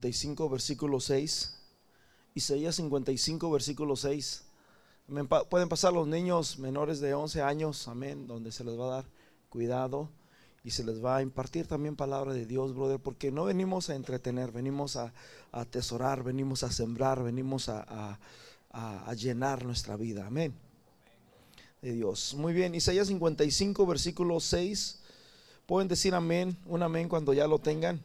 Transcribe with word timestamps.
55, 0.00 0.48
versículo 0.48 1.00
6. 1.00 1.54
Isaías 2.34 2.76
55, 2.76 3.50
versículo 3.50 3.96
6. 3.96 4.44
Pueden 5.50 5.68
pasar 5.68 5.92
los 5.92 6.06
niños 6.06 6.60
menores 6.60 7.00
de 7.00 7.14
11 7.14 7.42
años, 7.42 7.88
amén, 7.88 8.28
donde 8.28 8.52
se 8.52 8.62
les 8.62 8.78
va 8.78 8.84
a 8.84 8.96
dar 8.96 9.04
cuidado 9.48 10.08
y 10.62 10.70
se 10.70 10.84
les 10.84 11.04
va 11.04 11.16
a 11.16 11.22
impartir 11.22 11.66
también 11.66 11.96
palabra 11.96 12.32
de 12.32 12.46
Dios, 12.46 12.76
brother, 12.76 13.00
porque 13.00 13.32
no 13.32 13.46
venimos 13.46 13.90
a 13.90 13.96
entretener, 13.96 14.52
venimos 14.52 14.94
a, 14.94 15.12
atesorar, 15.50 16.22
venimos 16.22 16.62
a 16.62 16.70
sembrar, 16.70 17.20
venimos 17.24 17.68
a, 17.68 18.20
a 18.70 19.14
llenar 19.14 19.64
nuestra 19.64 19.96
vida, 19.96 20.28
amén. 20.28 20.54
De 21.82 21.92
Dios. 21.92 22.34
Muy 22.34 22.52
bien, 22.52 22.72
Isaías 22.76 23.08
55, 23.08 23.84
versículo 23.84 24.38
6. 24.38 25.00
Pueden 25.66 25.88
decir 25.88 26.14
amén, 26.14 26.56
un 26.66 26.84
amén 26.84 27.08
cuando 27.08 27.32
ya 27.32 27.48
lo 27.48 27.58
tengan. 27.58 28.00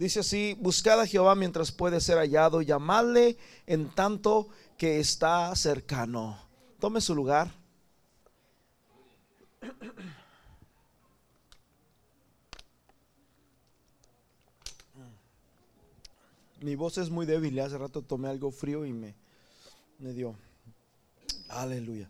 Dice 0.00 0.20
así, 0.20 0.56
buscad 0.58 0.98
a 0.98 1.06
Jehová 1.06 1.34
mientras 1.34 1.70
puede 1.70 2.00
ser 2.00 2.16
hallado, 2.16 2.62
llamadle 2.62 3.36
en 3.66 3.90
tanto 3.90 4.48
que 4.78 4.98
está 4.98 5.54
cercano. 5.54 6.38
Tome 6.78 7.02
su 7.02 7.14
lugar. 7.14 7.52
Mi 16.62 16.76
voz 16.76 16.96
es 16.96 17.10
muy 17.10 17.26
débil, 17.26 17.60
hace 17.60 17.76
rato 17.76 18.00
tomé 18.00 18.30
algo 18.30 18.50
frío 18.50 18.86
y 18.86 18.94
me, 18.94 19.14
me 19.98 20.14
dio. 20.14 20.34
Aleluya. 21.50 22.08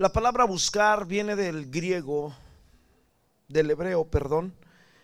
La 0.00 0.10
palabra 0.10 0.44
buscar 0.44 1.06
viene 1.06 1.36
del 1.36 1.70
griego, 1.70 2.34
del 3.48 3.70
hebreo, 3.70 4.06
perdón, 4.06 4.54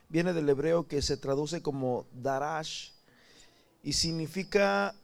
viene 0.08 0.32
del 0.32 0.48
hebreo 0.48 0.88
que 0.88 1.02
se 1.02 1.18
traduce 1.18 1.60
como 1.60 2.06
darash 2.14 2.92
y 3.82 3.92
significa 3.92 4.94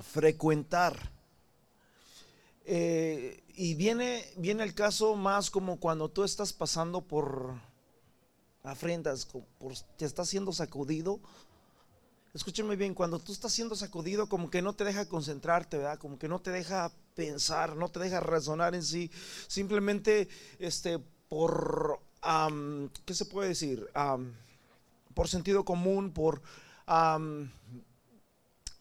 frecuentar. 0.00 0.96
Eh, 2.64 3.44
y 3.48 3.74
viene, 3.74 4.24
viene 4.38 4.62
el 4.62 4.72
caso 4.72 5.14
más 5.14 5.50
como 5.50 5.78
cuando 5.78 6.08
tú 6.08 6.24
estás 6.24 6.54
pasando 6.54 7.02
por 7.02 7.60
afrentas, 8.62 9.28
te 9.98 10.06
estás 10.06 10.30
siendo 10.30 10.54
sacudido 10.54 11.20
escúcheme 12.38 12.76
bien, 12.76 12.94
cuando 12.94 13.18
tú 13.18 13.32
estás 13.32 13.52
siendo 13.52 13.74
sacudido, 13.74 14.28
como 14.28 14.48
que 14.48 14.62
no 14.62 14.72
te 14.72 14.84
deja 14.84 15.08
concentrarte, 15.08 15.76
¿verdad? 15.76 15.98
Como 15.98 16.20
que 16.20 16.28
no 16.28 16.40
te 16.40 16.52
deja 16.52 16.92
pensar, 17.16 17.74
no 17.74 17.88
te 17.88 17.98
deja 17.98 18.20
razonar 18.20 18.76
en 18.76 18.84
sí. 18.84 19.10
Simplemente, 19.48 20.28
este, 20.60 21.00
por, 21.28 22.00
¿qué 23.04 23.14
se 23.14 23.24
puede 23.24 23.48
decir? 23.48 23.88
por 25.14 25.26
sentido 25.26 25.64
común, 25.64 26.12
por 26.12 26.40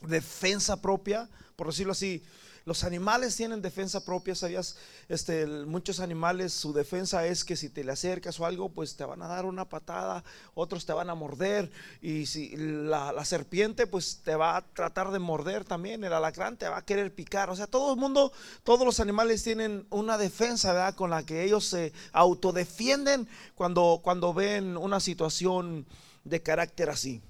defensa 0.02 0.80
propia, 0.80 1.28
por 1.56 1.68
decirlo 1.68 1.94
así. 1.94 2.24
Los 2.68 2.84
animales 2.84 3.34
tienen 3.38 3.62
defensa 3.62 4.04
propia, 4.04 4.36
¿sabías? 4.36 4.76
Este, 5.08 5.48
muchos 5.48 6.02
animales, 6.02 6.52
su 6.52 6.74
defensa 6.74 7.26
es 7.26 7.46
que 7.46 7.56
si 7.56 7.70
te 7.70 7.82
le 7.82 7.94
acercas 7.94 8.38
o 8.42 8.46
algo, 8.46 8.68
pues 8.68 8.98
te 8.98 9.06
van 9.06 9.22
a 9.22 9.28
dar 9.28 9.46
una 9.46 9.70
patada, 9.70 10.22
otros 10.54 10.86
te 10.86 10.92
van 10.92 11.10
a 11.10 11.16
morder. 11.16 11.72
Y 12.02 12.26
si 12.26 12.58
la, 12.58 13.24
serpiente, 13.24 13.88
pues 13.88 14.18
te 14.22 14.36
va 14.36 14.58
a 14.58 14.62
tratar 14.74 15.12
de 15.12 15.20
morder 15.20 15.64
también, 15.64 16.04
el 16.04 16.12
alacrán 16.12 16.58
te 16.58 16.68
va 16.68 16.80
a 16.80 16.86
querer 16.86 17.16
picar. 17.16 17.50
O 17.50 17.56
sea, 17.56 17.68
todo 17.68 17.94
el 17.94 18.00
mundo, 18.02 18.34
todos 18.66 18.86
los 18.86 19.00
animales 19.00 19.46
tienen 19.46 19.88
una 19.90 20.18
defensa, 20.18 20.74
¿verdad? 20.74 20.96
Con 20.96 21.10
la 21.10 21.24
que 21.24 21.46
ellos 21.46 21.64
se 21.64 21.94
autodefienden 22.12 23.30
cuando, 23.56 24.02
cuando 24.04 24.34
ven 24.34 24.76
una 24.76 25.00
situación 25.00 25.86
de 26.26 26.44
carácter 26.44 26.90
así. 26.90 27.22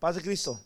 Paz 0.00 0.16
de 0.16 0.22
Cristo. 0.22 0.60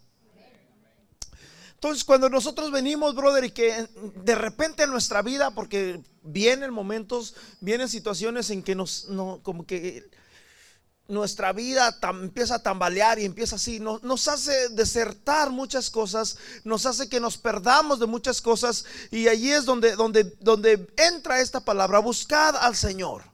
Entonces, 1.83 2.05
cuando 2.05 2.29
nosotros 2.29 2.71
venimos, 2.71 3.17
brother, 3.17 3.43
y 3.43 3.51
que 3.51 3.89
de 4.15 4.37
repente 4.37 4.85
en 4.85 4.91
nuestra 4.91 5.21
vida, 5.21 5.51
porque 5.51 6.01
vienen 6.23 6.73
momentos, 6.73 7.35
vienen 7.61 7.89
situaciones 7.89 8.51
en 8.51 8.63
que 8.63 8.77
nos, 8.77 9.09
no, 9.09 9.41
como 9.43 9.67
que 9.67 10.09
nuestra 11.09 11.53
vida 11.53 11.99
empieza 12.23 12.55
a 12.55 12.63
tambalear 12.63 13.19
y 13.19 13.25
empieza 13.25 13.57
así, 13.57 13.81
nos 13.81 14.29
hace 14.29 14.69
desertar 14.69 15.51
muchas 15.51 15.91
cosas, 15.91 16.39
nos 16.63 16.87
hace 16.87 17.09
que 17.09 17.19
nos 17.19 17.37
perdamos 17.37 17.99
de 17.99 18.07
muchas 18.07 18.41
cosas, 18.41 18.85
y 19.11 19.27
allí 19.27 19.51
es 19.51 19.65
donde, 19.65 19.97
donde, 19.97 20.23
donde 20.39 20.87
entra 20.97 21.41
esta 21.41 21.59
palabra, 21.65 21.99
buscad 21.99 22.55
al 22.59 22.77
Señor. 22.77 23.25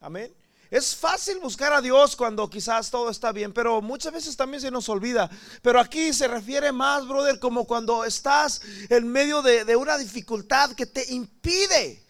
Amén. 0.00 0.32
Es 0.70 0.94
fácil 0.94 1.40
buscar 1.40 1.72
a 1.72 1.80
Dios 1.80 2.14
cuando 2.14 2.48
quizás 2.48 2.90
todo 2.90 3.10
está 3.10 3.32
bien, 3.32 3.52
pero 3.52 3.82
muchas 3.82 4.12
veces 4.12 4.36
también 4.36 4.60
se 4.60 4.70
nos 4.70 4.88
olvida. 4.88 5.28
Pero 5.62 5.80
aquí 5.80 6.12
se 6.12 6.28
refiere 6.28 6.70
más, 6.70 7.08
brother, 7.08 7.40
como 7.40 7.66
cuando 7.66 8.04
estás 8.04 8.62
en 8.88 9.08
medio 9.08 9.42
de, 9.42 9.74
una 9.74 9.98
dificultad 9.98 10.70
que 10.72 10.86
te 10.86 11.12
impide. 11.12 12.04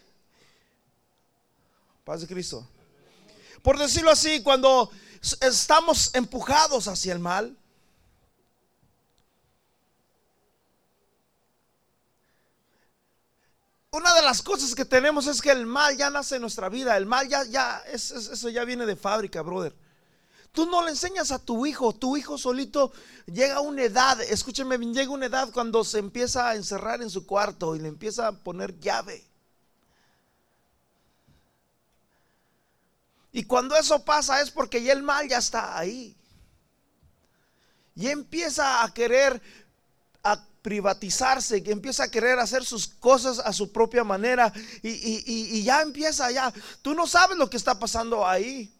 Paz 2.03 2.21
de 2.21 2.27
Cristo. 2.27 2.67
Por 3.63 3.79
decirlo 3.79 4.11
así, 4.11 4.43
cuando 4.43 4.91
estamos 5.41 6.11
empujados 6.13 6.87
hacia 6.87 7.13
el 7.13 7.19
mal, 7.19 7.57
una 13.91 14.13
de 14.13 14.21
las 14.21 14.41
cosas 14.41 14.73
que 14.73 14.85
tenemos 14.85 15.27
es 15.27 15.41
que 15.41 15.51
el 15.51 15.65
mal 15.65 15.97
ya 15.97 16.09
nace 16.09 16.35
en 16.35 16.41
nuestra 16.41 16.69
vida. 16.69 16.95
El 16.95 17.05
mal 17.05 17.27
ya, 17.27 17.43
ya, 17.43 17.83
eso 17.91 18.49
ya 18.49 18.63
viene 18.63 18.85
de 18.85 18.95
fábrica, 18.95 19.41
brother. 19.41 19.75
Tú 20.53 20.65
no 20.65 20.83
le 20.83 20.91
enseñas 20.91 21.31
a 21.31 21.39
tu 21.39 21.65
hijo, 21.65 21.93
tu 21.93 22.15
hijo 22.15 22.37
solito 22.37 22.93
llega 23.25 23.55
a 23.55 23.61
una 23.61 23.83
edad, 23.83 24.19
escúcheme 24.21 24.77
llega 24.77 25.11
una 25.11 25.25
edad 25.25 25.49
cuando 25.51 25.83
se 25.83 25.99
empieza 25.99 26.49
a 26.49 26.55
encerrar 26.55 27.01
en 27.01 27.09
su 27.09 27.25
cuarto 27.25 27.75
y 27.75 27.79
le 27.79 27.89
empieza 27.89 28.27
a 28.27 28.31
poner 28.31 28.79
llave. 28.79 29.25
Y 33.33 33.43
cuando 33.43 33.75
eso 33.75 34.03
pasa 34.05 34.41
es 34.41 34.51
porque 34.51 34.83
ya 34.83 34.93
el 34.93 35.03
mal 35.03 35.27
ya 35.27 35.37
está 35.37 35.77
ahí. 35.77 36.15
Y 37.95 38.07
empieza 38.07 38.83
a 38.83 38.93
querer 38.93 39.41
a 40.23 40.45
privatizarse, 40.61 41.63
que 41.63 41.71
empieza 41.71 42.03
a 42.03 42.11
querer 42.11 42.39
hacer 42.39 42.63
sus 42.63 42.87
cosas 42.87 43.39
a 43.39 43.53
su 43.53 43.71
propia 43.71 44.03
manera 44.03 44.53
y, 44.83 45.63
ya 45.63 45.81
empieza 45.81 46.31
ya. 46.31 46.53
Tú 46.81 46.93
no 46.93 47.07
sabes 47.07 47.37
lo 47.37 47.49
que 47.49 47.57
está 47.57 47.79
pasando 47.79 48.27
ahí. 48.27 48.73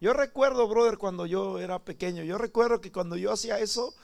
Yo 0.00 0.12
recuerdo, 0.12 0.68
brother, 0.68 0.98
cuando 0.98 1.26
yo 1.26 1.58
era 1.58 1.78
pequeño, 1.78 2.24
yo 2.24 2.36
recuerdo 2.36 2.80
que 2.80 2.92
cuando 2.92 3.16
yo 3.16 3.32
hacía 3.32 3.58
eso, 3.58 3.94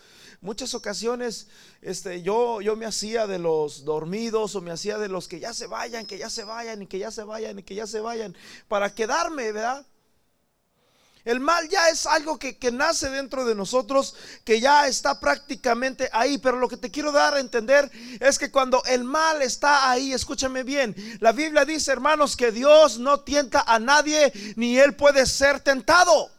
muchas 0.41 0.75
ocasiones 0.75 1.48
este, 1.82 2.22
yo, 2.22 2.60
yo 2.62 2.76
me 2.76 2.87
hacía 2.87 3.26
de 3.26 3.38
los 3.38 3.84
dormidos 3.84 4.54
o 4.54 4.62
me 4.62 4.70
hacía 4.70 4.97
de 4.97 5.08
los 5.08 5.28
que 5.28 5.41
ya 5.41 5.52
se 5.52 5.66
vayan, 5.66 6.06
que 6.06 6.16
ya 6.16 6.31
se 6.31 6.44
vayan 6.44 6.82
y 6.82 6.87
que 6.87 6.98
ya 6.98 7.10
se 7.10 7.25
vayan 7.25 7.58
y 7.58 7.62
que 7.62 7.75
ya 7.75 7.87
se 7.87 8.00
vayan, 8.00 8.34
para 8.69 8.94
quedarme, 8.94 9.52
¿verdad? 9.52 9.87
El 11.25 11.41
mal 11.41 11.69
ya 11.69 11.88
es 11.91 12.06
algo 12.06 12.38
que, 12.38 12.56
nace 12.72 13.10
dentro 13.10 13.44
de 13.44 13.54
nosotros, 13.54 14.14
que 14.44 14.60
ya 14.60 14.86
está 14.86 15.20
prácticamente 15.20 16.08
ahí. 16.12 16.38
Pero 16.38 16.58
lo 16.58 16.69
que 16.69 16.76
te 16.76 16.91
quiero 16.91 17.12
dar 17.12 17.34
a 17.34 17.41
entender 17.41 17.91
es 18.20 18.38
que 18.38 18.50
cuando 18.50 18.82
el 18.84 19.04
mal 19.04 19.42
está 19.42 19.91
ahí, 19.91 20.12
escúchame 20.12 20.62
bien, 20.62 20.94
la 21.20 21.32
Biblia 21.32 21.64
dice, 21.64 21.92
hermanos, 21.92 22.36
que 22.36 22.53
Dios 22.53 22.98
no 22.98 23.20
tienta 23.20 23.62
a 23.66 23.78
nadie, 23.78 24.32
ni 24.56 24.78
Él 24.78 24.97
puede 24.97 25.26
ser 25.26 25.60
tentado. 25.60 26.31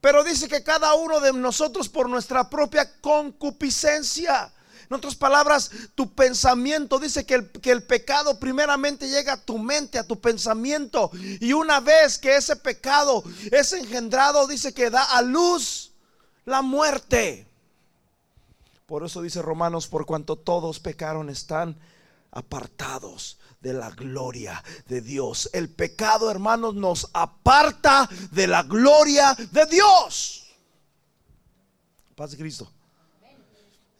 Pero 0.00 0.24
dice 0.24 0.48
que 0.48 0.62
cada 0.62 0.94
uno 0.94 1.20
de 1.20 1.32
nosotros 1.32 1.88
por 1.88 2.08
nuestra 2.08 2.48
propia 2.48 3.00
concupiscencia 3.00 4.52
en 4.88 4.96
otras 4.96 5.16
palabras, 5.16 5.70
tu 5.94 6.12
pensamiento 6.12 6.98
dice 6.98 7.26
que 7.26 7.34
el, 7.34 7.50
que 7.50 7.72
el, 7.72 7.82
pecado 7.82 8.38
primeramente 8.38 9.08
llega 9.08 9.34
a 9.34 9.40
tu 9.40 9.58
mente, 9.58 9.98
a 9.98 10.06
tu 10.06 10.20
pensamiento. 10.20 11.10
Y 11.40 11.52
una 11.52 11.80
vez 11.80 12.18
que 12.18 12.36
ese 12.36 12.54
pecado 12.54 13.24
es 13.50 13.72
engendrado, 13.72 14.46
dice 14.46 14.72
que 14.72 14.90
da 14.90 15.02
a 15.02 15.22
luz 15.22 15.92
la 16.44 16.62
muerte. 16.62 17.48
Por 18.86 19.04
eso 19.04 19.22
dice 19.22 19.42
Romanos, 19.42 19.88
por 19.88 20.06
cuanto 20.06 20.36
todos 20.36 20.78
pecaron 20.78 21.30
están 21.30 21.76
apartados 22.30 23.38
de 23.60 23.72
la 23.72 23.90
gloria 23.90 24.62
de 24.86 25.00
Dios. 25.00 25.50
El 25.52 25.68
pecado, 25.68 26.30
hermanos, 26.30 26.76
nos 26.76 27.10
aparta 27.12 28.08
de 28.30 28.46
la 28.46 28.62
gloria 28.62 29.36
de 29.50 29.66
Dios. 29.66 30.44
Paz 32.14 32.30
de 32.30 32.36
Cristo 32.36 32.70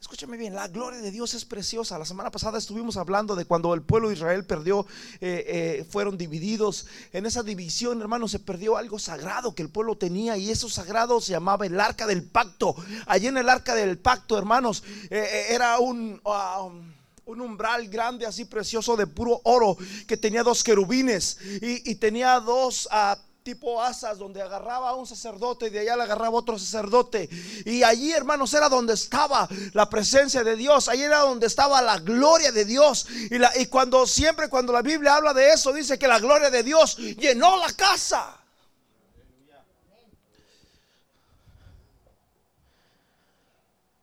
Escúchame 0.07 0.37
bien, 0.37 0.55
la 0.55 0.69
gloria 0.69 1.01
de 1.01 1.11
Dios 1.11 1.33
es 1.33 1.43
preciosa. 1.43 1.99
La 1.99 2.05
semana 2.05 2.31
pasada 2.31 2.57
estuvimos 2.57 2.95
hablando 2.95 3.35
de 3.35 3.43
cuando 3.43 3.73
el 3.73 3.81
pueblo 3.81 4.07
de 4.07 4.15
Israel 4.15 4.45
perdió, 4.45 4.87
eh, 5.19 5.43
eh, 5.79 5.85
fueron 5.89 6.17
divididos. 6.17 6.85
En 7.11 7.25
esa 7.25 7.43
división, 7.43 7.99
hermanos, 7.99 8.31
se 8.31 8.39
perdió 8.39 8.77
algo 8.77 8.99
sagrado 8.99 9.53
que 9.53 9.63
el 9.63 9.69
pueblo 9.69 9.97
tenía 9.97 10.37
y 10.37 10.49
eso 10.49 10.69
sagrado 10.69 11.19
se 11.19 11.33
llamaba 11.33 11.65
el 11.65 11.77
arca 11.77 12.07
del 12.07 12.23
pacto. 12.23 12.73
Allí 13.05 13.27
en 13.27 13.35
el 13.35 13.49
arca 13.49 13.75
del 13.75 13.97
pacto, 13.97 14.37
hermanos, 14.37 14.81
eh, 15.09 15.47
era 15.49 15.77
un... 15.79 16.21
Um, 16.23 16.95
un 17.25 17.41
umbral 17.41 17.89
grande 17.89 18.25
así 18.25 18.45
precioso 18.45 18.95
de 18.95 19.05
puro 19.05 19.41
oro 19.43 19.77
que 20.07 20.15
tenía 20.15 20.43
dos 20.43 20.63
querubines 20.63 21.37
y, 21.61 21.95
tenía 21.95 22.39
dos 22.39 22.87
uh, 22.89 23.19
tipo 23.47 23.81
asas 23.81 24.17
donde 24.17 24.41
agarraba 24.41 24.89
a 24.89 24.95
un 24.95 25.07
sacerdote 25.07 25.67
y 25.67 25.69
de 25.69 25.79
allá 25.79 25.95
le 25.95 26.03
agarraba 26.03 26.35
otro 26.35 26.59
sacerdote. 26.59 27.29
Y 27.63 27.81
allí, 27.81 28.11
hermanos, 28.11 28.53
era 28.53 28.67
donde 28.67 28.93
estaba 28.93 29.47
la 29.71 29.89
presencia 29.89 30.43
de 30.43 30.57
Dios. 30.57 30.89
Allí 30.89 31.03
era 31.03 31.19
donde 31.19 31.47
estaba 31.47 31.81
la 31.81 31.97
gloria 31.99 32.51
de 32.51 32.65
Dios. 32.65 33.07
Y, 33.31 33.37
la, 33.37 33.49
y 33.57 33.67
cuando 33.67 34.05
siempre, 34.05 34.49
cuando 34.49 34.73
la 34.73 34.81
Biblia 34.81 35.15
habla 35.15 35.33
de 35.33 35.53
eso, 35.53 35.71
dice 35.71 35.97
que 35.97 36.09
la 36.09 36.19
gloria 36.19 36.49
de 36.49 36.61
Dios 36.61 36.97
llenó 36.97 37.55
la 37.55 37.71
casa. 37.71 38.37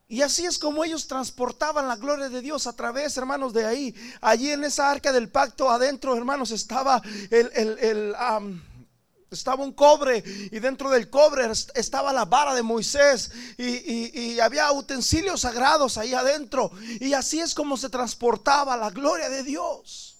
Y 0.08 0.23
así 0.23 0.46
es 0.46 0.58
como 0.58 0.85
ellos 0.85 1.06
transportaban 1.06 1.87
la 1.87 1.96
gloria 1.96 2.31
de 2.31 2.41
Dios 2.41 2.67
a 2.67 2.73
través, 2.73 3.14
hermanos, 3.19 3.52
de 3.52 3.67
ahí. 3.67 3.94
Allí 4.23 4.50
en 4.50 4.64
esa 4.64 4.91
arca 4.91 5.12
del 5.12 5.29
pacto 5.29 5.69
adentro, 5.69 6.17
hermanos, 6.17 6.50
estaba 6.50 7.02
el, 7.31 7.50
el, 7.55 8.14
estaba 9.35 9.65
un 9.65 9.73
cobre 9.73 10.23
y 10.51 10.59
dentro 10.59 10.91
del 10.91 11.11
cobre 11.11 11.45
estaba 11.75 12.13
la 12.13 12.25
vara 12.25 12.55
de 12.55 12.63
Moisés 12.63 13.31
y, 13.59 14.39
había 14.41 14.73
utensilios 14.73 15.43
sagrados 15.43 15.97
ahí 15.99 16.15
adentro. 16.15 16.71
Y 17.01 17.13
así 17.13 17.41
es 17.41 17.55
como 17.55 17.77
se 17.77 17.89
transportaba 17.89 18.77
la 18.77 18.91
gloria 18.91 19.29
de 19.29 19.43
Dios. 19.43 20.17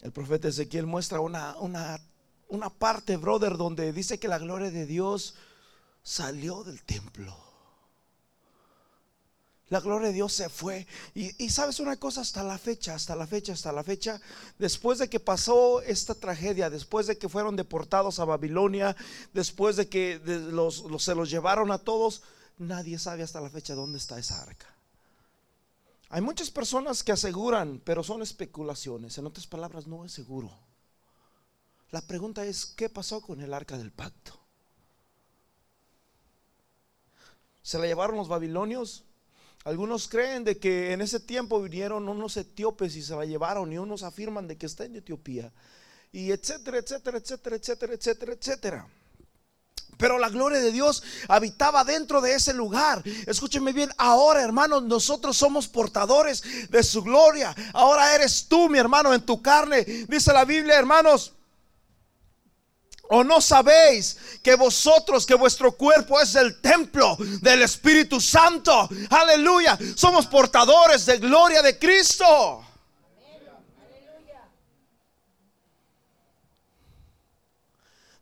El 0.00 0.12
profeta 0.12 0.48
Ezequiel 0.48 0.86
muestra 0.86 1.20
una, 1.20 1.56
una, 1.58 2.00
una 2.48 2.70
parte, 2.70 3.16
brother, 3.16 3.56
donde 3.56 3.92
dice 3.92 4.18
que 4.18 4.28
la 4.28 4.38
gloria 4.38 4.70
de 4.70 4.86
Dios 4.86 5.34
salió 6.02 6.64
del 6.64 6.82
templo. 6.84 7.47
La 9.70 9.80
gloria 9.80 10.08
de 10.08 10.14
Dios 10.14 10.32
se 10.32 10.48
fue. 10.48 10.86
Y, 11.14 11.50
sabes 11.50 11.78
una 11.78 11.96
cosa, 11.96 12.22
hasta 12.22 12.42
la 12.42 12.58
fecha, 12.58 12.94
hasta 12.94 13.14
la 13.14 13.26
fecha, 13.26 13.52
hasta 13.52 13.70
la 13.70 13.84
fecha, 13.84 14.20
después 14.58 14.98
de 14.98 15.10
que 15.10 15.20
pasó 15.20 15.82
esta 15.82 16.14
tragedia, 16.14 16.70
después 16.70 17.06
de 17.06 17.18
que 17.18 17.28
fueron 17.28 17.56
deportados 17.56 18.18
a 18.18 18.24
Babilonia, 18.24 18.96
después 19.34 19.76
de 19.76 19.88
que 19.88 20.20
se 20.98 21.14
los 21.14 21.30
llevaron 21.30 21.70
a 21.70 21.78
todos, 21.78 22.22
nadie 22.56 22.98
sabe 22.98 23.22
hasta 23.22 23.40
la 23.40 23.50
fecha 23.50 23.74
dónde 23.74 23.98
está 23.98 24.18
esa 24.18 24.42
arca. 24.42 24.66
Hay 26.10 26.22
muchas 26.22 26.50
personas 26.50 27.02
que 27.02 27.12
aseguran, 27.12 27.82
pero 27.84 28.02
son 28.02 28.22
especulaciones. 28.22 29.18
En 29.18 29.26
otras 29.26 29.46
palabras, 29.46 29.86
no 29.86 30.06
es 30.06 30.12
seguro. 30.12 30.50
La 31.90 32.00
pregunta 32.00 32.44
es, 32.46 32.64
¿qué 32.64 32.88
pasó 32.88 33.20
con 33.20 33.42
el 33.42 33.52
arca 33.52 33.76
del 33.76 33.92
pacto? 33.92 34.38
¿Se 37.62 37.78
la 37.78 37.86
llevaron 37.86 38.16
los 38.16 38.28
babilonios? 38.28 39.04
Algunos 39.68 40.08
creen 40.08 40.44
de 40.44 40.56
que 40.56 40.94
en 40.94 41.02
ese 41.02 41.20
tiempo 41.20 41.60
vinieron 41.60 42.08
unos 42.08 42.38
etíopes 42.38 42.96
y 42.96 43.02
se 43.02 43.14
la 43.14 43.26
llevaron 43.26 43.70
y 43.70 43.76
unos 43.76 44.02
afirman 44.02 44.48
de 44.48 44.56
que 44.56 44.64
está 44.64 44.86
en 44.86 44.96
Etiopía. 44.96 45.52
Y 46.10 46.30
etcétera, 46.30 46.78
etcétera, 46.78 47.18
etcétera, 47.18 47.56
etcétera, 47.56 47.92
etcétera, 47.92 48.32
etcétera. 48.32 48.88
Pero 49.98 50.18
la 50.18 50.30
gloria 50.30 50.58
de 50.58 50.72
Dios 50.72 51.02
habitaba 51.28 51.84
dentro 51.84 52.22
de 52.22 52.32
ese 52.32 52.54
lugar. 52.54 53.02
Escúcheme 53.26 53.74
bien, 53.74 53.90
ahora 53.98 54.42
hermanos, 54.42 54.84
nosotros 54.84 55.36
somos 55.36 55.68
portadores 55.68 56.70
de 56.70 56.82
su 56.82 57.02
gloria. 57.02 57.54
Ahora 57.74 58.14
eres 58.14 58.46
tú, 58.48 58.70
mi 58.70 58.78
hermano, 58.78 59.12
en 59.12 59.20
tu 59.20 59.42
carne. 59.42 59.84
Dice 59.84 60.32
la 60.32 60.46
Biblia, 60.46 60.78
hermanos, 60.78 61.34
¿O 63.10 63.24
no 63.24 63.40
sabéis 63.40 64.18
que 64.42 64.54
vosotros, 64.54 65.24
que 65.24 65.34
vuestro 65.34 65.72
cuerpo 65.72 66.20
es 66.20 66.34
el 66.34 66.60
templo 66.60 67.16
del 67.40 67.62
Espíritu 67.62 68.20
Santo? 68.20 68.88
Aleluya. 69.08 69.78
Somos 69.96 70.26
portadores 70.26 71.06
de 71.06 71.18
gloria 71.18 71.62
de 71.62 71.78
Cristo. 71.78 72.64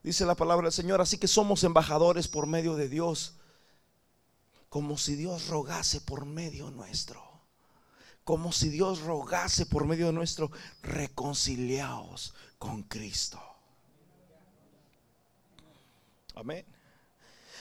Dice 0.04 0.24
la 0.24 0.36
palabra 0.36 0.66
del 0.66 0.72
Señor, 0.72 1.00
así 1.00 1.18
que 1.18 1.26
somos 1.26 1.64
embajadores 1.64 2.28
por 2.28 2.46
medio 2.46 2.76
de 2.76 2.88
Dios, 2.88 3.34
como 4.68 4.98
si 4.98 5.16
Dios 5.16 5.48
rogase 5.48 6.00
por 6.00 6.26
medio 6.26 6.70
nuestro, 6.70 7.20
como 8.22 8.52
si 8.52 8.68
Dios 8.68 9.00
rogase 9.00 9.66
por 9.66 9.84
medio 9.84 10.12
nuestro, 10.12 10.52
reconciliaos 10.80 12.34
con 12.60 12.84
Cristo. 12.84 13.55
Amén. 16.36 16.66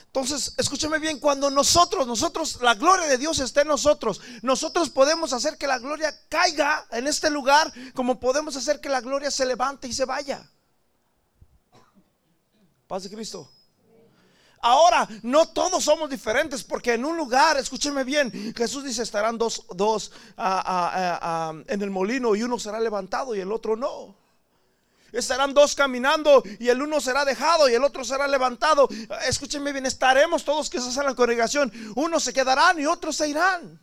Entonces, 0.07 0.53
escúcheme 0.57 0.99
bien, 0.99 1.19
cuando 1.19 1.49
nosotros, 1.49 2.05
nosotros, 2.05 2.61
la 2.61 2.75
gloria 2.75 3.07
de 3.07 3.17
Dios 3.17 3.39
está 3.39 3.61
en 3.61 3.69
nosotros, 3.69 4.21
nosotros 4.41 4.89
podemos 4.89 5.33
hacer 5.33 5.57
que 5.57 5.65
la 5.65 5.79
gloria 5.79 6.13
caiga 6.29 6.85
en 6.91 7.07
este 7.07 7.29
lugar, 7.29 7.71
como 7.93 8.19
podemos 8.19 8.55
hacer 8.55 8.79
que 8.79 8.89
la 8.89 9.01
gloria 9.01 9.31
se 9.31 9.45
levante 9.45 9.87
y 9.87 9.93
se 9.93 10.05
vaya. 10.05 10.49
Paz 12.87 13.03
de 13.03 13.09
Cristo. 13.09 13.49
Ahora, 14.61 15.07
no 15.23 15.49
todos 15.49 15.83
somos 15.83 16.09
diferentes, 16.09 16.63
porque 16.63 16.93
en 16.93 17.05
un 17.05 17.15
lugar, 17.15 17.57
escúcheme 17.57 18.03
bien, 18.03 18.53
Jesús 18.55 18.83
dice, 18.83 19.03
estarán 19.03 19.37
dos, 19.37 19.65
dos 19.69 20.11
ah, 20.37 20.63
ah, 20.65 21.19
ah, 21.21 21.53
en 21.67 21.81
el 21.81 21.91
molino 21.91 22.35
y 22.35 22.43
uno 22.43 22.59
será 22.59 22.79
levantado 22.79 23.35
y 23.35 23.39
el 23.39 23.51
otro 23.51 23.75
no 23.75 24.24
estarán 25.19 25.53
dos 25.53 25.75
caminando 25.75 26.43
y 26.59 26.69
el 26.69 26.81
uno 26.81 26.99
será 26.99 27.25
dejado 27.25 27.69
y 27.69 27.73
el 27.73 27.83
otro 27.83 28.03
será 28.03 28.27
levantado. 28.27 28.87
Escúchenme 29.27 29.71
bien, 29.71 29.85
estaremos 29.85 30.43
todos 30.43 30.69
que 30.69 30.77
en 30.77 31.05
la 31.05 31.15
congregación. 31.15 31.71
Unos 31.95 32.23
se 32.23 32.33
quedarán 32.33 32.79
y 32.79 32.85
otros 32.85 33.15
se 33.15 33.29
irán. 33.29 33.79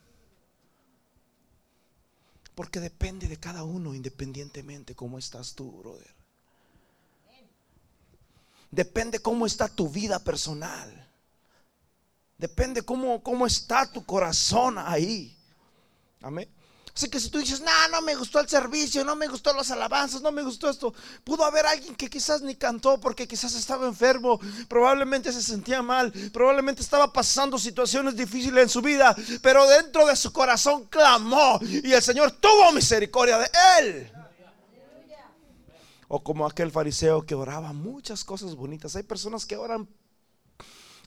Porque 2.54 2.80
depende 2.80 3.28
de 3.28 3.38
cada 3.38 3.64
uno 3.64 3.94
independientemente 3.94 4.94
cómo 4.94 5.18
estás 5.18 5.54
tú, 5.54 5.72
brother. 5.72 6.14
Depende 8.70 9.20
cómo 9.20 9.46
está 9.46 9.68
tu 9.68 9.88
vida 9.88 10.18
personal. 10.18 11.08
Depende 12.38 12.82
cómo, 12.82 13.22
cómo 13.22 13.46
está 13.46 13.90
tu 13.90 14.04
corazón 14.04 14.76
ahí. 14.78 15.36
Amén. 16.20 16.48
Así 16.94 17.08
que 17.08 17.18
si 17.18 17.30
tú 17.30 17.38
dices, 17.38 17.62
no, 17.62 17.70
no 17.90 18.02
me 18.02 18.14
gustó 18.14 18.38
el 18.38 18.48
servicio, 18.48 19.02
no 19.02 19.16
me 19.16 19.26
gustó 19.26 19.54
las 19.54 19.70
alabanzas, 19.70 20.20
no 20.20 20.30
me 20.30 20.42
gustó 20.42 20.68
esto, 20.68 20.92
pudo 21.24 21.42
haber 21.42 21.64
alguien 21.64 21.94
que 21.94 22.10
quizás 22.10 22.42
ni 22.42 22.54
cantó 22.54 23.00
porque 23.00 23.26
quizás 23.26 23.54
estaba 23.54 23.86
enfermo, 23.86 24.38
probablemente 24.68 25.32
se 25.32 25.40
sentía 25.40 25.80
mal, 25.80 26.12
probablemente 26.32 26.82
estaba 26.82 27.10
pasando 27.10 27.58
situaciones 27.58 28.14
difíciles 28.14 28.64
en 28.64 28.68
su 28.68 28.82
vida, 28.82 29.16
pero 29.40 29.66
dentro 29.66 30.06
de 30.06 30.16
su 30.16 30.34
corazón 30.34 30.84
clamó 30.86 31.58
y 31.62 31.92
el 31.92 32.02
Señor 32.02 32.32
tuvo 32.32 32.72
misericordia 32.72 33.38
de 33.38 33.50
él. 33.80 34.12
O 36.08 36.22
como 36.22 36.46
aquel 36.46 36.70
fariseo 36.70 37.24
que 37.24 37.34
oraba 37.34 37.72
muchas 37.72 38.22
cosas 38.22 38.54
bonitas. 38.54 38.94
Hay 38.96 39.02
personas 39.02 39.46
que 39.46 39.56
oran 39.56 39.88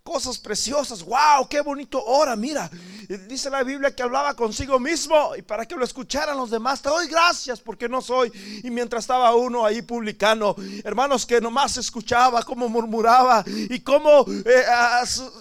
cosas 0.05 0.37
preciosas. 0.37 1.03
Wow, 1.03 1.47
qué 1.49 1.61
bonito 1.61 2.03
ora, 2.03 2.35
mira. 2.35 2.69
Dice 3.07 3.49
la 3.49 3.63
Biblia 3.63 3.95
que 3.95 4.03
hablaba 4.03 4.35
consigo 4.35 4.79
mismo 4.79 5.35
y 5.35 5.41
para 5.41 5.65
que 5.65 5.75
lo 5.75 5.83
escucharan 5.83 6.37
los 6.37 6.49
demás. 6.49 6.81
Te 6.81 6.89
doy 6.89 7.07
gracias 7.07 7.59
porque 7.59 7.87
no 7.87 8.01
soy. 8.01 8.31
Y 8.63 8.69
mientras 8.69 9.03
estaba 9.03 9.35
uno 9.35 9.65
ahí 9.65 9.81
publicando, 9.81 10.55
hermanos 10.83 11.25
que 11.25 11.39
nomás 11.41 11.77
escuchaba 11.77 12.43
cómo 12.43 12.69
murmuraba 12.69 13.43
y 13.45 13.79
cómo, 13.81 14.25
eh, 14.27 14.65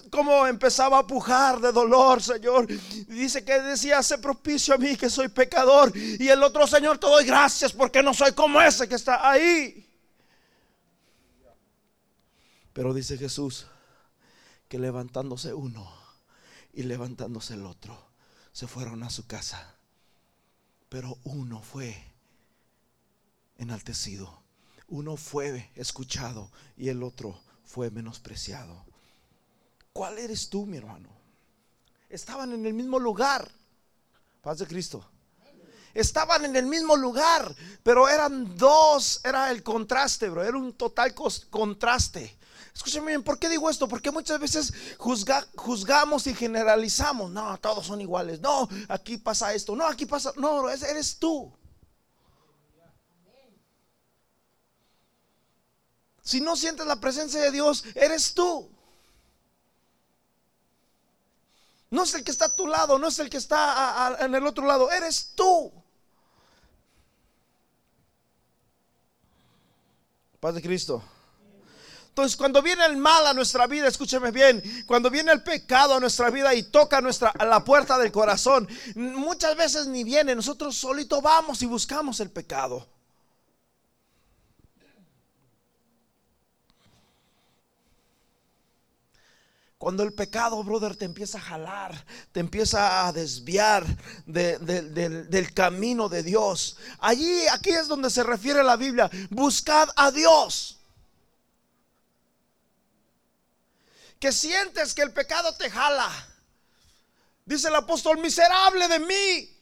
cómo 0.09 0.45
empezaba 0.47 0.99
a 0.99 1.07
pujar 1.07 1.59
de 1.59 1.71
dolor, 1.71 2.21
Señor. 2.21 2.67
Dice 3.07 3.43
que 3.43 3.59
decía, 3.61 3.99
hace 3.99 4.17
propicio 4.17 4.75
a 4.75 4.77
mí 4.77 4.95
que 4.95 5.09
soy 5.09 5.29
pecador. 5.29 5.91
Y 5.95 6.27
el 6.27 6.41
otro, 6.43 6.67
Señor, 6.67 6.97
te 6.97 7.07
doy 7.07 7.25
gracias 7.25 7.71
porque 7.71 8.03
no 8.03 8.13
soy 8.13 8.33
como 8.33 8.61
ese 8.61 8.87
que 8.87 8.95
está 8.95 9.29
ahí. 9.29 9.81
Pero 12.73 12.93
dice 12.93 13.17
Jesús, 13.17 13.67
que 14.67 14.77
levantándose 14.77 15.53
uno 15.53 15.94
y 16.75 16.83
levantándose 16.83 17.53
el 17.53 17.65
otro, 17.65 17.97
se 18.51 18.67
fueron 18.67 19.01
a 19.03 19.09
su 19.09 19.25
casa. 19.25 19.75
Pero 20.89 21.17
uno 21.23 21.61
fue 21.61 21.95
enaltecido, 23.57 24.43
uno 24.89 25.15
fue 25.15 25.71
escuchado 25.75 26.51
y 26.77 26.89
el 26.89 27.01
otro 27.01 27.39
fue 27.63 27.89
menospreciado. 27.89 28.85
¿Cuál 29.93 30.19
eres 30.19 30.49
tú, 30.49 30.65
mi 30.65 30.77
hermano? 30.77 31.09
Estaban 32.09 32.51
en 32.53 32.65
el 32.65 32.73
mismo 32.73 32.99
lugar. 32.99 33.49
Paz 34.41 34.59
de 34.59 34.67
Cristo. 34.67 35.09
Estaban 35.93 36.43
en 36.43 36.57
el 36.57 36.65
mismo 36.65 36.97
lugar, 36.97 37.55
pero 37.81 38.09
eran 38.09 38.57
dos, 38.57 39.21
era 39.23 39.49
el 39.49 39.63
contraste, 39.63 40.27
bro, 40.27 40.43
era 40.43 40.57
un 40.57 40.73
total 40.73 41.15
contraste. 41.49 42.37
Escúchame 42.75 43.07
bien, 43.07 43.23
¿por 43.23 43.39
qué 43.39 43.47
digo 43.47 43.69
esto? 43.69 43.87
Porque 43.87 44.11
muchas 44.11 44.37
veces 44.37 44.73
juzgamos 44.97 46.27
y 46.27 46.35
generalizamos. 46.35 47.31
No, 47.31 47.57
todos 47.59 47.87
son 47.87 48.01
iguales. 48.01 48.41
No, 48.41 48.67
aquí 48.89 49.17
pasa 49.17 49.53
esto. 49.53 49.75
No, 49.75 49.87
aquí 49.87 50.05
pasa. 50.05 50.33
No, 50.35 50.69
eres 50.69 51.17
tú. 51.17 51.51
Si 56.21 56.41
no 56.41 56.55
sientes 56.55 56.85
la 56.85 56.99
presencia 56.99 57.39
de 57.39 57.51
Dios, 57.51 57.85
eres 57.95 58.33
tú. 58.33 58.69
No 61.91 62.03
es 62.03 62.13
el 62.13 62.23
que 62.23 62.31
está 62.31 62.45
a 62.45 62.55
tu 62.55 62.67
lado, 62.67 62.99
no 62.99 63.07
es 63.07 63.19
el 63.19 63.29
que 63.29 63.37
está 63.37 64.17
en 64.19 64.35
el 64.35 64.45
otro 64.45 64.65
lado, 64.65 64.91
eres 64.91 65.31
tú. 65.33 65.71
Paz 70.41 70.55
de 70.55 70.61
Cristo. 70.61 71.01
Entonces, 72.15 72.37
cuando 72.37 72.61
viene 72.61 72.85
el 72.85 72.95
mal 72.95 73.27
a 73.27 73.33
nuestra 73.33 73.67
vida, 73.67 73.89
escúcheme 73.89 74.31
bien, 74.31 74.63
cuando 74.87 75.09
viene 75.09 75.33
el 75.33 75.43
pecado 75.43 75.95
a 75.95 75.99
nuestra 75.99 76.29
vida 76.29 76.55
y 76.55 76.63
toca 76.63 77.01
nuestra, 77.01 77.31
a 77.31 77.43
la 77.43 77.65
puerta 77.65 77.97
del 77.97 78.13
corazón, 78.13 78.69
muchas 78.95 79.57
veces 79.57 79.87
ni 79.87 80.05
viene, 80.05 80.33
nosotros 80.33 80.77
solito 80.77 81.21
vamos 81.21 81.61
y 81.61 81.65
buscamos 81.65 82.21
el 82.21 82.31
pecado. 82.31 82.87
Cuando 89.77 90.03
el 90.03 90.13
pecado, 90.13 90.63
brother, 90.63 90.95
te 90.95 91.03
empieza 91.03 91.37
a 91.37 91.41
jalar, 91.41 92.05
te 92.31 92.39
empieza 92.39 93.05
a 93.05 93.11
desviar 93.11 93.85
del 94.25 95.53
camino 95.53 96.07
de 96.07 96.23
Dios. 96.23 96.77
Allí, 96.99 97.45
aquí 97.51 97.71
es 97.71 97.89
donde 97.89 98.09
se 98.09 98.23
refiere 98.23 98.63
la 98.63 98.77
Biblia. 98.77 99.11
Buscad 99.31 99.89
a 99.97 100.11
Dios. 100.11 100.74
Que 104.19 104.31
sientes 104.31 104.93
que 104.93 105.01
el 105.01 105.13
pecado 105.13 105.53
te 105.55 105.69
jala. 105.69 106.09
Dice 107.45 107.67
el 107.67 107.75
apóstol, 107.75 108.17
miserable 108.17 108.87
de 108.87 108.99
mí. 108.99 109.55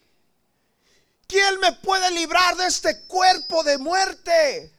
¿Quién 1.27 1.59
me 1.59 1.71
puede 1.73 2.11
librar 2.11 2.55
de 2.55 2.67
este 2.67 3.05
cuerpo 3.07 3.63
de 3.63 3.77
muerte? 3.77 4.73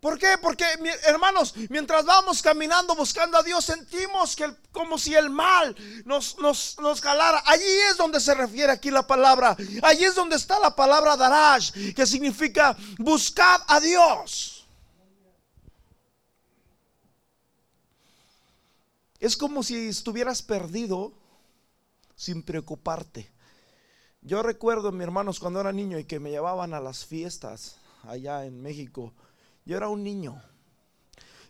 ¿Por 0.00 0.18
qué? 0.18 0.38
Porque, 0.40 0.64
hermanos, 1.04 1.52
mientras 1.68 2.06
vamos 2.06 2.40
caminando 2.40 2.94
buscando 2.94 3.36
a 3.36 3.42
Dios, 3.42 3.66
sentimos 3.66 4.34
que 4.34 4.50
como 4.72 4.98
si 4.98 5.14
el 5.14 5.28
mal 5.28 5.76
nos, 6.06 6.38
nos, 6.38 6.78
nos 6.78 7.02
jalara. 7.02 7.42
Allí 7.44 7.70
es 7.90 7.98
donde 7.98 8.18
se 8.18 8.34
refiere 8.34 8.72
aquí 8.72 8.90
la 8.90 9.06
palabra. 9.06 9.54
Allí 9.82 10.04
es 10.04 10.14
donde 10.14 10.36
está 10.36 10.58
la 10.58 10.74
palabra 10.74 11.18
darash, 11.18 11.94
que 11.94 12.06
significa 12.06 12.74
buscar 12.96 13.62
a 13.66 13.78
Dios. 13.78 14.59
Es 19.20 19.36
como 19.36 19.62
si 19.62 19.88
estuvieras 19.88 20.42
perdido 20.42 21.12
sin 22.16 22.42
preocuparte. 22.42 23.30
Yo 24.22 24.42
recuerdo, 24.42 24.90
mis 24.90 25.02
hermanos, 25.02 25.38
cuando 25.38 25.60
era 25.60 25.72
niño 25.72 25.98
y 25.98 26.04
que 26.04 26.18
me 26.18 26.30
llevaban 26.30 26.74
a 26.74 26.80
las 26.80 27.06
fiestas 27.06 27.76
allá 28.02 28.44
en 28.44 28.60
México 28.60 29.14
yo 29.64 29.76
era 29.76 29.88
un 29.88 30.02
niño 30.02 30.42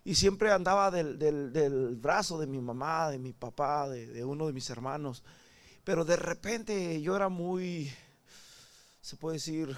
y 0.04 0.14
siempre 0.14 0.50
andaba 0.50 0.90
del, 0.90 1.96
brazo 2.00 2.38
de 2.38 2.46
mi 2.46 2.58
mamá, 2.58 3.10
de 3.10 3.18
mi 3.18 3.32
papá, 3.32 3.88
de, 3.88 4.24
uno 4.24 4.46
de 4.46 4.52
mis 4.52 4.68
hermanos. 4.70 5.22
Pero 5.84 6.04
de 6.04 6.16
repente 6.16 7.00
yo 7.02 7.16
era 7.16 7.28
muy, 7.28 7.92
se 9.00 9.16
puede 9.16 9.36
decir, 9.36 9.74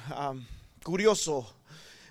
curioso. 0.84 1.54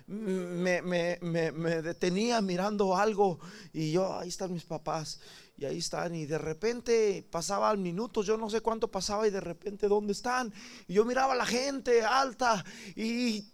Me, 0.06 0.82
me, 0.82 1.82
detenía 1.82 2.42
mirando 2.42 2.96
algo 2.96 3.38
y 3.72 3.92
yo, 3.92 4.18
ahí 4.18 4.28
están 4.28 4.52
mis 4.52 4.64
papás 4.64 5.20
y 5.56 5.64
ahí 5.64 5.78
están 5.78 6.14
y 6.14 6.26
de 6.26 6.38
repente 6.38 7.26
pasaba 7.30 7.74
minutos, 7.76 8.26
yo 8.26 8.36
no 8.36 8.50
sé 8.50 8.60
cuánto 8.60 8.90
pasaba 8.90 9.26
y 9.26 9.30
de 9.30 9.40
repente 9.40 9.86
dónde 9.86 10.12
están. 10.12 10.52
Y 10.88 10.94
yo 10.94 11.04
miraba 11.04 11.34
a 11.34 11.36
la 11.36 11.46
gente 11.46 12.02
alta 12.02 12.64
y 12.96 13.52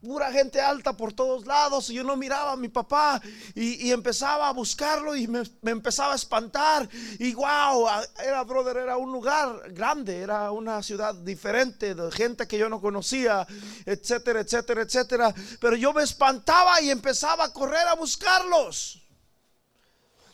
pura 0.00 0.30
gente 0.30 0.60
alta 0.60 0.92
por 0.92 1.12
todos 1.12 1.46
lados 1.46 1.90
y 1.90 1.94
yo 1.94 2.04
no 2.04 2.16
miraba 2.16 2.52
a 2.52 2.56
mi 2.56 2.68
papá 2.68 3.20
y, 3.54 3.90
empezaba 3.90 4.48
a 4.48 4.52
buscarlo 4.52 5.16
y 5.16 5.26
me, 5.26 5.42
empezaba 5.64 6.12
a 6.12 6.16
espantar 6.16 6.88
y 7.18 7.34
wow, 7.34 7.88
era 8.22 8.44
brother, 8.44 8.76
era 8.76 8.96
un 8.96 9.10
lugar 9.10 9.72
grande, 9.72 10.20
era 10.20 10.52
una 10.52 10.82
ciudad 10.82 11.14
diferente 11.14 11.94
de 11.94 12.12
gente 12.12 12.46
que 12.46 12.58
yo 12.58 12.68
no 12.68 12.80
conocía, 12.80 13.46
etcétera, 13.84 14.40
etcétera, 14.40 14.82
etcétera, 14.82 15.34
pero 15.60 15.74
yo 15.74 15.92
me 15.92 16.02
espantaba 16.02 16.80
y 16.80 16.90
empezaba 16.90 17.44
a 17.44 17.52
correr 17.52 17.86
a 17.88 17.94
buscarlos. 17.94 19.07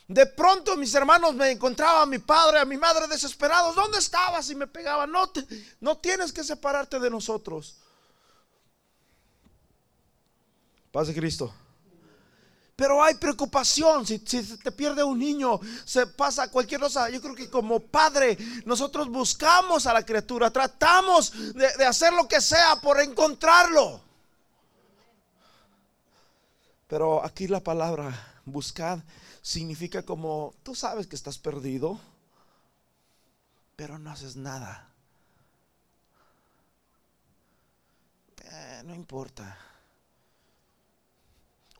De 0.06 0.26
pronto 0.26 0.76
mis 0.76 0.94
hermanos 0.94 1.34
me 1.34 1.50
encontraban, 1.50 2.02
a 2.02 2.06
mi 2.06 2.18
padre, 2.18 2.58
a 2.58 2.64
mi 2.64 2.76
madre 2.76 3.06
desesperados, 3.08 3.74
¿dónde 3.74 3.98
estabas? 3.98 4.50
Y 4.50 4.54
me 4.54 4.66
pegaban, 4.66 5.10
no, 5.10 5.30
no 5.80 5.96
tienes 5.98 6.32
que 6.32 6.44
separarte 6.44 6.98
de 7.00 7.08
nosotros. 7.08 7.76
Paz 10.92 11.08
de 11.08 11.14
Cristo. 11.14 11.54
Pero 12.76 13.02
hay 13.02 13.14
preocupación, 13.14 14.04
si, 14.06 14.18
si, 14.18 14.58
te 14.58 14.72
pierde 14.72 15.02
un 15.02 15.18
niño, 15.18 15.58
se 15.84 16.06
pasa 16.08 16.50
cualquier 16.50 16.80
cosa. 16.80 17.08
Yo 17.08 17.22
creo 17.22 17.34
que 17.34 17.48
como 17.48 17.80
padre 17.80 18.36
nosotros 18.66 19.08
buscamos 19.08 19.86
a 19.86 19.94
la 19.94 20.04
criatura, 20.04 20.50
tratamos 20.50 21.32
de, 21.54 21.76
de 21.78 21.86
hacer 21.86 22.12
lo 22.12 22.28
que 22.28 22.40
sea 22.40 22.76
por 22.76 23.00
encontrarlo. 23.00 24.02
Pero 26.88 27.24
aquí 27.24 27.46
la 27.46 27.60
palabra 27.60 28.40
buscad 28.44 28.98
significa 29.44 30.02
como 30.02 30.54
tú 30.62 30.74
sabes 30.74 31.06
que 31.06 31.14
estás 31.14 31.36
perdido, 31.36 32.00
pero 33.76 33.98
no 33.98 34.10
haces 34.10 34.36
nada. 34.36 34.88
Eh, 38.42 38.82
no 38.86 38.94
importa. 38.94 39.56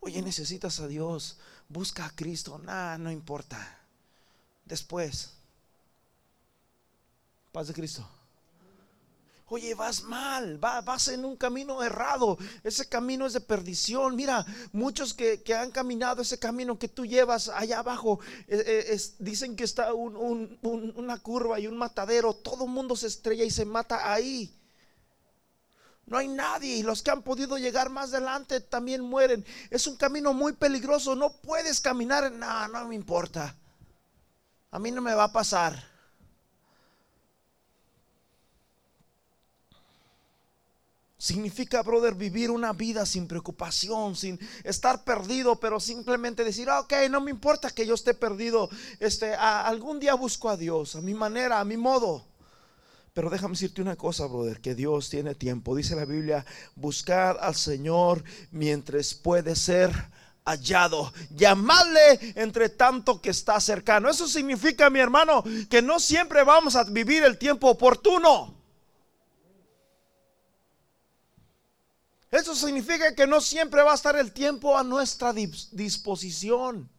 Oye, 0.00 0.20
necesitas 0.20 0.78
a 0.80 0.86
Dios, 0.86 1.38
busca 1.70 2.04
a 2.04 2.10
Cristo, 2.10 2.58
nada, 2.58 2.98
no 2.98 3.10
importa. 3.10 3.78
Después, 4.66 5.32
paz 7.50 7.68
de 7.68 7.74
Cristo. 7.74 8.06
Oye, 9.48 9.74
vas 9.74 10.02
mal, 10.04 10.56
vas 10.58 11.08
en 11.08 11.24
un 11.24 11.36
camino 11.36 11.82
errado. 11.82 12.38
Ese 12.62 12.88
camino 12.88 13.26
es 13.26 13.34
de 13.34 13.40
perdición. 13.40 14.16
Mira, 14.16 14.44
muchos 14.72 15.12
que, 15.12 15.42
han 15.54 15.70
caminado 15.70 16.22
ese 16.22 16.38
camino 16.38 16.78
que 16.78 16.88
tú 16.88 17.04
llevas 17.04 17.50
allá 17.50 17.80
abajo, 17.80 18.20
eh, 18.48 18.64
eh, 18.66 19.00
dicen 19.18 19.54
que 19.54 19.64
está 19.64 19.92
una 19.92 21.18
curva 21.18 21.60
y 21.60 21.66
un 21.66 21.76
matadero. 21.76 22.32
Todo 22.32 22.64
el 22.64 22.70
mundo 22.70 22.96
se 22.96 23.06
estrella 23.06 23.44
y 23.44 23.50
se 23.50 23.66
mata 23.66 24.10
ahí. 24.10 24.50
No 26.06 26.16
hay 26.18 26.28
nadie 26.28 26.76
y 26.76 26.82
los 26.82 27.02
que 27.02 27.10
han 27.10 27.22
podido 27.22 27.58
llegar 27.58 27.90
más 27.90 28.12
adelante 28.12 28.60
también 28.60 29.02
mueren. 29.02 29.44
Es 29.70 29.86
un 29.86 29.96
camino 29.96 30.32
muy 30.32 30.54
peligroso. 30.54 31.14
No 31.14 31.32
puedes 31.32 31.80
caminar. 31.80 32.32
No, 32.32 32.68
no 32.68 32.88
me 32.88 32.94
importa. 32.94 33.54
A 34.70 34.78
mí 34.78 34.90
no 34.90 35.02
me 35.02 35.14
va 35.14 35.24
a 35.24 35.32
pasar. 35.32 35.93
Significa, 41.24 41.82
brother, 41.82 42.14
vivir 42.14 42.50
una 42.50 42.74
vida 42.74 43.06
sin 43.06 43.26
preocupación, 43.26 44.14
sin 44.14 44.38
estar 44.62 45.04
perdido, 45.04 45.56
pero 45.56 45.80
simplemente 45.80 46.44
decir, 46.44 46.68
ah, 46.68 46.80
ok, 46.80 46.92
no 47.08 47.22
me 47.22 47.30
importa 47.30 47.70
que 47.70 47.86
yo 47.86 47.94
esté 47.94 48.12
perdido. 48.12 48.68
Este, 49.00 49.34
algún 49.34 49.98
día 49.98 50.12
busco 50.16 50.50
a 50.50 50.58
Dios, 50.58 50.96
a 50.96 51.00
mi 51.00 51.14
manera, 51.14 51.60
a 51.60 51.64
mi 51.64 51.78
modo. 51.78 52.26
Pero 53.14 53.30
déjame 53.30 53.52
decirte 53.52 53.80
una 53.80 53.96
cosa, 53.96 54.26
brother, 54.26 54.60
que 54.60 54.74
Dios 54.74 55.08
tiene 55.08 55.34
tiempo. 55.34 55.74
Dice 55.74 55.96
la 55.96 56.04
Biblia, 56.04 56.44
buscad 56.74 57.38
al 57.40 57.54
Señor 57.54 58.22
mientras 58.50 59.14
puede 59.14 59.56
ser 59.56 59.94
hallado. 60.44 61.10
Llamadle 61.30 62.34
entre 62.34 62.68
tanto 62.68 63.22
que 63.22 63.30
está 63.30 63.58
cercano. 63.62 64.10
Eso 64.10 64.28
significa, 64.28 64.90
mi 64.90 65.00
hermano, 65.00 65.42
que 65.70 65.80
no 65.80 66.00
siempre 66.00 66.44
vamos 66.44 66.76
a 66.76 66.84
vivir 66.84 67.24
el 67.24 67.38
tiempo 67.38 67.70
oportuno. 67.70 68.62
Eso 72.34 72.52
significa 72.56 73.14
que 73.14 73.28
no 73.28 73.40
siempre 73.40 73.80
va 73.82 73.92
a 73.92 73.94
estar 73.94 74.16
el 74.16 74.32
tiempo 74.32 74.76
a 74.76 74.82
nuestra 74.82 75.32
disposición. 75.32 76.90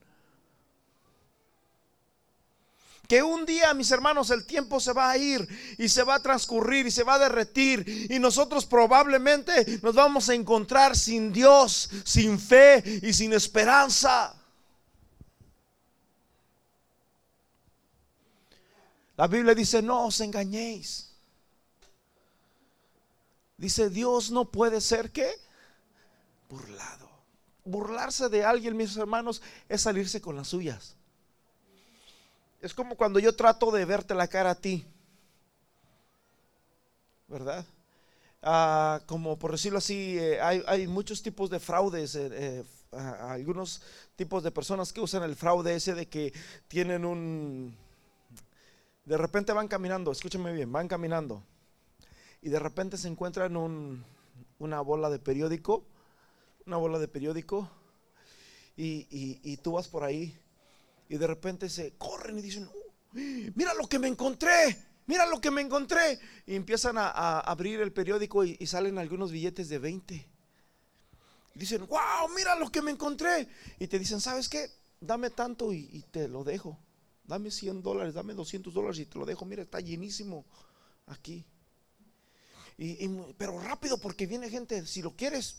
Que 3.10 3.22
un 3.22 3.46
día, 3.46 3.74
mis 3.74 3.92
hermanos, 3.92 4.30
el 4.30 4.46
tiempo 4.46 4.80
se 4.80 4.94
va 4.94 5.12
a 5.12 5.18
ir 5.18 5.46
y 5.78 5.90
se 5.90 6.04
va 6.04 6.16
a 6.16 6.22
transcurrir 6.22 6.88
y 6.88 6.92
se 6.92 7.04
va 7.04 7.16
a 7.16 7.20
derretir 7.20 8.08
y 8.10 8.18
nosotros 8.18 8.66
probablemente 8.66 9.80
nos 9.84 9.94
vamos 9.94 10.30
a 10.30 10.34
encontrar 10.36 10.96
sin 10.96 11.34
Dios, 11.34 11.90
sin 12.06 12.40
fe 12.40 13.02
y 13.04 13.12
sin 13.12 13.34
esperanza. 13.34 14.34
La 19.18 19.28
Biblia 19.28 19.54
dice, 19.54 19.82
no 19.82 20.06
os 20.06 20.22
engañéis. 20.22 21.05
Dice, 23.58 23.90
Dios 23.90 24.32
no 24.32 24.46
puede 24.46 24.82
ser 24.82 25.12
que 25.12 25.32
burlado. 26.50 27.10
burlarse 27.64 28.30
de 28.30 28.44
alguien, 28.44 28.78
mis 28.78 28.96
hermanos, 28.98 29.42
es 29.70 29.82
salirse 29.82 30.22
con 30.22 30.36
las 30.36 30.50
suyas. 30.50 30.96
Es 32.62 32.74
como 32.74 32.96
cuando 32.96 33.20
yo 33.20 33.36
trato 33.36 33.72
de 33.72 33.86
verte 33.86 34.14
la 34.14 34.28
cara 34.28 34.52
a 34.52 34.56
ti, 34.56 34.86
¿verdad? 37.28 37.66
Ah, 38.42 39.02
como 39.08 39.40
por 39.40 39.52
decirlo 39.52 39.80
así, 39.80 40.18
eh, 40.20 40.40
hay, 40.42 40.88
muchos 40.88 41.24
tipos 41.24 41.50
de 41.50 41.60
fraudes, 41.60 42.14
eh, 42.16 42.30
eh, 42.32 42.64
algunos 42.92 43.82
tipos 44.16 44.44
de 44.44 44.52
personas 44.52 44.94
que 44.94 45.02
usan 45.02 45.24
el 45.24 45.36
fraude 45.36 45.76
ese 45.76 45.96
de 45.96 46.08
que 46.08 46.34
tienen 46.68 47.06
un... 47.06 47.76
De 49.06 49.18
repente 49.18 49.54
van 49.54 49.68
caminando, 49.68 50.12
escúchame 50.12 50.54
bien, 50.54 50.72
van 50.72 50.88
caminando 50.88 51.42
y 52.46 52.50
de 52.50 52.60
repente 52.60 52.96
se 52.96 53.08
encuentran 53.08 53.58
un, 53.58 54.06
una 54.60 54.80
bola 54.80 55.10
de 55.10 55.18
periódico, 55.18 55.84
una 56.68 56.78
bola 56.78 57.00
de 57.00 57.08
periódico 57.08 57.68
y, 58.78 59.58
tú 59.64 59.72
vas 59.72 59.88
por 59.88 60.04
ahí 60.04 60.38
y 61.10 61.18
de 61.18 61.26
repente 61.26 61.70
se 61.70 61.94
corren 61.98 62.38
y 62.38 62.44
dicen, 62.44 62.70
mira 63.56 63.74
lo 63.74 63.88
que 63.88 63.98
me 63.98 64.08
encontré, 64.08 64.78
mira 65.08 65.26
lo 65.26 65.42
que 65.42 65.50
me 65.50 65.62
encontré. 65.62 66.20
Y 66.46 66.54
empiezan 66.54 67.00
a, 67.00 67.40
abrir 67.40 67.82
el 67.82 67.92
periódico 67.92 68.46
y, 68.46 68.56
y, 68.60 68.68
salen 68.68 69.00
algunos 69.00 69.32
billetes 69.32 69.68
de 69.68 69.80
20. 69.80 70.28
Dicen, 71.56 71.88
wow, 71.88 72.30
mira 72.36 72.54
lo 72.60 72.70
que 72.70 72.84
me 72.84 72.92
encontré. 72.92 73.50
Y 73.80 73.88
te 73.88 73.98
dicen, 73.98 74.22
¿sabes 74.22 74.50
qué? 74.50 74.70
Dame 75.02 75.32
tanto 75.32 75.74
y, 75.74 76.06
te 76.12 76.28
lo 76.28 76.44
dejo. 76.44 76.78
Dame 77.24 77.50
100 77.50 77.82
dólares, 77.82 78.14
dame 78.14 78.36
200 78.36 78.72
dólares 78.72 79.00
y 79.00 79.08
te 79.08 79.18
lo 79.18 79.26
dejo. 79.26 79.46
Mira, 79.46 79.64
está 79.64 79.80
llenísimo 79.80 80.46
aquí. 81.08 81.44
Y, 82.78 83.08
pero 83.38 83.60
rápido 83.60 83.98
porque 83.98 84.26
viene 84.26 84.50
gente, 84.50 84.86
si 84.86 85.02
lo 85.02 85.16
quieres, 85.16 85.58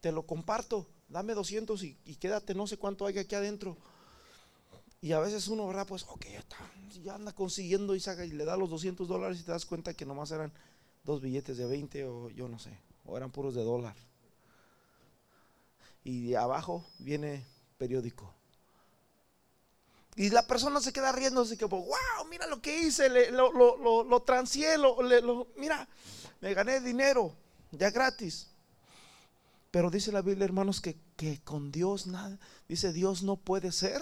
te 0.00 0.12
lo 0.12 0.22
comparto. 0.24 0.86
Dame 1.08 1.34
200 1.34 1.82
y, 1.82 1.94
quédate, 2.16 2.54
no 2.54 2.66
sé 2.66 2.76
cuánto 2.76 3.06
hay 3.06 3.18
aquí 3.18 3.34
adentro. 3.34 3.76
Y 5.00 5.12
a 5.12 5.20
veces 5.20 5.48
uno, 5.48 5.66
¿verdad? 5.66 5.86
Pues, 5.86 6.04
ok, 6.04 6.26
ya, 6.32 6.38
está, 6.38 6.56
ya 7.02 7.14
anda 7.14 7.32
consiguiendo 7.32 7.94
y 7.94 8.00
le 8.32 8.44
da 8.44 8.56
los 8.56 8.70
200 8.70 9.06
dólares 9.06 9.40
y 9.40 9.42
te 9.42 9.52
das 9.52 9.66
cuenta 9.66 9.94
que 9.94 10.06
nomás 10.06 10.30
eran 10.30 10.52
dos 11.04 11.20
billetes 11.20 11.56
de 11.58 11.66
20 11.66 12.04
o 12.06 12.30
yo 12.30 12.48
no 12.48 12.58
sé, 12.58 12.76
o 13.04 13.16
eran 13.16 13.30
puros 13.30 13.54
de 13.54 13.62
dólar 13.62 13.94
y 16.06 16.34
abajo 16.34 16.86
viene 16.98 17.44
periódico. 17.78 18.32
Y 20.14 20.30
la 20.30 20.46
persona 20.46 20.80
se 20.80 20.92
queda 20.92 21.10
riéndose 21.10 21.58
que, 21.58 21.64
wow, 21.64 21.84
mira 22.30 22.46
lo 22.46 22.62
que 22.62 22.78
hice, 22.78 23.32
lo, 23.32 23.52
lo, 23.52 24.04
lo, 24.04 24.22
transié, 24.22 24.76
mira, 25.56 25.88
me 26.40 26.54
gané 26.54 26.80
dinero, 26.80 27.34
ya 27.72 27.90
gratis. 27.90 28.48
Pero 29.70 29.90
dice 29.90 30.12
la 30.12 30.22
Biblia, 30.22 30.44
hermanos, 30.44 30.80
que, 30.80 30.96
que 31.16 31.40
con 31.42 31.70
Dios 31.70 32.06
nada, 32.06 32.38
dice 32.68 32.92
Dios 32.92 33.22
no 33.22 33.36
puede 33.36 33.72
ser 33.72 34.00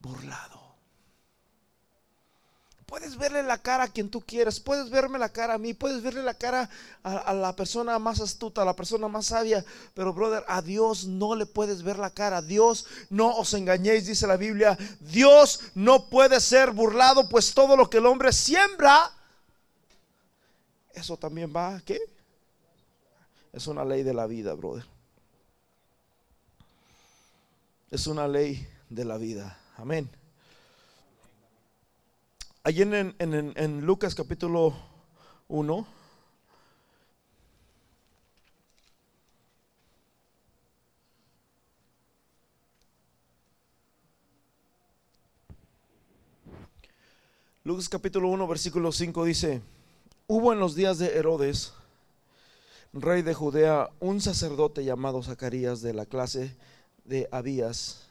burlado. 0.00 0.60
Puedes 2.90 3.16
verle 3.16 3.44
la 3.44 3.56
cara 3.56 3.84
a 3.84 3.88
quien 3.88 4.10
tú 4.10 4.20
quieras, 4.20 4.58
puedes 4.58 4.90
verme 4.90 5.16
la 5.16 5.28
cara 5.28 5.54
a 5.54 5.58
mí, 5.58 5.74
puedes 5.74 6.02
verle 6.02 6.24
la 6.24 6.34
cara 6.34 6.68
a, 7.04 7.32
la 7.32 7.54
persona 7.54 7.96
más 8.00 8.20
astuta, 8.20 8.62
a 8.62 8.64
la 8.64 8.74
persona 8.74 9.06
más 9.06 9.26
sabia, 9.26 9.64
pero 9.94 10.12
brother, 10.12 10.42
a 10.48 10.60
Dios 10.60 11.04
no 11.06 11.36
le 11.36 11.46
puedes 11.46 11.84
ver 11.84 12.00
la 12.00 12.10
cara. 12.10 12.42
Dios 12.42 12.86
no 13.08 13.36
os 13.36 13.54
engañéis, 13.54 14.06
dice 14.06 14.26
la 14.26 14.36
Biblia. 14.36 14.76
Dios 14.98 15.60
no 15.76 16.10
puede 16.10 16.40
ser 16.40 16.72
burlado, 16.72 17.28
pues 17.28 17.54
todo 17.54 17.76
lo 17.76 17.88
que 17.88 17.98
el 17.98 18.06
hombre 18.06 18.32
siembra, 18.32 19.12
eso 20.94 21.16
también 21.16 21.52
va, 21.54 21.80
¿qué? 21.84 21.98
Es 23.52 23.66
una 23.66 23.84
ley 23.84 24.02
de 24.02 24.14
la 24.14 24.26
vida, 24.26 24.54
brother. 24.54 24.84
Es 27.90 28.06
una 28.06 28.28
ley 28.28 28.66
de 28.88 29.04
la 29.04 29.18
vida. 29.18 29.58
Amén. 29.76 30.08
Allí 32.62 32.82
en, 32.82 33.80
Lucas 33.80 34.14
capítulo 34.14 34.76
1. 35.48 35.86
Lucas 47.64 47.88
capítulo 47.88 48.28
1, 48.28 48.46
versículo 48.46 48.92
5 48.92 49.24
dice, 49.24 49.62
hubo 50.30 50.52
en 50.52 50.60
los 50.60 50.74
días 50.74 50.98
de 50.98 51.16
Herodes, 51.16 51.72
rey 52.92 53.22
de 53.22 53.34
Judea, 53.34 53.90
un 54.00 54.20
sacerdote 54.20 54.84
llamado 54.84 55.22
Zacarías 55.22 55.82
de 55.82 55.92
la 55.92 56.06
clase 56.06 56.56
de 57.04 57.28
Abías 57.32 58.10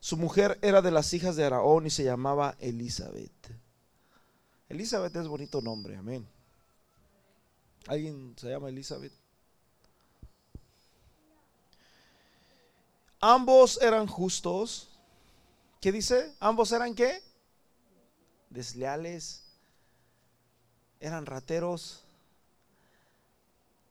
su 0.00 0.16
mujer 0.16 0.58
era 0.62 0.80
de 0.80 0.90
las 0.90 1.12
hijas 1.12 1.36
de 1.36 1.44
Araón 1.44 1.86
y 1.86 1.90
se 1.90 2.04
llamaba 2.04 2.56
Elizabeth. 2.58 3.50
Elizabeth 4.70 5.14
es 5.14 5.28
bonito 5.28 5.60
nombre, 5.60 5.94
amén. 5.94 6.26
¿Alguien 7.86 8.34
se 8.38 8.48
llama 8.48 8.70
Elizabeth? 8.70 9.12
Ambos 13.20 13.78
eran 13.82 14.06
justos. 14.06 14.88
¿Qué 15.82 15.92
dice? 15.92 16.34
Ambos 16.40 16.72
eran 16.72 16.94
qué? 16.94 17.22
Desleales. 18.48 19.49
Eran 21.00 21.24
rateros. 21.24 22.04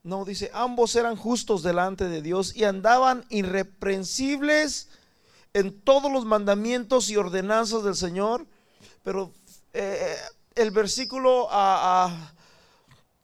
No, 0.04 0.26
dice, 0.26 0.50
ambos 0.54 0.96
eran 0.96 1.16
justos 1.16 1.64
delante 1.64 2.08
de 2.08 2.22
Dios 2.22 2.56
y 2.56 2.64
andaban 2.64 3.26
irreprensibles 3.30 4.88
en 5.54 5.82
todos 5.82 6.12
los 6.12 6.26
mandamientos 6.26 7.10
y 7.10 7.18
ordenanzas 7.18 7.84
del 7.84 7.96
Señor, 7.96 8.46
pero 9.04 9.34
eh, 9.74 10.16
el 10.56 10.72
versículo 10.72 11.48
a, 11.52 12.32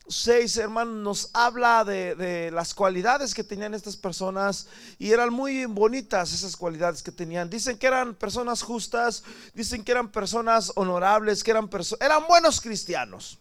6, 0.07 0.57
hermano, 0.57 0.91
nos 0.91 1.29
habla 1.33 1.83
de, 1.83 2.51
las 2.51 2.73
cualidades 2.73 3.33
que 3.33 3.43
tenían 3.43 3.73
estas 3.73 3.97
personas 3.97 4.67
y 4.99 5.11
eran 5.11 5.31
muy 5.33 5.65
bonitas 5.65 6.33
esas 6.33 6.55
cualidades 6.55 7.01
que 7.01 7.11
tenían. 7.11 7.49
Dicen 7.49 7.77
que 7.77 7.87
eran 7.87 8.13
personas 8.13 8.61
justas, 8.61 9.23
dicen 9.53 9.83
que 9.83 9.91
eran 9.91 10.11
personas 10.11 10.71
honorables, 10.75 11.43
que 11.43 11.51
eran, 11.51 11.69
eran 11.99 12.27
buenos 12.27 12.61
cristianos. 12.61 13.39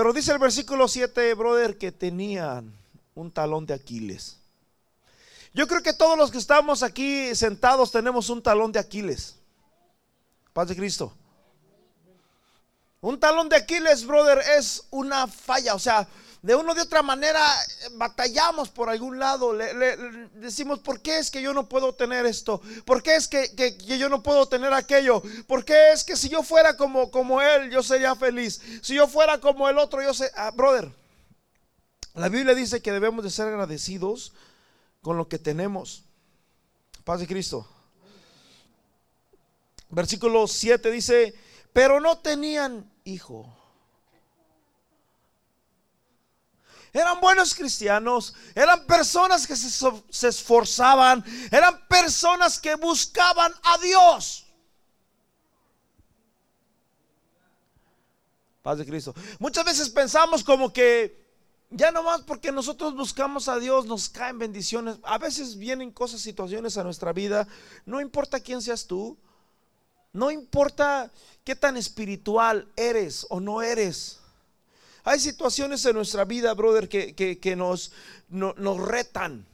Pero 0.00 0.14
dice 0.14 0.32
el 0.32 0.38
versículo 0.38 0.88
7, 0.88 1.34
brother, 1.34 1.76
que 1.76 1.92
tenían 1.92 2.74
un 3.14 3.30
talón 3.30 3.66
de 3.66 3.74
Aquiles. 3.74 4.38
Yo 5.52 5.68
creo 5.68 5.82
que 5.82 5.92
todos 5.92 6.16
los 6.16 6.30
que 6.30 6.38
estamos 6.38 6.82
aquí 6.82 7.34
sentados 7.34 7.92
tenemos 7.92 8.30
un 8.30 8.42
talón 8.42 8.72
de 8.72 8.78
Aquiles. 8.78 9.36
Paz 10.54 10.68
de 10.68 10.76
Cristo. 10.76 11.12
Un 13.02 13.20
talón 13.20 13.50
de 13.50 13.56
Aquiles, 13.56 14.06
brother, 14.06 14.38
es 14.56 14.84
una 14.88 15.26
falla. 15.26 15.74
O 15.74 15.78
sea, 15.78 16.08
de 16.42 16.54
una 16.54 16.72
de 16.72 16.80
otra 16.80 17.02
manera 17.02 17.40
eh, 17.62 17.88
batallamos 17.92 18.70
por 18.70 18.88
algún 18.88 19.18
lado. 19.18 19.52
Le, 19.52 19.74
decimos, 20.34 20.78
¿por 20.78 21.00
qué 21.00 21.18
es 21.18 21.30
que 21.30 21.42
yo 21.42 21.52
no 21.52 21.68
puedo 21.68 21.94
tener 21.94 22.24
esto? 22.24 22.62
¿Por 22.84 23.02
qué 23.02 23.16
es 23.16 23.28
que, 23.28 23.76
yo 23.76 24.08
no 24.08 24.22
puedo 24.22 24.48
tener 24.48 24.72
aquello? 24.72 25.22
¿Por 25.46 25.64
qué 25.64 25.92
es 25.92 26.02
que 26.02 26.16
si 26.16 26.28
yo 26.28 26.42
fuera 26.42 26.76
como, 26.76 27.10
como 27.10 27.42
él, 27.42 27.70
yo 27.70 27.82
sería 27.82 28.14
feliz? 28.14 28.60
Si 28.82 28.94
yo 28.94 29.06
fuera 29.06 29.38
como 29.38 29.68
el 29.68 29.76
otro, 29.78 30.02
yo 30.02 30.14
sé. 30.14 30.30
Ah, 30.34 30.50
brother, 30.50 30.90
la 32.14 32.28
Biblia 32.28 32.54
dice 32.54 32.80
que 32.80 32.92
debemos 32.92 33.22
de 33.22 33.30
ser 33.30 33.48
agradecidos 33.48 34.32
con 35.02 35.18
lo 35.18 35.28
que 35.28 35.38
tenemos. 35.38 36.04
Paz 37.04 37.20
de 37.20 37.26
Cristo. 37.26 37.68
Versículo 39.90 40.46
7 40.46 40.90
dice, 40.90 41.34
pero 41.72 42.00
no 42.00 42.18
tenían 42.18 42.90
hijo. 43.04 43.59
Eran 46.92 47.20
buenos 47.20 47.54
cristianos, 47.54 48.34
eran 48.54 48.84
personas 48.86 49.46
que 49.46 49.54
se, 49.54 50.28
esforzaban, 50.28 51.24
eran 51.50 51.86
personas 51.86 52.58
que 52.58 52.74
buscaban 52.74 53.52
a 53.62 53.78
Dios. 53.78 54.46
Paz 58.62 58.78
de 58.78 58.86
Cristo. 58.86 59.14
Muchas 59.38 59.64
veces 59.64 59.88
pensamos 59.88 60.42
como 60.44 60.72
que 60.72 61.20
ya 61.70 61.92
nomás 61.92 62.22
porque 62.22 62.50
nosotros 62.50 62.94
buscamos 62.96 63.48
a 63.48 63.58
Dios 63.58 63.86
nos 63.86 64.08
caen 64.08 64.38
bendiciones. 64.38 64.98
A 65.04 65.18
veces 65.18 65.56
vienen 65.56 65.92
cosas, 65.92 66.20
situaciones 66.20 66.76
a 66.76 66.84
nuestra 66.84 67.12
vida. 67.12 67.46
No 67.86 68.00
importa 68.00 68.40
quién 68.40 68.60
seas 68.60 68.86
tú. 68.86 69.16
No 70.12 70.30
importa 70.30 71.12
qué 71.44 71.54
tan 71.54 71.76
espiritual 71.76 72.68
eres 72.76 73.26
o 73.30 73.38
no 73.38 73.62
eres. 73.62 74.19
Hay 75.04 75.18
situaciones 75.18 75.84
en 75.84 75.96
nuestra 75.96 76.24
vida, 76.24 76.52
brother, 76.54 76.88
que, 76.88 77.54
nos, 77.56 77.92
nos 78.28 78.80
retan. 78.80 79.46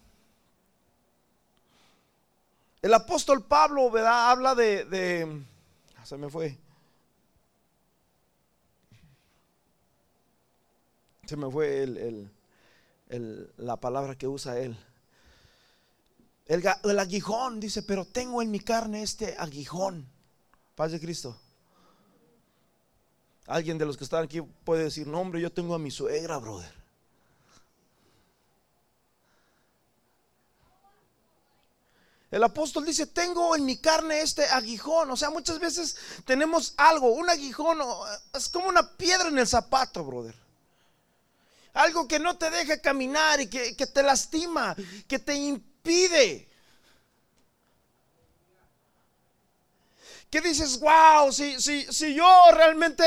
El 2.82 2.94
apóstol 2.94 3.44
Pablo, 3.44 3.90
¿verdad? 3.90 4.30
Habla 4.30 4.54
de, 4.54 4.84
de... 4.84 5.42
Se 6.04 6.16
me 6.16 6.30
fue. 6.30 6.56
Se 11.26 11.36
me 11.36 11.50
fue 11.50 11.82
el, 11.82 12.30
la 13.56 13.76
palabra 13.76 14.16
que 14.16 14.28
usa 14.28 14.58
él. 14.60 14.76
El, 16.46 16.98
aguijón 17.00 17.58
dice, 17.58 17.82
pero 17.82 18.04
tengo 18.04 18.40
en 18.40 18.52
mi 18.52 18.60
carne 18.60 19.02
este 19.02 19.34
aguijón. 19.36 20.08
Paz 20.76 20.92
de 20.92 21.00
Cristo. 21.00 21.36
Alguien 23.46 23.78
de 23.78 23.84
los 23.84 23.96
que 23.96 24.04
están 24.04 24.24
aquí 24.24 24.40
puede 24.40 24.84
decir, 24.84 25.06
no 25.06 25.20
hombre, 25.20 25.40
yo 25.40 25.52
tengo 25.52 25.74
a 25.74 25.78
mi 25.78 25.90
suegra, 25.90 26.38
brother. 26.38 26.76
El 32.30 32.42
apóstol 32.42 32.84
dice, 32.84 33.06
tengo 33.06 33.54
en 33.54 33.64
mi 33.64 33.78
carne 33.78 34.20
este 34.20 34.44
aguijón. 34.46 35.10
O 35.10 35.16
sea, 35.16 35.30
muchas 35.30 35.60
veces 35.60 35.96
tenemos 36.24 36.74
algo, 36.76 37.12
un 37.12 37.30
aguijón, 37.30 37.78
es 38.34 38.48
como 38.48 38.68
una 38.68 38.96
piedra 38.96 39.28
en 39.28 39.38
el 39.38 39.46
zapato, 39.46 40.04
brother. 40.04 40.34
Algo 41.72 42.08
que 42.08 42.18
no 42.18 42.36
te 42.36 42.50
deja 42.50 42.80
caminar 42.80 43.40
y 43.40 43.46
que, 43.48 43.76
que 43.76 43.86
te 43.86 44.02
lastima, 44.02 44.74
que 45.06 45.18
te 45.18 45.34
impide. 45.34 46.48
Que 50.30 50.40
dices, 50.40 50.80
wow, 50.80 51.32
si, 51.32 51.60
si, 51.60 51.84
si 51.92 52.14
yo 52.14 52.26
realmente 52.52 53.04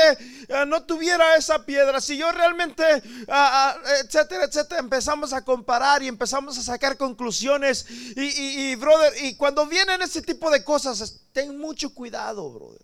eh, 0.48 0.64
no 0.66 0.82
tuviera 0.84 1.36
esa 1.36 1.64
piedra, 1.64 2.00
si 2.00 2.16
yo 2.16 2.32
realmente, 2.32 2.82
ah, 3.28 3.76
ah, 3.76 3.76
etcétera, 4.02 4.44
etcétera, 4.44 4.80
empezamos 4.80 5.32
a 5.32 5.44
comparar 5.44 6.02
y 6.02 6.08
empezamos 6.08 6.56
a 6.56 6.62
sacar 6.62 6.96
conclusiones. 6.96 7.86
Y, 8.16 8.70
y, 8.70 8.74
brother, 8.74 9.12
y 9.22 9.36
cuando 9.36 9.66
vienen 9.66 10.00
ese 10.02 10.22
tipo 10.22 10.50
de 10.50 10.64
cosas, 10.64 11.20
ten 11.32 11.58
mucho 11.58 11.94
cuidado, 11.94 12.50
brother. 12.50 12.82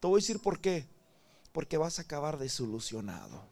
Te 0.00 0.06
voy 0.06 0.18
a 0.18 0.22
decir 0.22 0.40
por 0.40 0.60
qué. 0.60 0.86
Porque 1.52 1.76
vas 1.76 1.98
a 1.98 2.02
acabar 2.02 2.38
desilusionado. 2.38 3.44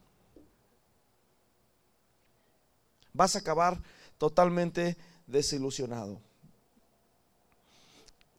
Vas 3.12 3.34
a 3.34 3.40
acabar 3.40 3.82
totalmente 4.18 4.96
desilusionado. 5.26 6.20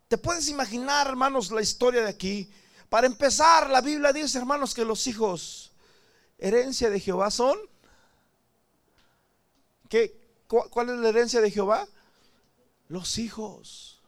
¿Te 0.09 0.17
puedes 0.17 0.49
imaginar, 0.49 1.05
hermanos, 1.05 1.51
la 1.51 1.61
historia 1.61 2.01
de 2.01 2.09
aquí? 2.09 2.49
Para 2.89 3.05
empezar, 3.05 3.69
la 3.69 3.79
Biblia 3.79 4.11
dice, 4.11 4.39
hermanos, 4.39 4.73
que 4.73 4.83
los 4.83 5.05
hijos, 5.05 5.71
herencia 6.39 6.89
de 6.89 6.99
Jehová 6.99 7.29
son. 7.29 7.55
¿Qué, 9.87 10.19
¿Cuál 10.47 10.89
es 10.89 10.97
la 10.97 11.09
herencia 11.09 11.41
de 11.41 11.51
Jehová? 11.51 11.87
Los 12.87 13.19
hijos. 13.19 13.98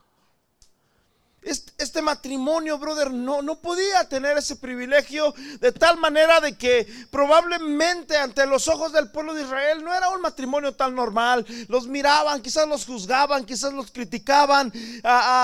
Este, 1.41 2.03
matrimonio, 2.03 2.77
brother, 2.77 3.09
no, 3.09 3.41
no 3.41 3.59
podía 3.59 4.07
tener 4.07 4.37
ese 4.37 4.55
privilegio 4.57 5.33
de 5.59 5.71
tal 5.71 5.97
manera 5.97 6.39
de 6.39 6.55
que 6.55 6.87
probablemente 7.09 8.15
ante 8.15 8.45
los 8.45 8.67
ojos 8.67 8.93
del 8.93 9.09
pueblo 9.09 9.33
de 9.33 9.41
Israel 9.41 9.83
no 9.83 9.91
era 9.91 10.09
un 10.09 10.21
matrimonio 10.21 10.73
tan 10.73 10.93
normal. 10.93 11.43
Los 11.67 11.87
miraban, 11.87 12.43
quizás 12.43 12.67
los 12.67 12.85
juzgaban, 12.85 13.43
quizás 13.43 13.73
los 13.73 13.91
criticaban. 13.91 14.71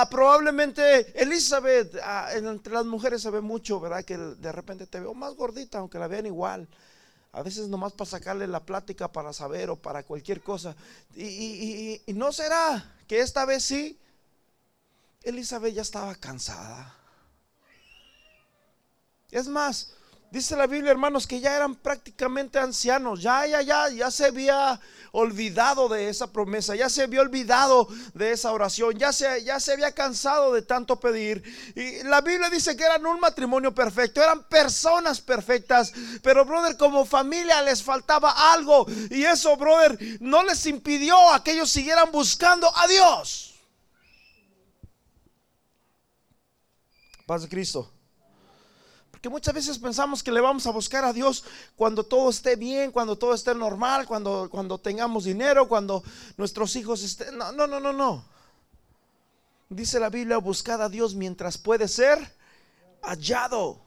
probablemente 0.08 1.20
Elizabeth, 1.20 1.98
entre 2.32 2.72
las 2.72 2.86
mujeres 2.86 3.20
se 3.20 3.30
ve 3.30 3.40
mucho, 3.40 3.80
¿verdad? 3.80 4.04
Que 4.04 4.16
de 4.16 4.52
repente 4.52 4.86
te 4.86 5.00
veo 5.00 5.14
más 5.14 5.34
gordita, 5.34 5.78
aunque 5.78 5.98
la 5.98 6.06
vean 6.06 6.26
igual. 6.26 6.68
A 7.32 7.42
veces 7.42 7.66
nomás 7.66 7.92
para 7.92 8.08
sacarle 8.08 8.46
la 8.46 8.60
plática 8.60 9.10
para 9.10 9.32
saber 9.32 9.68
o 9.70 9.76
para 9.76 10.04
cualquier 10.04 10.42
cosa. 10.42 10.76
y 11.16 12.00
no 12.14 12.32
será 12.32 12.94
que 13.08 13.18
esta 13.18 13.44
vez 13.44 13.64
sí 13.64 13.98
Elizabeth 15.28 15.74
ya 15.74 15.82
estaba 15.82 16.14
cansada. 16.14 16.94
Es 19.30 19.46
más, 19.46 19.92
dice 20.30 20.56
la 20.56 20.66
Biblia, 20.66 20.90
hermanos, 20.90 21.26
que 21.26 21.38
ya 21.38 21.54
eran 21.54 21.74
prácticamente 21.74 22.58
ancianos. 22.58 23.20
Ya, 23.20 23.46
ya, 23.46 23.60
ya, 23.60 23.90
ya 23.90 24.10
se 24.10 24.24
había 24.24 24.80
olvidado 25.12 25.90
de 25.90 26.08
esa 26.08 26.32
promesa. 26.32 26.74
Ya 26.76 26.88
se 26.88 27.02
había 27.02 27.20
olvidado 27.20 27.86
de 28.14 28.32
esa 28.32 28.52
oración. 28.52 28.98
Ya 28.98 29.12
se, 29.12 29.44
ya 29.44 29.60
se 29.60 29.74
había 29.74 29.92
cansado 29.92 30.54
de 30.54 30.62
tanto 30.62 30.98
pedir. 30.98 31.42
Y 31.76 32.02
la 32.04 32.22
Biblia 32.22 32.48
dice 32.48 32.74
que 32.74 32.84
eran 32.84 33.04
un 33.04 33.20
matrimonio 33.20 33.74
perfecto. 33.74 34.22
Eran 34.22 34.44
personas 34.44 35.20
perfectas. 35.20 35.92
Pero, 36.22 36.46
brother, 36.46 36.78
como 36.78 37.04
familia 37.04 37.60
les 37.60 37.82
faltaba 37.82 38.54
algo. 38.54 38.86
Y 39.10 39.24
eso, 39.24 39.54
brother, 39.58 39.98
no 40.20 40.42
les 40.42 40.64
impidió 40.64 41.18
que 41.44 41.52
ellos 41.52 41.70
siguieran 41.70 42.10
buscando 42.10 42.74
a 42.74 42.86
Dios. 42.86 43.57
Paz 47.28 47.42
de 47.42 47.48
Cristo. 47.50 47.92
Porque 49.10 49.28
muchas 49.28 49.52
veces 49.52 49.78
pensamos 49.78 50.22
que 50.22 50.32
le 50.32 50.40
vamos 50.40 50.66
a 50.66 50.70
buscar 50.70 51.04
a 51.04 51.12
Dios 51.12 51.44
cuando 51.76 52.02
todo 52.02 52.30
esté 52.30 52.56
bien, 52.56 52.90
cuando 52.90 53.18
todo 53.18 53.34
esté 53.34 53.54
normal, 53.54 54.06
cuando, 54.06 54.48
cuando 54.50 54.78
tengamos 54.78 55.24
dinero, 55.24 55.68
cuando 55.68 56.02
nuestros 56.38 56.74
hijos 56.76 57.02
estén... 57.02 57.36
No, 57.36 57.52
no, 57.52 57.66
no, 57.66 57.80
no, 57.80 57.92
no. 57.92 58.24
Dice 59.68 60.00
la 60.00 60.08
Biblia, 60.08 60.38
buscad 60.38 60.80
a 60.80 60.88
Dios 60.88 61.14
mientras 61.14 61.58
puede 61.58 61.86
ser 61.86 62.18
hallado. 63.02 63.82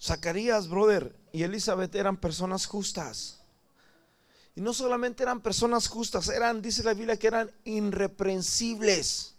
Zacarías, 0.00 0.68
brother, 0.68 1.18
y 1.32 1.42
Elizabeth 1.42 1.92
eran 1.96 2.18
personas 2.18 2.66
justas. 2.66 3.39
Y 4.54 4.60
no 4.60 4.72
solamente 4.72 5.22
eran 5.22 5.40
personas 5.40 5.88
justas, 5.88 6.28
eran, 6.28 6.60
dice 6.60 6.82
la 6.82 6.94
Biblia, 6.94 7.16
que 7.16 7.28
eran 7.28 7.50
irreprensibles. 7.64 9.34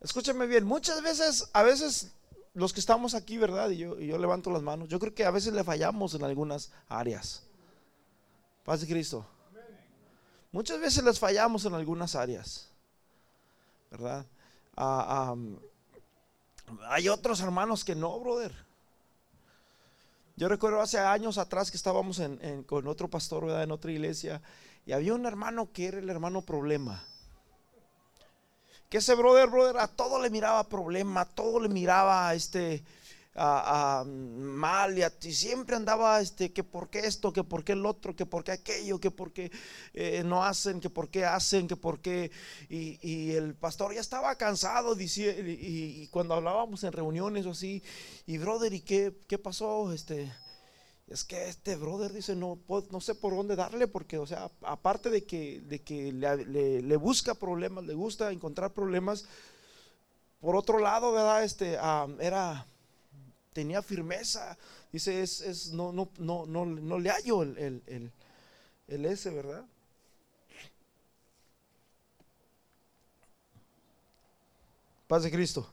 Escúchame 0.00 0.46
bien, 0.46 0.64
muchas 0.64 1.02
veces, 1.02 1.48
a 1.54 1.62
veces 1.62 2.12
los 2.52 2.72
que 2.72 2.80
estamos 2.80 3.14
aquí, 3.14 3.38
¿verdad? 3.38 3.70
Y 3.70 3.78
yo, 3.78 3.96
levanto 3.96 4.50
las 4.50 4.62
manos, 4.62 4.88
yo 4.88 5.00
creo 5.00 5.14
que 5.14 5.24
a 5.24 5.30
veces 5.30 5.54
le 5.54 5.64
fallamos 5.64 6.14
en 6.14 6.24
algunas 6.24 6.70
áreas. 6.88 7.42
Paz 8.64 8.82
de 8.82 8.86
Cristo. 8.86 9.26
Muchas 10.52 10.78
veces 10.78 11.02
les 11.02 11.18
fallamos 11.18 11.64
en 11.64 11.74
algunas 11.74 12.14
áreas, 12.14 12.68
¿verdad? 13.90 14.24
Ah, 14.76 15.34
hay 16.88 17.08
otros 17.08 17.40
hermanos 17.40 17.84
que 17.84 17.94
no, 17.94 18.18
brother. 18.20 18.63
Yo 20.36 20.48
recuerdo 20.48 20.80
hace 20.80 20.98
años 20.98 21.38
atrás 21.38 21.70
que 21.70 21.76
estábamos 21.76 22.20
con 22.66 22.88
otro 22.88 23.08
pastor 23.08 23.48
en 23.50 23.70
otra 23.70 23.92
iglesia 23.92 24.42
y 24.84 24.92
había 24.92 25.14
un 25.14 25.26
hermano 25.26 25.70
que 25.72 25.86
era 25.86 25.98
el 25.98 26.10
hermano 26.10 26.42
problema. 26.42 27.04
Que 28.88 28.98
ese 28.98 29.14
brother, 29.14 29.48
brother, 29.48 29.78
a 29.78 29.86
todo 29.86 30.20
le 30.20 30.30
miraba 30.30 30.68
problema, 30.68 31.22
a 31.22 31.24
todo 31.24 31.60
le 31.60 31.68
miraba 31.68 32.34
este, 32.34 32.82
a, 33.34 34.04
mal 34.06 34.96
y, 34.96 35.02
a, 35.02 35.12
siempre 35.20 35.76
andaba 35.76 36.20
este 36.20 36.52
que 36.52 36.62
por 36.62 36.88
qué 36.88 37.00
esto, 37.00 37.32
que 37.32 37.42
por 37.42 37.64
qué 37.64 37.72
el 37.72 37.84
otro, 37.84 38.14
que 38.14 38.26
por 38.26 38.44
qué 38.44 38.52
aquello, 38.52 39.00
que 39.00 39.10
por 39.10 39.32
qué 39.32 39.50
eh, 39.92 40.22
no 40.24 40.44
hacen, 40.44 40.80
que 40.80 40.90
por 40.90 41.08
qué 41.08 41.24
hacen, 41.24 41.66
que 41.66 41.76
por 41.76 42.00
qué. 42.00 42.30
Y, 42.68 43.32
el 43.34 43.54
pastor 43.54 43.94
ya 43.94 44.00
estaba 44.00 44.34
cansado 44.36 44.96
y, 44.98 45.04
y, 45.04 46.08
cuando 46.08 46.34
hablábamos 46.34 46.84
en 46.84 46.92
reuniones 46.92 47.46
o 47.46 47.50
así 47.50 47.82
y 48.26 48.38
brother 48.38 48.72
y 48.72 48.80
qué, 48.80 49.14
qué 49.26 49.38
pasó 49.38 49.92
este 49.92 50.32
es 51.06 51.24
que 51.24 51.48
este 51.48 51.76
brother 51.76 52.12
dice 52.12 52.34
no 52.34 52.58
no 52.90 53.00
sé 53.00 53.14
por 53.14 53.34
dónde 53.34 53.56
darle 53.56 53.88
porque 53.88 54.18
o 54.18 54.26
sea 54.26 54.50
aparte 54.62 55.10
de 55.10 55.24
que 55.24 55.60
de 55.60 55.82
que 55.82 56.12
le, 56.12 56.82
le, 56.82 56.96
busca 56.96 57.34
problemas 57.34 57.84
le 57.84 57.94
gusta 57.94 58.30
encontrar 58.30 58.72
problemas 58.72 59.26
por 60.40 60.56
otro 60.56 60.78
lado 60.78 61.12
verdad 61.12 61.44
este 61.44 61.74
era 62.20 62.66
tenía 63.54 63.80
firmeza. 63.80 64.58
Dice, 64.92 65.22
es, 65.22 65.40
es 65.40 65.68
no, 65.68 65.92
no, 65.92 66.10
no, 66.18 66.44
no, 66.44 66.66
no 66.66 66.98
le 66.98 67.10
hallo 67.10 67.42
el, 67.42 67.56
el, 67.86 68.12
el, 68.88 69.06
ese, 69.06 69.30
¿verdad? 69.30 69.64
Paz 75.06 75.22
de 75.22 75.30
Cristo. 75.30 75.66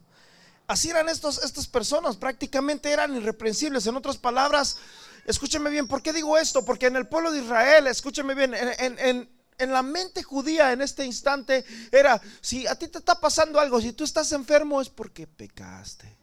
Así 0.68 0.90
eran 0.90 1.10
estos, 1.10 1.44
estas 1.44 1.68
personas, 1.68 2.16
prácticamente 2.16 2.90
eran 2.90 3.14
irreprensibles. 3.16 3.86
En 3.88 3.98
otras 3.98 4.18
palabras, 4.18 4.78
escúcheme 5.26 5.70
bien, 5.70 5.88
¿por 5.88 6.02
qué 6.02 6.14
digo 6.14 6.38
esto? 6.38 6.64
Porque 6.64 6.86
en 6.86 6.96
el 6.96 7.08
pueblo 7.08 7.32
de 7.32 7.40
Israel, 7.40 7.88
escúcheme 7.88 8.36
bien, 8.36 8.54
en, 8.54 8.98
en, 9.00 9.30
en 9.58 9.72
la 9.72 9.84
mente 9.84 10.24
judía 10.24 10.72
en 10.72 10.82
este 10.82 11.06
instante 11.06 11.66
era, 11.92 12.22
si 12.40 12.68
a 12.68 12.76
ti 12.76 12.88
te 12.88 13.00
está 13.00 13.20
pasando 13.20 13.60
algo, 13.60 13.82
si 13.82 13.92
tú 13.92 14.04
estás 14.04 14.32
enfermo 14.32 14.82
es 14.82 14.90
porque 14.90 15.28
pecaste. 15.28 16.21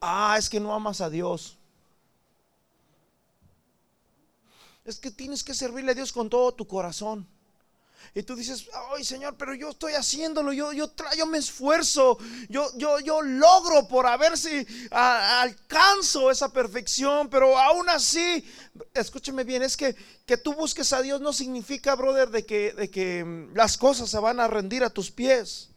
Ah, 0.00 0.36
es 0.38 0.48
que 0.48 0.60
no 0.60 0.74
amas 0.74 1.00
a 1.00 1.10
Dios. 1.10 1.56
Es 4.84 4.98
que 4.98 5.10
tienes 5.10 5.44
que 5.44 5.54
servirle 5.54 5.92
a 5.92 5.94
Dios 5.94 6.12
con 6.12 6.28
todo 6.28 6.52
tu 6.52 6.66
corazón. 6.66 7.26
Y 8.14 8.22
tú 8.24 8.36
dices, 8.36 8.68
ay 8.94 9.04
Señor, 9.04 9.36
pero 9.38 9.54
yo 9.54 9.70
estoy 9.70 9.94
haciéndolo, 9.94 10.52
yo, 10.52 10.72
yo, 10.72 10.92
yo 11.16 11.26
me 11.26 11.38
esfuerzo, 11.38 12.18
yo, 12.48 12.68
yo, 12.76 13.00
yo 13.00 13.22
logro 13.22 13.88
por 13.88 14.06
a 14.06 14.16
ver 14.16 14.36
si 14.36 14.66
alcanzo 14.90 16.30
esa 16.30 16.52
perfección, 16.52 17.30
pero 17.30 17.58
aún 17.58 17.88
así, 17.88 18.44
escúcheme 18.92 19.44
bien, 19.44 19.62
es 19.62 19.76
que, 19.76 19.96
que 20.26 20.36
tú 20.36 20.52
busques 20.52 20.92
a 20.92 21.00
Dios 21.00 21.20
no 21.20 21.32
significa, 21.32 21.94
brother, 21.94 22.28
de 22.28 22.44
que, 22.44 22.72
de 22.72 22.90
que 22.90 23.24
mm, 23.24 23.54
las 23.54 23.78
cosas 23.78 24.10
se 24.10 24.18
van 24.18 24.40
a 24.40 24.48
rendir 24.48 24.84
a 24.84 24.90
tus 24.90 25.10
pies. 25.10 25.71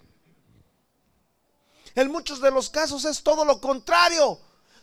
En 1.96 2.12
muchos 2.12 2.42
de 2.42 2.52
los 2.52 2.70
casos 2.70 3.06
es 3.06 3.24
todo 3.24 3.46
lo 3.46 3.60
contrario. 3.62 4.40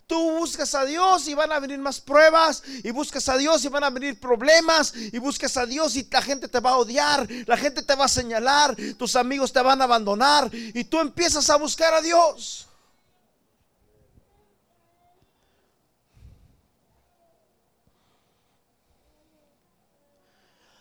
Tú 0.07 0.39
buscas 0.39 0.75
a 0.75 0.85
Dios 0.85 1.29
y 1.29 1.35
van 1.35 1.53
a 1.53 1.61
venir 1.61 1.79
más 1.79 2.01
pruebas, 2.01 2.63
y 2.83 2.91
buscas 2.91 3.29
a 3.29 3.37
Dios 3.37 3.65
y 3.65 3.69
van 3.69 3.85
a 3.85 3.91
venir 3.91 4.19
problemas, 4.19 4.93
y 4.95 5.19
buscas 5.19 5.57
a 5.57 5.65
Dios 5.65 5.97
y 5.97 6.09
la 6.11 6.21
gente 6.21 6.49
te 6.49 6.61
va 6.61 6.71
a 6.71 6.79
odiar, 6.79 7.27
la 7.47 7.57
gente 7.57 7.83
te 7.83 7.95
va 7.95 8.07
a 8.07 8.09
señalar, 8.09 8.75
tus 8.99 9.15
amigos 9.15 9.53
te 9.53 9.63
van 9.63 9.81
a 9.81 9.85
abandonar, 9.85 10.51
y 10.53 10.85
tú 10.85 10.99
empiezas 11.01 11.49
a 11.51 11.57
buscar 11.57 11.95
a 11.95 12.01
Dios. 12.01 12.67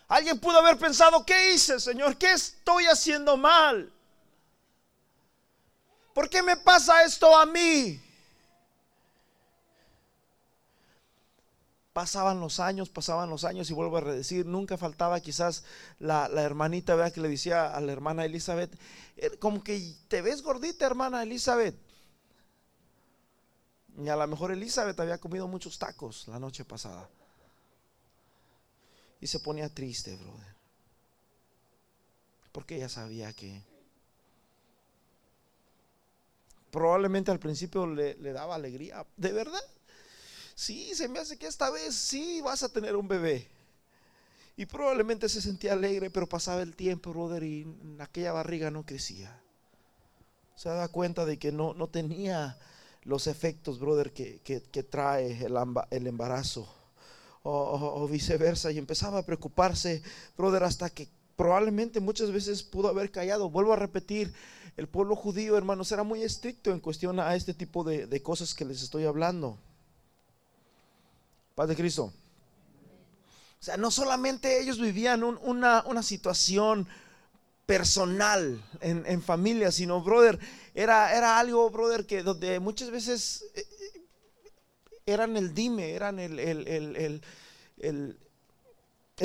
Alguien 0.08 0.38
pudo 0.40 0.58
haber 0.58 0.76
pensado, 0.76 1.24
¿qué 1.24 1.54
hice, 1.54 1.80
Señor? 1.80 2.18
¿Qué 2.18 2.32
estoy 2.32 2.84
haciendo 2.84 3.38
mal? 3.38 3.91
¿Por 6.14 6.28
qué 6.28 6.42
me 6.42 6.56
pasa 6.56 7.04
esto 7.04 7.36
a 7.36 7.46
mí? 7.46 8.00
Pasaban 11.92 12.40
los 12.40 12.58
años, 12.58 12.88
pasaban 12.88 13.28
los 13.28 13.44
años 13.44 13.70
y 13.70 13.74
vuelvo 13.74 13.98
a 13.98 14.00
decir, 14.02 14.46
nunca 14.46 14.78
faltaba 14.78 15.20
quizás 15.20 15.64
la, 15.98 16.26
hermanita 16.36 16.94
¿verdad? 16.94 17.12
que 17.12 17.20
le 17.20 17.28
decía 17.28 17.74
a 17.74 17.80
la 17.80 17.92
hermana 17.92 18.24
Elizabeth, 18.24 18.74
eh, 19.16 19.36
como 19.38 19.62
que 19.62 19.94
te 20.08 20.22
ves 20.22 20.42
gordita 20.42 20.86
hermana 20.86 21.22
Elizabeth. 21.22 21.76
Y 23.98 24.08
a 24.08 24.16
lo 24.16 24.26
mejor 24.26 24.52
Elizabeth 24.52 24.98
había 25.00 25.18
comido 25.18 25.46
muchos 25.48 25.78
tacos 25.78 26.26
la 26.28 26.38
noche 26.38 26.64
pasada. 26.64 27.08
Y 29.20 29.26
se 29.26 29.38
ponía 29.40 29.68
triste, 29.68 30.16
brother. 30.16 30.56
Porque 32.52 32.76
ella 32.76 32.88
sabía 32.88 33.32
que 33.34 33.62
probablemente 36.72 37.30
al 37.30 37.38
principio 37.38 37.86
le, 37.86 38.14
daba 38.32 38.56
alegría. 38.56 39.06
¿De 39.16 39.30
verdad? 39.30 39.62
sí, 40.54 40.94
se 40.94 41.08
me 41.08 41.18
hace 41.18 41.38
que 41.38 41.46
esta 41.46 41.70
vez 41.70 41.94
sí 41.94 42.40
vas 42.40 42.62
a 42.62 42.72
tener 42.72 42.96
un 42.96 43.06
bebé. 43.06 43.46
Y 44.56 44.66
probablemente 44.66 45.28
se 45.28 45.40
sentía 45.40 45.74
alegre, 45.74 46.10
pero 46.10 46.28
pasaba 46.28 46.62
el 46.62 46.74
tiempo, 46.74 47.10
brother, 47.10 47.42
y 47.42 47.66
aquella 48.00 48.32
barriga 48.32 48.70
no 48.70 48.84
crecía. 48.84 49.40
Se 50.56 50.68
daba 50.68 50.88
cuenta 50.88 51.24
de 51.24 51.38
que 51.38 51.52
no, 51.52 51.74
no 51.74 51.88
tenía 51.88 52.58
los 53.02 53.26
efectos, 53.26 53.78
brother, 53.78 54.12
que, 54.12 54.86
trae 54.90 55.44
el, 55.44 55.56
el 55.90 56.06
embarazo. 56.06 56.72
O, 57.42 58.06
viceversa. 58.08 58.70
Y 58.70 58.78
empezaba 58.78 59.18
a 59.18 59.26
preocuparse, 59.26 60.02
brother, 60.36 60.64
hasta 60.64 60.90
que 60.90 61.08
probablemente 61.36 62.00
muchas 62.00 62.30
veces 62.30 62.62
pudo 62.62 62.88
haber 62.88 63.10
callado. 63.10 63.50
Vuelvo 63.50 63.72
a 63.72 63.76
repetir, 63.76 64.32
el 64.76 64.88
pueblo 64.88 65.16
judío, 65.16 65.56
hermanos, 65.56 65.92
era 65.92 66.02
muy 66.02 66.22
estricto 66.22 66.72
en 66.72 66.80
cuestión 66.80 67.20
a 67.20 67.34
este 67.34 67.54
tipo 67.54 67.84
de 67.84 68.22
cosas 68.22 68.54
que 68.54 68.64
les 68.64 68.82
estoy 68.82 69.04
hablando. 69.04 69.58
Paz 71.54 71.68
de 71.68 71.76
Cristo. 71.76 72.12
O 73.62 73.64
sea, 73.64 73.76
no 73.76 73.92
solamente 73.92 74.60
ellos 74.60 74.80
vivían 74.80 75.22
una, 75.22 76.02
situación 76.02 76.88
personal 77.64 78.60
en, 78.80 79.22
familia, 79.22 79.70
sino, 79.70 80.02
brother, 80.02 80.36
era, 80.74 81.16
era 81.16 81.38
algo, 81.38 81.70
brother, 81.70 82.04
que 82.04 82.24
donde 82.24 82.58
muchas 82.58 82.90
veces 82.90 83.44
eh, 83.54 83.64
eran 85.06 85.36
el 85.36 85.54
dime, 85.54 85.92
eran 85.92 86.18
el, 86.18 86.40
el, 86.40 87.22
el, 87.78 88.18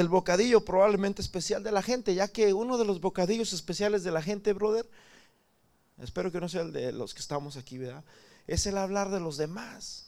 bocadillo 0.10 0.64
probablemente 0.64 1.22
especial 1.22 1.64
de 1.64 1.72
la 1.72 1.82
gente, 1.82 2.14
ya 2.14 2.28
que 2.28 2.54
uno 2.54 2.78
de 2.78 2.86
los 2.86 3.02
bocadillos 3.02 3.54
especiales 3.54 4.04
de 4.04 4.12
la 4.12 4.22
gente, 4.22 4.54
brother, 4.54 4.88
espero 6.00 6.32
que 6.32 6.40
no 6.40 6.50
sea 6.50 6.62
el 6.62 6.74
de 6.74 6.92
los 6.92 7.14
que 7.14 7.20
estamos 7.20 7.58
aquí, 7.58 7.78
¿verdad? 7.78 8.04
Es 8.46 8.66
el 8.66 8.78
hablar 8.78 9.10
de 9.10 9.20
los 9.20 9.38
demás. 9.38 10.08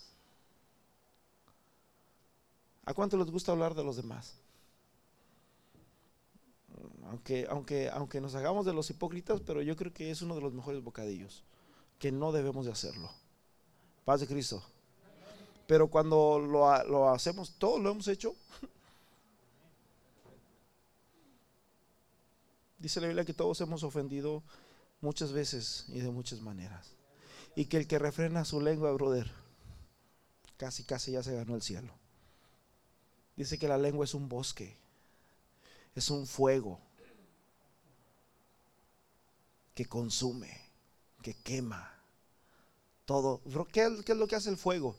¿A 2.85 2.93
cuánto 2.93 3.17
les 3.17 3.29
gusta 3.29 3.51
hablar 3.51 3.75
de 3.75 3.83
los 3.83 3.97
demás? 3.97 4.33
Aunque, 7.09 7.47
aunque, 7.49 7.89
aunque 7.89 8.21
nos 8.21 8.35
hagamos 8.35 8.65
de 8.65 8.73
los 8.73 8.89
hipócritas, 8.89 9.41
pero 9.41 9.61
yo 9.61 9.75
creo 9.75 9.93
que 9.93 10.11
es 10.11 10.21
uno 10.21 10.35
de 10.35 10.41
los 10.41 10.53
mejores 10.53 10.83
bocadillos, 10.83 11.43
que 11.97 12.11
no 12.11 12.31
debemos 12.31 12.65
de 12.65 12.71
hacerlo. 12.71 13.09
Paz 14.05 14.21
de 14.21 14.27
Cristo. 14.27 14.63
Pero 15.67 15.87
cuando 15.87 16.39
lo, 16.39 16.83
lo 16.85 17.09
hacemos, 17.09 17.55
todos 17.57 17.79
lo 17.79 17.91
hemos 17.91 18.07
hecho. 18.07 18.35
Dice 22.79 23.01
la 23.01 23.07
Biblia 23.07 23.25
que 23.25 23.33
todos 23.33 23.59
hemos 23.61 23.83
ofendido 23.83 24.41
muchas 25.01 25.31
veces 25.33 25.85
y 25.89 25.99
de 25.99 26.09
muchas 26.09 26.39
maneras. 26.41 26.93
Y 27.55 27.65
que 27.65 27.77
el 27.77 27.87
que 27.87 27.99
refrena 27.99 28.45
su 28.45 28.61
lengua, 28.61 28.91
brother, 28.93 29.29
casi, 30.57 30.83
casi 30.83 31.11
ya 31.11 31.21
se 31.21 31.35
ganó 31.35 31.55
el 31.55 31.61
cielo. 31.61 31.93
Dice 33.35 33.57
que 33.57 33.67
la 33.67 33.77
lengua 33.77 34.05
es 34.05 34.13
un 34.13 34.29
bosque, 34.29 34.77
es 35.95 36.09
un 36.09 36.25
fuego 36.25 36.79
que 39.73 39.85
consume, 39.85 40.59
que 41.21 41.33
quema 41.35 41.89
todo. 43.05 43.41
¿Qué, 43.71 43.85
es 44.05 44.17
lo 44.17 44.27
que 44.27 44.35
hace 44.35 44.49
el 44.49 44.57
fuego? 44.57 44.95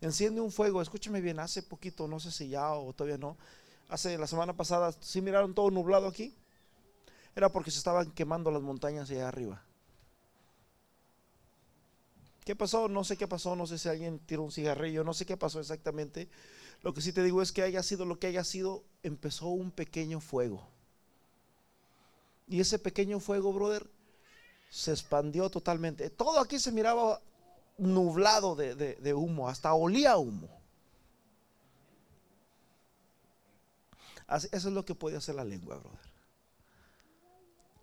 Enciende 0.00 0.40
un 0.40 0.50
fuego, 0.50 0.82
escúcheme 0.82 1.20
bien, 1.20 1.38
hace 1.38 1.62
poquito, 1.62 2.08
no 2.08 2.18
sé 2.18 2.32
si 2.32 2.48
ya 2.48 2.72
o 2.72 2.92
todavía 2.92 3.18
no, 3.18 3.36
hace 3.88 4.18
la 4.18 4.26
semana 4.26 4.56
pasada, 4.56 4.92
si 5.00 5.20
miraron 5.20 5.54
todo 5.54 5.70
nublado 5.70 6.08
aquí? 6.08 6.34
Era 7.34 7.50
porque 7.50 7.70
se 7.70 7.78
estaban 7.78 8.10
quemando 8.12 8.50
las 8.50 8.62
montañas 8.62 9.10
allá 9.10 9.28
arriba. 9.28 9.62
¿Qué 12.44 12.56
pasó? 12.56 12.88
No 12.88 13.04
sé 13.04 13.16
qué 13.16 13.28
pasó, 13.28 13.54
no 13.54 13.66
sé 13.66 13.78
si 13.78 13.88
alguien 13.88 14.18
tiró 14.18 14.42
un 14.42 14.52
cigarrillo, 14.52 15.04
no 15.04 15.14
sé 15.14 15.24
qué 15.24 15.36
pasó 15.36 15.60
exactamente, 15.60 16.28
lo 16.82 16.92
que 16.92 17.00
sí 17.00 17.12
te 17.12 17.22
digo 17.22 17.40
es 17.40 17.52
que 17.52 17.62
haya 17.62 17.82
sido 17.82 18.04
lo 18.04 18.18
que 18.18 18.26
haya 18.26 18.42
sido, 18.42 18.82
empezó 19.02 19.48
un 19.48 19.70
pequeño 19.70 20.20
fuego. 20.20 20.66
Y 22.48 22.60
ese 22.60 22.78
pequeño 22.78 23.20
fuego, 23.20 23.52
brother, 23.52 23.88
se 24.68 24.90
expandió 24.90 25.48
totalmente. 25.48 26.10
Todo 26.10 26.40
aquí 26.40 26.58
se 26.58 26.72
miraba 26.72 27.20
nublado 27.78 28.56
de, 28.56 29.14
humo, 29.14 29.48
hasta 29.48 29.72
olía 29.72 30.16
humo. 30.16 30.48
eso 34.28 34.48
es 34.50 34.64
lo 34.64 34.84
que 34.84 34.94
puede 34.94 35.16
hacer 35.16 35.34
la 35.34 35.44
lengua, 35.44 35.76
brother. 35.76 36.11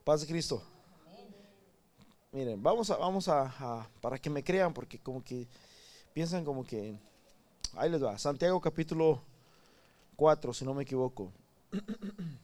Paz 0.10 0.22
de 0.22 0.28
Cristo. 0.28 0.64
Miren, 2.32 2.64
vamos 2.64 2.90
a, 2.90 2.98
vamos 2.98 3.28
a, 3.28 3.88
para 4.02 4.18
que 4.18 4.28
me 4.28 4.44
crean, 4.44 4.74
porque 4.74 4.98
como 4.98 5.24
que 5.24 5.48
piensan 6.16 6.44
como 6.44 6.66
que 6.66 6.98
Ahí 7.76 7.92
les 7.92 8.04
va. 8.04 8.18
Santiago 8.18 8.60
capítulo 8.60 9.22
4, 10.16 10.52
si 10.52 10.66
no 10.66 10.74
me 10.74 10.82
equivoco. 10.82 11.32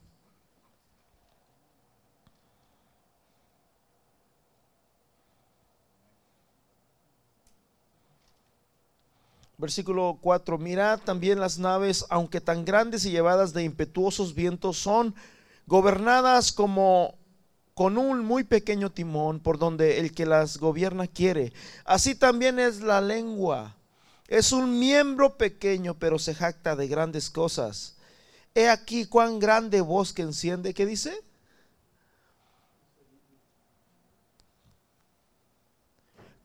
Versículo 9.57 10.19
4, 10.21 10.59
mirad 10.59 10.99
también 10.99 11.39
las 11.39 11.57
naves, 11.57 12.05
aunque 12.11 12.41
tan 12.41 12.63
grandes 12.63 13.05
y 13.05 13.09
llevadas 13.09 13.53
de 13.53 13.63
impetuosos 13.63 14.35
vientos, 14.35 14.77
son 14.77 15.15
gobernadas 15.65 16.51
como 16.51 17.24
con 17.75 17.99
un 17.99 18.25
muy 18.25 18.43
pequeño 18.43 18.91
timón 18.91 19.39
por 19.39 19.59
donde 19.59 19.99
el 19.99 20.11
que 20.13 20.25
las 20.25 20.57
gobierna 20.57 21.05
quiere. 21.05 21.53
Así 21.85 22.15
también 22.15 22.57
es 22.57 22.81
la 22.81 23.01
lengua 23.01 23.75
es 24.27 24.51
un 24.51 24.79
miembro 24.79 25.37
pequeño, 25.37 25.95
pero 25.95 26.17
se 26.17 26.33
jacta 26.33 26.75
de 26.75 26.87
grandes 26.87 27.29
cosas. 27.29 27.95
He 28.55 28.69
aquí 28.69 29.05
cuán 29.05 29.39
grande 29.39 29.81
bosque 29.81 30.21
enciende. 30.23 30.73
¿Qué 30.73 30.85
dice? 30.85 31.15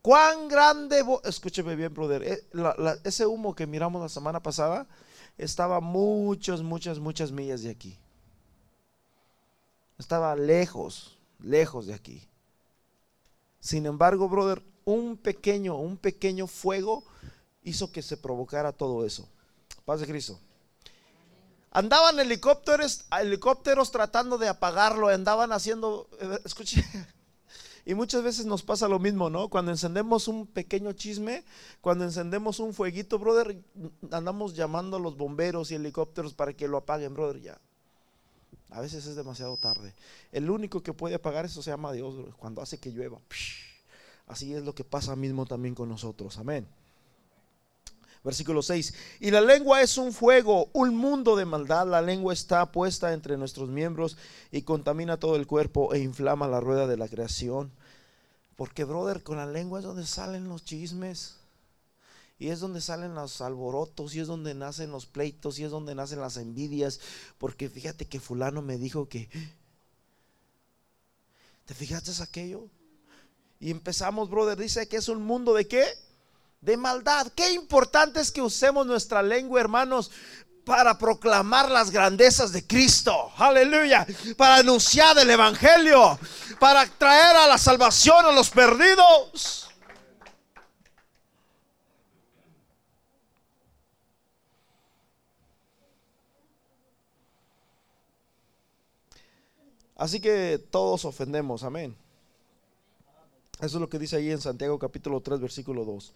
Cuán 0.03 0.49
grande, 0.49 1.05
escúcheme 1.25 1.77
bien, 1.77 1.93
brother. 1.93 2.23
Eh, 2.23 2.43
ese 3.05 3.27
humo 3.27 3.55
que 3.55 3.67
miramos 3.67 4.01
la 4.03 4.09
semana 4.09 4.41
pasada 4.41 4.87
estaba 5.39 5.81
muchas, 5.81 6.63
muchas, 6.63 6.99
muchas 6.99 7.33
millas 7.33 7.63
de 7.63 7.71
aquí. 7.71 7.99
Estaba 9.99 10.35
lejos, 10.35 11.19
lejos 11.43 11.87
de 11.87 11.95
aquí. 11.95 12.23
Sin 13.61 13.87
embargo, 13.87 14.29
brother, 14.29 14.63
un 14.85 15.17
pequeño, 15.17 15.77
un 15.77 15.97
pequeño 15.97 16.47
fuego 16.47 17.05
hizo 17.63 17.93
que 17.93 18.03
se 18.03 18.17
provocara 18.17 18.73
todo 18.73 19.05
eso. 19.05 19.29
Paz 19.85 20.01
de 20.01 20.07
Cristo. 20.07 20.39
Andaban 21.73 22.19
helicópteros, 22.19 23.05
helicópteros 23.21 23.93
tratando 23.93 24.39
de 24.39 24.49
apagarlo, 24.49 25.09
andaban 25.09 25.53
haciendo, 25.53 26.09
eh, 26.21 26.39
escuche, 26.45 26.85
y 27.85 27.95
muchas 27.95 28.25
veces 28.25 28.45
nos 28.45 28.63
pasa 28.63 28.89
lo 28.89 28.99
mismo, 28.99 29.31
¿no? 29.31 29.49
Cuando 29.49 29.71
encendemos 29.71 30.27
un 30.27 30.49
pequeño 30.49 30.93
chisme, 30.95 31.45
cuando 31.81 32.05
encendemos 32.05 32.59
un 32.59 32.75
fueguito, 32.75 33.21
brother, 33.21 33.63
andamos 34.11 34.55
llamando 34.55 34.97
a 34.97 35.01
los 35.01 35.17
bomberos 35.17 35.71
y 35.71 35.77
helicópteros 35.77 36.35
para 36.35 36.55
que 36.55 36.67
lo 36.67 36.79
apaguen, 36.79 37.15
brother, 37.15 37.41
ya. 37.41 37.61
A 38.71 38.81
veces 38.81 39.07
es 39.07 39.17
demasiado 39.17 39.57
tarde. 39.57 39.93
El 40.33 40.51
único 40.51 40.83
que 40.83 40.93
puede 40.93 41.17
apagar 41.17 41.45
eso 41.45 41.63
se 41.63 41.71
llama 41.71 41.93
Dios, 41.93 42.15
cuando 42.39 42.63
hace 42.63 42.79
que 42.79 42.91
llueva. 42.91 43.19
Así 44.27 44.55
es 44.55 44.63
lo 44.63 44.75
que 44.75 44.85
pasa 44.85 45.17
mismo 45.17 45.45
también 45.47 45.75
con 45.75 45.89
nosotros. 45.89 46.39
Amén. 46.39 46.67
Versículo 48.23 48.63
6. 48.63 48.95
Y 49.21 49.31
la 49.31 49.41
lengua 49.41 49.81
es 49.81 49.97
un 49.97 50.13
fuego, 50.13 50.69
un 50.73 50.95
mundo 50.95 51.37
de 51.37 51.47
maldad. 51.47 51.87
La 51.87 52.03
lengua 52.03 52.33
está 52.33 52.71
puesta 52.71 53.13
entre 53.13 53.37
nuestros 53.37 53.69
miembros 53.71 54.17
y 54.53 54.63
contamina 54.63 55.17
todo 55.17 55.37
el 55.37 55.47
cuerpo 55.47 55.95
e 55.95 56.01
inflama 56.01 56.47
la 56.47 56.61
rueda 56.61 56.87
de 56.87 56.97
la 56.97 57.09
creación. 57.09 57.73
Porque, 58.57 58.85
brother, 58.85 59.23
con 59.23 59.39
la 59.39 59.47
lengua 59.47 59.79
es 59.79 59.85
donde 59.85 60.07
salen 60.07 60.49
los 60.49 60.65
chismes. 60.65 61.40
Y 62.41 62.49
es 62.49 62.59
donde 62.59 62.81
salen 62.81 63.15
los 63.15 63.41
alborotos, 63.41 64.17
y 64.17 64.21
es 64.21 64.27
donde 64.27 64.55
nacen 64.55 64.91
los 64.91 65.07
pleitos, 65.07 65.61
y 65.61 65.65
es 65.65 65.71
donde 65.71 65.95
nacen 65.95 66.21
las 66.21 66.37
envidias. 66.37 66.99
Porque 67.39 67.69
fíjate 67.69 68.07
que 68.07 68.19
fulano 68.19 68.63
me 68.63 68.79
dijo 68.79 69.09
que... 69.09 69.29
¿Te 71.67 71.75
fijaste 71.75 72.11
aquello? 72.21 72.67
Y 73.61 73.71
empezamos, 73.71 74.29
brother, 74.29 74.59
dice 74.59 74.89
que 74.89 74.97
es 74.97 75.09
un 75.09 75.23
mundo 75.23 75.55
de 75.55 75.69
qué? 75.69 75.85
de 76.61 76.77
maldad. 76.77 77.29
Qué 77.35 77.53
importante 77.53 78.21
es 78.21 78.31
que 78.31 78.43
usemos 78.43 78.87
nuestra 78.87 79.23
lengua, 79.23 79.61
hermanos, 79.61 80.11
para 80.65 80.99
proclamar 80.99 81.71
las 81.71 81.91
grandezas 81.91 82.53
de 82.53 82.67
Cristo. 82.67 83.33
Aleluya. 83.37 84.07
Para 84.37 84.57
anunciar 84.57 85.19
el 85.19 85.31
Evangelio. 85.31 86.19
Para 86.59 86.87
traer 86.87 87.37
a 87.37 87.47
la 87.47 87.59
salvación 87.59 88.27
a 88.27 88.33
los 88.33 88.51
perdidos. 88.51 89.70
Así 100.01 100.19
que 100.19 100.59
todos 100.71 101.05
ofendemos, 101.05 101.63
amén. 101.63 101.95
Eso 103.61 103.77
es 103.77 103.81
lo 103.83 103.91
que 103.91 103.99
dice 103.99 104.17
ahí 104.17 104.31
en 104.31 104.41
Santiago 104.41 104.79
capítulo 104.79 105.21
3, 105.21 105.39
versículo 105.39 105.85
2 105.85 106.15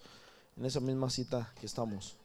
en 0.56 0.64
esa 0.64 0.80
misma 0.80 1.10
cita 1.10 1.52
que 1.60 1.66
estamos. 1.66 2.16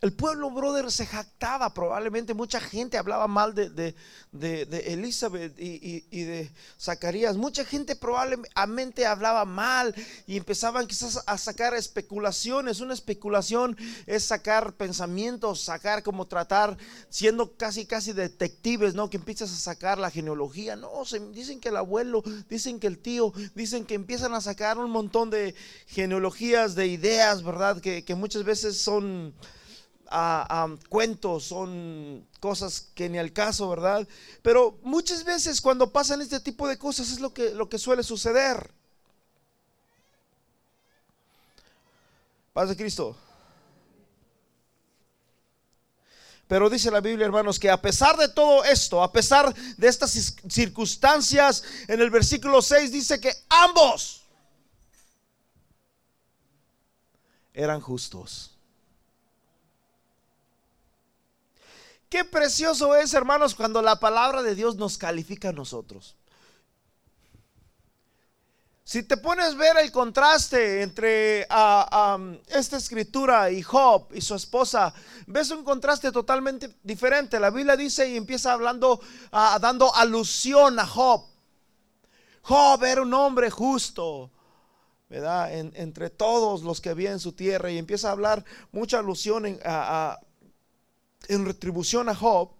El 0.00 0.14
pueblo, 0.14 0.50
brother, 0.50 0.90
se 0.90 1.04
jactaba. 1.04 1.74
Probablemente 1.74 2.32
mucha 2.32 2.58
gente 2.58 2.96
hablaba 2.96 3.28
mal 3.28 3.54
de, 3.54 3.68
de, 3.68 4.84
Elizabeth 4.86 5.60
y, 5.60 6.06
y, 6.10 6.22
de 6.22 6.50
Zacarías. 6.80 7.36
Mucha 7.36 7.66
gente 7.66 7.94
probablemente 7.94 9.04
hablaba 9.04 9.44
mal 9.44 9.94
y 10.26 10.38
empezaban 10.38 10.86
quizás 10.86 11.22
a 11.26 11.36
sacar 11.36 11.74
especulaciones. 11.74 12.80
Una 12.80 12.94
especulación 12.94 13.76
es 14.06 14.24
sacar 14.24 14.72
pensamientos, 14.72 15.60
sacar 15.60 16.02
como 16.02 16.26
tratar, 16.26 16.78
siendo 17.10 17.52
casi, 17.52 17.84
casi 17.84 18.14
detectives, 18.14 18.94
¿no? 18.94 19.10
Que 19.10 19.18
empiezas 19.18 19.52
a 19.52 19.56
sacar 19.56 19.98
la 19.98 20.10
genealogía. 20.10 20.76
No, 20.76 21.04
se, 21.04 21.20
dicen 21.20 21.60
que 21.60 21.68
el 21.68 21.76
abuelo, 21.76 22.22
dicen 22.48 22.80
que 22.80 22.86
el 22.86 22.96
tío, 22.96 23.34
dicen 23.54 23.84
que 23.84 23.96
empiezan 23.96 24.32
a 24.32 24.40
sacar 24.40 24.78
un 24.78 24.90
montón 24.90 25.28
de 25.28 25.54
genealogías, 25.88 26.74
de 26.74 26.86
ideas, 26.86 27.42
¿verdad? 27.42 27.82
Que, 27.82 28.02
que 28.02 28.14
muchas 28.14 28.44
veces 28.44 28.80
son 28.80 29.34
a, 30.10 30.68
cuentos, 30.88 31.44
son 31.44 32.26
cosas 32.40 32.88
que 32.94 33.08
ni 33.08 33.18
al 33.18 33.32
caso, 33.32 33.68
¿verdad? 33.68 34.06
Pero 34.42 34.78
muchas 34.82 35.24
veces 35.24 35.60
cuando 35.60 35.92
pasan 35.92 36.20
este 36.20 36.40
tipo 36.40 36.66
de 36.66 36.76
cosas 36.76 37.10
es 37.12 37.20
lo 37.20 37.32
que, 37.32 37.54
lo 37.54 37.68
que 37.68 37.78
suele 37.78 38.02
suceder. 38.02 38.72
Paz 42.52 42.68
de 42.68 42.76
Cristo. 42.76 43.16
Pero 46.48 46.68
dice 46.68 46.90
la 46.90 47.00
Biblia, 47.00 47.26
hermanos, 47.26 47.60
que 47.60 47.70
a 47.70 47.80
pesar 47.80 48.16
de 48.16 48.28
todo 48.28 48.64
esto, 48.64 49.00
a 49.04 49.12
pesar 49.12 49.54
de 49.54 49.86
estas 49.86 50.34
circunstancias, 50.48 51.62
en 51.86 52.00
el 52.00 52.10
versículo 52.10 52.60
6 52.60 52.90
dice 52.90 53.20
que 53.20 53.32
ambos 53.48 54.24
eran 57.54 57.80
justos. 57.80 58.49
Qué 62.10 62.24
precioso 62.24 62.96
es, 62.96 63.14
hermanos, 63.14 63.54
cuando 63.54 63.80
la 63.80 64.00
palabra 64.00 64.42
de 64.42 64.56
Dios 64.56 64.74
nos 64.74 64.98
califica 64.98 65.50
a 65.50 65.52
nosotros. 65.52 66.16
Si 68.82 69.04
te 69.04 69.16
pones 69.16 69.54
a 69.54 69.56
ver 69.56 69.76
el 69.78 69.92
contraste 69.92 70.82
entre 70.82 71.42
esta 72.48 72.76
escritura 72.76 73.52
y 73.52 73.62
Job 73.62 74.08
y 74.12 74.20
su 74.20 74.34
esposa, 74.34 74.92
ves 75.28 75.52
un 75.52 75.62
contraste 75.62 76.10
totalmente 76.10 76.74
diferente. 76.82 77.38
La 77.38 77.50
Biblia 77.50 77.76
dice 77.76 78.10
y 78.10 78.16
empieza 78.16 78.54
hablando, 78.54 79.00
dando 79.30 79.94
alusión 79.94 80.80
a 80.80 80.86
Job. 80.88 81.24
Job 82.42 82.82
era 82.82 83.02
un 83.02 83.14
hombre 83.14 83.50
justo, 83.50 84.32
¿verdad? 85.08 85.54
entre 85.54 86.10
todos 86.10 86.62
los 86.62 86.80
que 86.80 86.88
había 86.88 87.12
en 87.12 87.20
su 87.20 87.30
tierra 87.34 87.70
y 87.70 87.78
empieza 87.78 88.08
a 88.08 88.12
hablar 88.12 88.44
mucha 88.72 88.98
alusión 88.98 89.60
a 89.64 90.18
en 91.28 91.44
retribución 91.44 92.08
a 92.08 92.14
Job. 92.14 92.50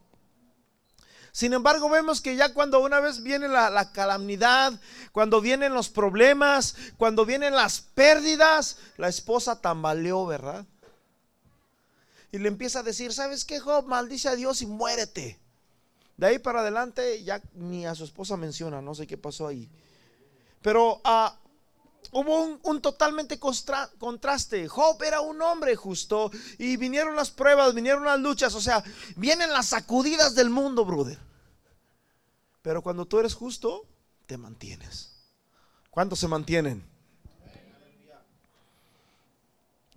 Sin 1.33 1.53
embargo, 1.53 1.88
vemos 1.88 2.20
que 2.20 2.35
ya 2.35 2.53
cuando 2.53 2.81
una 2.81 3.01
vez 3.01 3.23
viene 3.23 3.49
la, 3.49 3.92
calamidad, 3.92 4.81
cuando 5.12 5.40
vienen 5.40 5.73
los 5.73 5.88
problemas, 5.88 6.75
cuando 6.96 7.25
vienen 7.25 7.55
las 7.55 7.81
pérdidas, 7.81 8.79
la 8.96 9.09
esposa 9.09 9.61
tambaleó, 9.61 10.27
¿verdad? 10.27 10.66
Y 12.33 12.38
le 12.38 12.49
empieza 12.49 12.81
a 12.81 12.83
decir, 12.83 13.12
¿sabes 13.12 13.44
qué, 13.44 13.61
Job? 13.61 13.87
Maldice 13.87 14.29
a 14.29 14.37
Dios 14.37 14.62
y 14.62 14.66
muérete. 14.66 15.38
De 16.16 16.27
ahí 16.27 16.38
para 16.38 16.61
adelante 16.61 17.23
ya 17.23 17.40
ni 17.55 17.87
a 17.87 17.94
su 17.94 18.05
esposa 18.05 18.37
menciona, 18.37 18.83
no 18.83 18.94
sé 18.94 19.07
qué 19.07 19.16
pasó 19.16 19.46
ahí. 19.46 19.68
Pero 20.62 21.01
a 21.05 21.27
ah, 21.27 21.40
Hubo 22.12 22.58
un, 22.62 22.80
totalmente 22.80 23.38
contraste. 23.38 24.66
Job 24.68 25.02
era 25.02 25.20
un 25.20 25.40
hombre 25.42 25.76
justo 25.76 26.30
y 26.58 26.76
vinieron 26.76 27.14
las 27.14 27.30
pruebas, 27.30 27.74
vinieron 27.74 28.04
las 28.04 28.18
luchas, 28.18 28.54
o 28.54 28.60
sea, 28.60 28.82
vienen 29.16 29.52
las 29.52 29.66
sacudidas 29.68 30.34
del 30.34 30.50
mundo, 30.50 30.84
brother. 30.84 31.18
Pero 32.62 32.82
cuando 32.82 33.06
tú 33.06 33.20
eres 33.20 33.34
justo, 33.34 33.86
te 34.26 34.36
mantienes. 34.36 35.12
¿Cuántos 35.90 36.18
se 36.18 36.28
mantienen? 36.28 36.89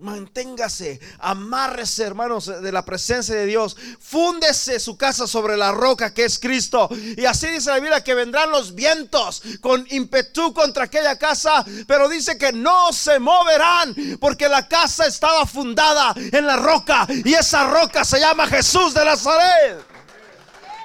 Manténgase, 0.04 1.00
amárrese, 1.20 2.04
hermanos, 2.04 2.48
de 2.48 2.72
la 2.74 2.84
presencia 2.84 3.36
de 3.36 3.46
Dios. 3.46 3.78
Fúndese 4.02 4.78
su 4.82 4.98
casa 4.98 5.28
sobre 5.28 5.56
la 5.56 5.72
roca 5.72 6.14
que 6.14 6.26
es 6.26 6.38
Cristo. 6.38 6.90
Y 7.16 7.24
así 7.24 7.48
dice 7.48 7.70
la 7.70 7.80
Biblia 7.80 8.04
que 8.04 8.14
vendrán 8.14 8.52
los 8.52 8.76
vientos 8.76 9.42
con 9.62 9.88
impetu 9.92 10.54
contra 10.54 10.84
aquella 10.84 11.18
casa, 11.18 11.64
pero 11.88 12.10
dice 12.10 12.38
que 12.38 12.52
no 12.52 12.92
se 12.92 13.18
moverán 13.18 13.96
porque 14.20 14.50
la 14.50 14.68
casa 14.68 15.08
estaba 15.08 15.46
fundada 15.46 16.14
en 16.18 16.46
la 16.46 16.58
roca 16.58 17.08
y 17.24 17.34
esa 17.34 17.70
roca 17.70 18.04
se 18.04 18.20
llama 18.20 18.48
Jesús 18.48 18.94
de 18.94 19.06
Nazaret. 19.06 19.86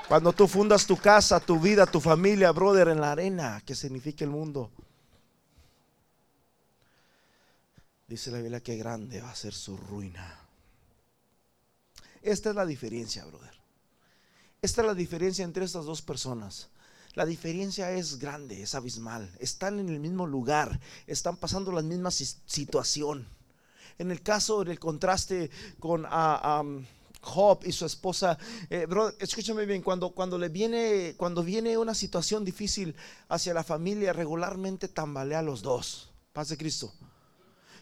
Cuando 0.06 0.32
tú 0.32 0.46
fundas 0.46 0.86
tu 0.86 0.96
casa, 0.96 1.40
tu 1.40 1.58
vida, 1.58 1.86
tu 1.86 2.00
familia, 2.00 2.52
brother, 2.52 2.86
en 2.86 3.00
la 3.00 3.10
arena, 3.10 3.60
que 3.66 3.74
significa 3.74 4.24
el 4.24 4.30
mundo 4.30 4.70
Dice 8.08 8.30
la 8.30 8.38
Biblia 8.38 8.62
que 8.62 8.76
grande 8.76 9.20
va 9.20 9.30
a 9.30 9.36
ser 9.36 9.52
su 9.52 9.76
ruina. 9.76 10.40
Esta 12.22 12.50
es 12.50 12.56
la 12.56 12.64
diferencia, 12.64 13.24
brother. 13.26 13.52
Esta 14.62 14.80
es 14.80 14.86
la 14.86 14.94
diferencia 14.94 15.44
entre 15.44 15.66
estas 15.66 15.84
dos 15.84 16.00
personas. 16.00 16.70
La 17.14 17.26
diferencia 17.26 17.90
es 17.92 18.18
grande, 18.18 18.62
es 18.62 18.74
abismal. 18.74 19.30
Están 19.38 19.78
en 19.78 19.90
el 19.90 20.00
mismo 20.00 20.26
lugar, 20.26 20.80
están 21.06 21.36
pasando 21.36 21.70
la 21.70 21.82
misma 21.82 22.10
situación. 22.10 23.28
En 23.98 24.10
el 24.10 24.22
caso, 24.22 24.62
en 24.62 24.68
el 24.68 24.78
contraste 24.78 25.50
con 25.78 26.06
ah, 26.08 26.64
Job 27.20 27.60
y 27.64 27.72
su 27.72 27.84
esposa, 27.84 28.38
eh, 28.70 28.86
escúchame 29.18 29.66
bien, 29.66 29.82
cuando, 29.82 30.10
cuando 30.10 30.38
le 30.38 30.48
viene, 30.48 31.14
cuando 31.16 31.42
viene 31.42 31.76
una 31.76 31.94
situación 31.94 32.44
difícil 32.44 32.94
hacia 33.28 33.52
la 33.52 33.64
familia, 33.64 34.12
regularmente 34.12 34.88
tambalea 34.88 35.40
a 35.40 35.42
los 35.42 35.60
dos. 35.60 36.10
Paz 36.32 36.48
de 36.48 36.56
Cristo. 36.56 36.92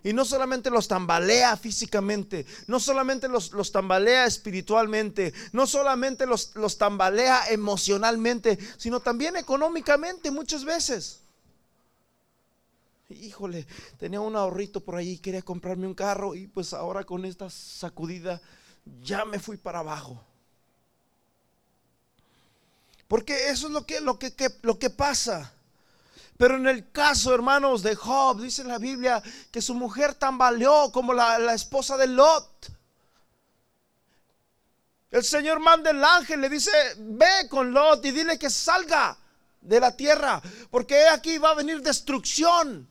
Y 0.07 0.12
no 0.12 0.25
solamente 0.25 0.71
los 0.71 0.87
tambalea 0.87 1.57
físicamente, 1.57 2.47
no 2.68 2.78
solamente 2.78 3.26
los, 3.26 3.51
los 3.51 3.72
tambalea 3.72 4.24
espiritualmente, 4.24 5.35
no 5.51 5.66
solamente 5.66 6.26
los, 6.26 6.55
los 6.55 6.78
tambalea 6.78 7.51
emocionalmente, 7.51 8.57
sino 8.76 9.01
también 9.01 9.35
económicamente 9.35 10.31
muchas 10.31 10.64
veces. 10.64 11.22
híjole, 13.09 13.66
tenía 13.99 14.20
un 14.20 14.37
ahorrito 14.37 14.78
por 14.78 14.95
ahí, 14.95 15.18
quería 15.18 15.43
comprarme 15.43 15.89
un 15.89 15.95
carro 15.95 16.37
y 16.37 16.47
pues 16.47 16.72
ahora 16.72 17.03
con 17.03 17.24
esta 17.24 17.51
sacudida 17.51 18.41
ya 19.03 19.24
me 19.24 19.41
fui 19.41 19.57
para 19.57 19.81
abajo. 19.81 20.22
Porque 23.09 23.51
eso 23.51 23.66
es 23.66 23.72
lo 23.72 23.85
que, 23.85 24.01
lo 24.01 24.20
que, 24.20 24.33
lo 24.62 24.78
que 24.78 24.89
pasa. 24.89 25.56
Pero 26.39 26.57
en 26.57 26.66
el 26.66 26.91
caso, 26.91 27.34
hermanos, 27.34 27.82
de 27.82 27.95
Job, 27.95 28.41
dice 28.41 28.64
la 28.64 28.78
Biblia 28.78 29.22
que 29.51 29.62
su 29.62 29.74
mujer 29.74 30.14
tambaleó 30.14 30.93
como 30.93 31.12
la, 31.12 31.39
la 31.39 31.55
esposa 31.55 31.97
de 31.97 32.07
Lot. 32.07 32.72
El 35.11 35.24
Señor 35.24 35.61
manda 35.61 35.91
el 35.91 36.05
ángel, 36.05 36.41
le 36.41 36.49
dice, 36.49 36.70
ve 36.99 37.49
con 37.49 37.72
Lot 37.72 38.05
y 38.05 38.11
dile 38.11 38.39
que 38.39 38.51
salga 38.51 39.16
de 39.61 39.80
la 39.80 39.97
tierra, 39.97 40.43
porque 40.70 41.07
aquí 41.09 41.39
va 41.39 41.51
a 41.51 41.55
venir 41.55 41.80
destrucción 41.80 42.89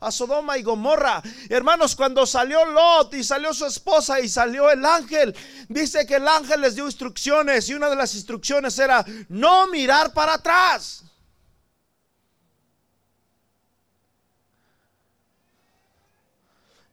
a 0.00 0.10
Sodoma 0.10 0.58
y 0.58 0.62
Gomorra. 0.62 1.22
Hermanos, 1.48 1.96
cuando 1.96 2.26
salió 2.26 2.64
Lot 2.66 3.14
y 3.14 3.24
salió 3.24 3.54
su 3.54 3.66
esposa 3.66 4.20
y 4.20 4.28
salió 4.28 4.70
el 4.70 4.84
ángel, 4.84 5.34
dice 5.68 6.06
que 6.06 6.16
el 6.16 6.28
ángel 6.28 6.60
les 6.60 6.74
dio 6.74 6.84
instrucciones 6.84 7.68
y 7.68 7.74
una 7.74 7.88
de 7.88 7.96
las 7.96 8.14
instrucciones 8.14 8.78
era 8.78 9.04
no 9.28 9.68
mirar 9.68 10.12
para 10.12 10.34
atrás. 10.34 11.04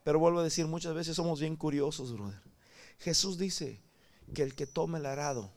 Pero 0.10 0.18
vuelvo 0.18 0.40
a 0.40 0.44
decir, 0.44 0.66
muchas 0.66 0.96
veces 0.96 1.16
somos 1.16 1.40
bien 1.40 1.56
curiosos, 1.56 2.14
brother. 2.14 2.42
Jesús 2.98 3.38
dice 3.38 3.80
que 4.34 4.42
el 4.42 4.56
que 4.56 4.66
tome 4.66 4.98
el 4.98 5.06
arado 5.06 5.52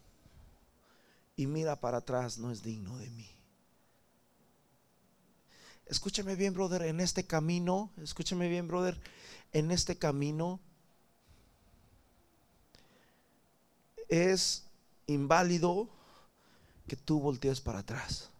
y 1.36 1.46
mira 1.46 1.80
para 1.80 1.96
atrás 1.96 2.36
no 2.36 2.50
es 2.50 2.62
digno 2.62 2.98
de 2.98 3.08
mí. 3.08 3.30
Escúchame 5.86 6.36
bien, 6.36 6.52
brother, 6.52 6.82
en 6.82 7.00
este 7.00 7.24
camino, 7.24 7.92
escúchame 7.96 8.46
bien, 8.50 8.68
brother, 8.68 9.00
en 9.54 9.70
este 9.70 9.96
camino 9.96 10.60
es 14.10 14.66
inválido 15.06 15.88
que 16.86 16.96
tú 16.96 17.20
voltees 17.20 17.62
para 17.62 17.78
atrás. 17.78 18.31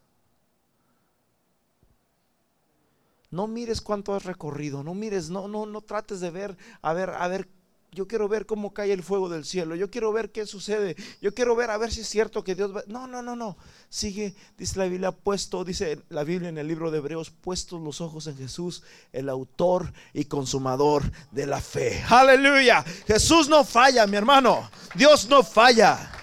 No 3.32 3.48
mires 3.48 3.80
cuánto 3.80 4.14
has 4.14 4.24
recorrido, 4.24 4.84
no 4.84 4.94
mires, 4.94 5.28
no, 5.28 5.48
no, 5.48 5.66
no 5.66 5.80
trates 5.80 6.20
de 6.20 6.30
ver, 6.30 6.56
a 6.82 6.92
ver, 6.92 7.10
a 7.10 7.26
ver 7.26 7.48
yo 7.94 8.08
quiero 8.08 8.26
ver 8.26 8.46
cómo 8.46 8.72
cae 8.72 8.90
el 8.92 9.02
fuego 9.02 9.28
del 9.28 9.44
cielo. 9.44 9.74
Yo 9.76 9.90
quiero 9.90 10.12
ver 10.12 10.32
qué 10.32 10.46
sucede. 10.46 10.96
Yo 11.20 11.34
quiero 11.34 11.54
ver 11.54 11.68
a 11.68 11.76
ver 11.76 11.92
si 11.92 12.00
es 12.00 12.08
cierto 12.08 12.42
que 12.42 12.54
Dios 12.54 12.74
va. 12.74 12.82
No, 12.86 13.06
no, 13.06 13.20
no, 13.20 13.36
no. 13.36 13.58
Sigue, 13.90 14.34
dice 14.56 14.78
la 14.78 14.86
Biblia, 14.86 15.12
puesto, 15.12 15.62
dice 15.62 16.00
la 16.08 16.24
Biblia 16.24 16.48
en 16.48 16.56
el 16.56 16.66
libro 16.66 16.90
de 16.90 16.98
Hebreos, 16.98 17.28
puestos 17.30 17.82
los 17.82 18.00
ojos 18.00 18.26
en 18.28 18.38
Jesús, 18.38 18.82
el 19.12 19.28
autor 19.28 19.92
y 20.14 20.24
consumador 20.24 21.02
de 21.32 21.46
la 21.46 21.60
fe. 21.60 22.02
Aleluya. 22.08 22.82
Jesús 23.06 23.50
no 23.50 23.62
falla, 23.62 24.06
mi 24.06 24.16
hermano. 24.16 24.70
Dios 24.94 25.28
no 25.28 25.42
falla. 25.42 26.21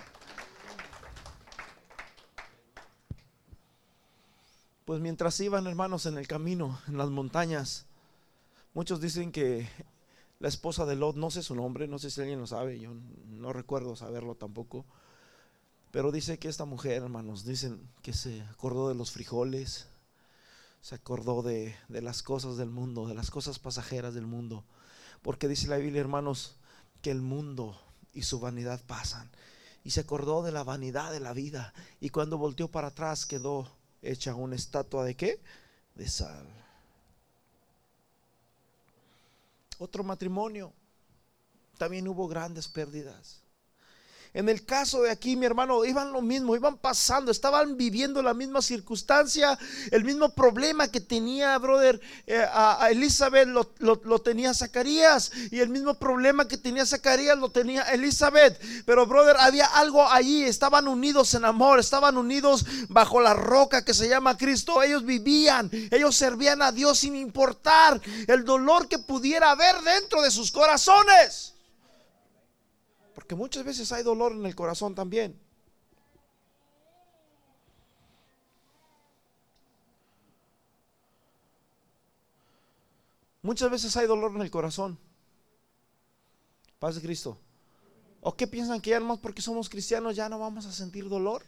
Pues 4.90 5.02
mientras 5.02 5.40
iban 5.40 5.68
hermanos 5.68 6.08
en 6.08 6.18
el 6.18 6.28
camino, 6.28 6.82
en 6.88 6.98
las 6.98 7.12
montañas, 7.12 7.86
muchos 8.74 9.00
dicen 9.00 9.32
que 9.32 9.70
la 10.40 10.48
esposa 10.48 10.88
de 10.88 10.96
Lot, 10.96 11.16
no 11.16 11.30
sé 11.30 11.44
su 11.44 11.54
nombre, 11.54 11.88
no 11.88 12.00
sé 12.00 12.10
si 12.10 12.22
alguien 12.22 12.40
lo 12.40 12.48
sabe, 12.48 12.80
yo 12.80 12.96
no 13.28 13.54
recuerdo 13.54 13.96
saberlo 13.96 14.34
tampoco. 14.34 14.88
Pero 15.92 16.12
dice 16.12 16.40
que 16.40 16.48
esta 16.48 16.66
mujer, 16.66 17.04
hermanos, 17.04 17.46
dicen 17.46 17.88
que 18.02 18.14
se 18.14 18.42
acordó 18.42 18.90
de 18.90 18.96
los 18.96 19.12
frijoles, 19.12 19.86
se 20.82 20.96
acordó 20.96 21.44
de, 21.44 21.76
de, 21.88 22.02
las 22.02 22.24
cosas 22.24 22.58
del 22.58 22.72
mundo, 22.72 23.08
de 23.08 23.14
las 23.14 23.30
cosas 23.30 23.60
pasajeras 23.60 24.16
del 24.16 24.26
mundo. 24.26 24.64
Porque 25.22 25.48
dice 25.48 25.68
la 25.68 25.78
Biblia, 25.78 26.02
hermanos, 26.02 26.56
que 27.04 27.12
el 27.12 27.22
mundo 27.22 27.80
y 28.12 28.24
su 28.24 28.40
vanidad 28.40 28.82
pasan. 28.88 29.30
Y 29.84 29.92
se 29.92 30.00
acordó 30.00 30.42
de 30.42 30.52
la 30.52 30.64
vanidad 30.64 31.12
de 31.12 31.20
la 31.20 31.34
vida. 31.34 31.76
Y 32.02 32.10
cuando 32.10 32.40
volteó 32.40 32.70
para 32.70 32.88
atrás 32.88 33.28
quedó 33.28 33.78
hecha 34.02 34.36
una 34.36 34.56
estatua 34.56 35.04
de 35.06 35.16
qué? 35.16 35.40
De 35.96 36.08
sal. 36.08 36.48
otro 39.80 40.04
matrimonio, 40.04 40.74
también 41.78 42.08
hubo 42.08 42.28
grandes 42.28 42.68
pérdidas. 42.68 43.42
En 44.32 44.48
el 44.48 44.64
caso 44.64 45.02
de 45.02 45.10
aquí, 45.10 45.36
mi 45.36 45.48
hermano, 45.48 45.84
iban 45.86 46.14
lo 46.14 46.22
mismo, 46.22 46.56
iban 46.56 46.78
pasando, 46.78 47.32
estaban 47.32 47.78
viviendo 47.78 48.22
la 48.22 48.36
misma 48.36 48.62
circunstancia, 48.62 49.58
el 49.90 50.04
mismo 50.04 50.30
problema 50.30 50.88
que 50.88 51.02
tenía, 51.02 51.58
brother, 51.58 52.00
eh, 52.28 52.46
a, 52.54 52.90
Elizabeth 52.92 53.48
lo, 53.48 53.72
lo, 53.80 54.20
tenía 54.20 54.54
Zacarías, 54.54 55.32
y 55.50 55.60
el 55.60 55.70
mismo 55.70 55.96
problema 55.96 56.48
que 56.48 56.58
tenía 56.58 56.86
Zacarías 56.86 57.40
lo 57.40 57.50
tenía 57.50 57.82
Elizabeth. 57.84 58.62
Pero, 58.86 59.08
brother, 59.08 59.36
había 59.40 59.66
algo 59.66 60.08
allí, 60.08 60.44
estaban 60.44 60.88
unidos 60.88 61.34
en 61.34 61.44
amor, 61.44 61.80
estaban 61.80 62.16
unidos 62.16 62.66
bajo 62.88 63.22
la 63.22 63.34
roca 63.34 63.84
que 63.84 63.96
se 63.96 64.08
llama 64.08 64.38
Cristo. 64.38 64.84
Ellos 64.84 65.06
vivían, 65.06 65.72
ellos 65.90 66.16
servían 66.16 66.62
a 66.62 66.72
Dios 66.72 67.00
sin 67.00 67.16
importar 67.16 68.00
el 68.28 68.46
dolor 68.46 68.88
que 68.88 69.00
pudiera 69.00 69.50
haber 69.52 69.82
dentro 69.82 70.22
de 70.22 70.30
sus 70.30 70.52
corazones. 70.52 71.56
Porque 73.20 73.36
muchas 73.36 73.66
veces 73.66 73.92
hay 73.92 74.02
dolor 74.02 74.32
en 74.32 74.46
el 74.46 74.56
corazón 74.56 74.96
también. 74.96 75.38
Muchas 83.42 83.70
veces 83.70 83.98
hay 83.98 84.08
dolor 84.08 84.32
en 84.34 84.42
el 84.42 84.50
corazón. 84.50 84.98
Paz 86.80 86.96
de 86.96 87.02
Cristo. 87.02 87.38
¿O 88.22 88.38
qué 88.38 88.48
piensan 88.48 88.80
que 88.80 88.92
ya 88.92 89.02
más 89.02 89.20
porque 89.20 89.42
somos 89.42 89.68
cristianos 89.68 90.16
ya 90.16 90.30
no 90.30 90.40
vamos 90.40 90.66
a 90.66 90.72
sentir 90.72 91.10
dolor? 91.10 91.44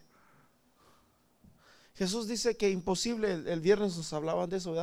Jesús 1.95 2.27
dice 2.27 2.57
que 2.57 2.69
imposible, 2.69 3.31
el, 3.31 3.61
viernes 3.61 3.95
nos 3.95 4.11
hablaban 4.11 4.49
de 4.49 4.57
eso. 4.57 4.75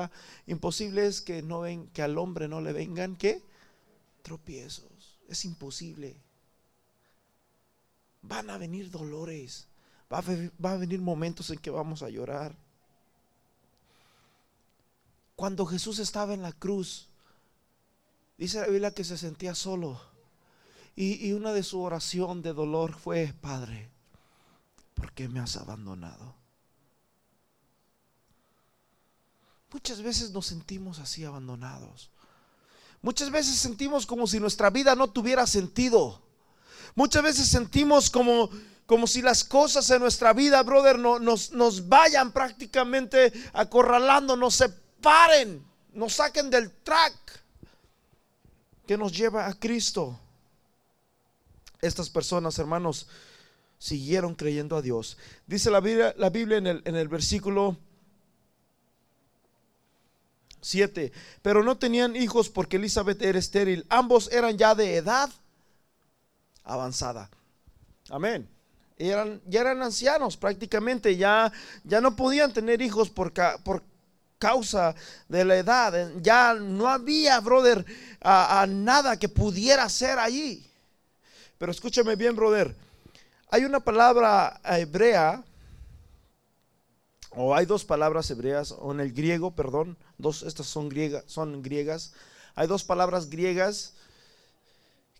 Imposible 0.46 1.06
es 1.06 1.20
que 1.20 1.42
no 1.42 1.60
ven, 1.60 1.88
que 1.88 2.00
al 2.00 2.16
hombre 2.16 2.48
no 2.48 2.62
le 2.62 2.72
vengan 2.72 3.14
qué? 3.14 3.42
Tropiezos. 4.22 5.18
Es 5.28 5.44
imposible 5.44 6.26
van 8.22 8.50
a 8.50 8.58
venir 8.58 8.90
dolores, 8.90 9.66
va 10.12 10.18
a, 10.18 10.76
venir 10.76 11.00
momentos 11.00 11.50
en 11.50 11.58
que 11.58 11.70
vamos 11.70 12.02
a 12.02 12.08
llorar. 12.08 12.56
Cuando 15.36 15.66
Jesús 15.66 15.98
estaba 15.98 16.34
en 16.34 16.42
la 16.42 16.52
cruz, 16.52 17.08
dice 18.36 18.60
la 18.60 18.66
Biblia 18.66 18.94
que 18.94 19.04
se 19.04 19.16
sentía 19.16 19.54
solo. 19.54 20.00
Y, 20.96 21.28
y, 21.28 21.32
una 21.32 21.52
de 21.52 21.62
su 21.62 21.80
oración 21.80 22.42
de 22.42 22.52
dolor 22.52 22.92
fue, 22.92 23.32
Padre, 23.40 23.88
¿por 24.94 25.12
qué 25.12 25.28
me 25.28 25.38
has 25.38 25.56
abandonado? 25.56 26.34
Muchas 29.72 30.02
veces 30.02 30.32
nos 30.32 30.46
sentimos 30.46 30.98
así 30.98 31.24
abandonados. 31.24 32.10
Muchas 33.00 33.30
veces 33.30 33.56
sentimos 33.56 34.06
como 34.06 34.26
si 34.26 34.40
nuestra 34.40 34.70
vida 34.70 34.96
no 34.96 35.10
tuviera 35.10 35.46
sentido. 35.46 36.20
Muchas 36.94 37.22
veces 37.22 37.48
sentimos 37.48 38.10
como, 38.10 38.50
como 38.86 39.06
si 39.06 39.22
las 39.22 39.44
cosas 39.44 39.88
en 39.90 40.00
nuestra 40.00 40.32
vida, 40.32 40.62
brother, 40.62 40.98
no, 40.98 41.18
nos, 41.18 41.52
nos 41.52 41.88
vayan 41.88 42.32
prácticamente 42.32 43.32
acorralando, 43.52 44.36
nos 44.36 44.56
separen, 44.56 45.64
nos 45.92 46.14
saquen 46.14 46.50
del 46.50 46.70
track 46.82 47.14
que 48.86 48.96
nos 48.96 49.16
lleva 49.16 49.46
a 49.46 49.54
Cristo. 49.54 50.18
Estas 51.80 52.10
personas, 52.10 52.58
hermanos, 52.58 53.06
siguieron 53.78 54.34
creyendo 54.34 54.76
a 54.76 54.82
Dios. 54.82 55.18
Dice 55.46 55.70
la 55.70 55.80
Biblia, 55.80 56.14
la 56.16 56.30
Biblia 56.30 56.58
en, 56.58 56.66
el, 56.66 56.82
en 56.84 56.96
el 56.96 57.08
versículo 57.08 57.76
7, 60.60 61.12
pero 61.42 61.62
no 61.62 61.78
tenían 61.78 62.16
hijos 62.16 62.48
porque 62.48 62.76
Elizabeth 62.76 63.22
era 63.22 63.38
estéril. 63.38 63.86
Ambos 63.88 64.30
eran 64.32 64.58
ya 64.58 64.74
de 64.74 64.96
edad 64.96 65.30
avanzada. 66.68 67.30
Amén. 68.10 68.48
Eran, 68.96 69.40
ya 69.46 69.60
eran 69.60 69.82
ancianos 69.82 70.36
prácticamente, 70.36 71.16
ya, 71.16 71.52
ya 71.84 72.00
no 72.00 72.16
podían 72.16 72.52
tener 72.52 72.82
hijos 72.82 73.10
por, 73.10 73.32
por 73.62 73.82
causa 74.38 74.94
de 75.28 75.44
la 75.44 75.56
edad. 75.56 76.12
Ya 76.20 76.54
no 76.54 76.88
había, 76.88 77.40
brother, 77.40 77.84
a, 78.20 78.66
nada 78.68 79.18
que 79.18 79.28
pudiera 79.28 79.88
ser 79.88 80.18
allí. 80.18 80.64
Pero 81.58 81.72
escúchame 81.72 82.16
bien, 82.16 82.34
brother. 82.36 82.74
Hay 83.50 83.64
una 83.64 83.80
palabra 83.80 84.60
hebrea, 84.64 85.42
o 87.30 87.54
hay 87.54 87.66
dos 87.66 87.84
palabras 87.84 88.30
hebreas, 88.30 88.72
o 88.72 88.92
en 88.92 89.00
el 89.00 89.12
griego, 89.12 89.54
perdón, 89.54 89.96
dos, 90.18 90.42
estas 90.42 90.66
son 90.66 90.88
griegas, 90.88 91.24
son 91.26 91.62
griegas. 91.62 92.12
Hay 92.54 92.66
dos 92.66 92.84
palabras 92.84 93.30
griegas 93.30 93.94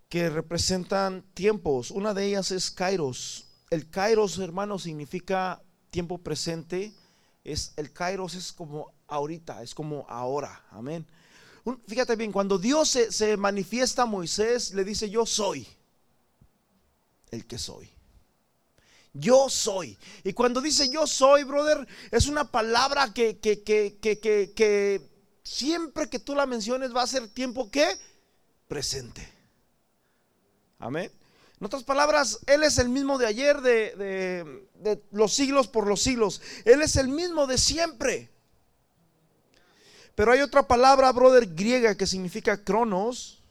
que 0.09 0.31
representan 0.31 1.23
tiempos. 1.35 1.91
Una 1.91 2.15
de 2.15 2.27
ellas 2.27 2.51
es 2.51 2.71
kairos. 2.71 3.47
El 3.71 3.91
kairos, 3.91 4.39
hermano, 4.39 4.79
significa 4.79 5.63
tiempo 5.91 6.19
presente. 6.19 6.93
es 7.45 7.73
el 7.77 7.93
kairos 7.93 8.35
es 8.35 8.53
como 8.53 8.93
ahorita, 9.07 9.63
es 9.63 9.75
como 9.75 10.07
ahora. 10.09 10.65
Amén. 10.71 11.07
Fíjate 11.87 12.17
bien, 12.17 12.33
cuando 12.33 12.59
Dios 12.59 12.89
se, 12.89 13.13
se 13.13 13.37
manifiesta 13.37 14.03
a 14.03 14.07
Moisés, 14.07 14.73
le 14.73 14.85
dice, 14.85 15.11
yo 15.11 15.27
soy 15.27 15.67
el 17.31 17.47
que 17.47 17.59
soy. 17.59 17.91
Yo 19.13 19.49
soy. 19.49 19.99
Y 20.25 20.33
cuando 20.33 20.61
dice 20.61 20.91
yo 20.91 21.07
soy, 21.07 21.45
brother, 21.45 21.87
es 22.11 22.27
una 22.27 22.51
palabra 22.51 23.13
que, 23.13 23.39
que, 23.39 23.63
que, 23.63 23.99
que, 24.01 25.11
siempre 25.43 26.09
que 26.09 26.19
tú 26.19 26.35
la 26.35 26.47
menciones 26.47 26.95
va 26.95 27.03
a 27.03 27.07
ser 27.07 27.29
tiempo 27.29 27.71
que 27.71 27.87
presente. 28.69 29.38
Amén. 30.79 31.11
En 31.61 31.67
otras 31.67 31.83
palabras, 31.83 32.39
Él 32.47 32.63
es 32.63 32.79
el 32.79 32.89
mismo 32.89 33.19
de 33.19 33.27
ayer, 33.27 33.61
de, 33.61 33.95
de, 33.97 34.67
de, 34.77 35.03
los 35.11 35.35
siglos 35.35 35.67
por 35.67 35.87
los 35.87 36.01
siglos. 36.01 36.41
Él 36.65 36.83
es 36.83 36.97
el 36.97 37.09
mismo 37.09 37.47
de 37.47 37.59
siempre. 37.59 38.31
Pero 40.15 40.33
hay 40.33 40.41
otra 40.41 40.67
palabra, 40.67 41.11
brother, 41.13 41.47
griega 41.55 41.97
que 41.97 42.07
significa 42.07 42.63
cronos. 42.63 43.43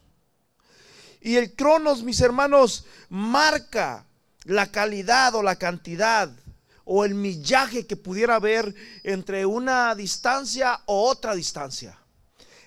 Y 1.19 1.36
el 1.36 1.53
cronos, 1.53 2.03
mis 2.03 2.21
hermanos, 2.21 2.86
marca 3.09 4.05
la 4.45 4.71
calidad 4.71 5.36
o 5.36 5.43
la 5.43 5.57
cantidad 5.57 6.32
o 6.86 7.03
el 7.03 7.13
millaje 7.15 7.86
que 7.86 7.97
pudiera 7.97 8.36
haber 8.36 8.73
entre 9.03 9.45
una 9.45 9.93
distancia 9.93 10.80
o 10.86 11.09
otra 11.09 11.36
distancia. 11.36 11.99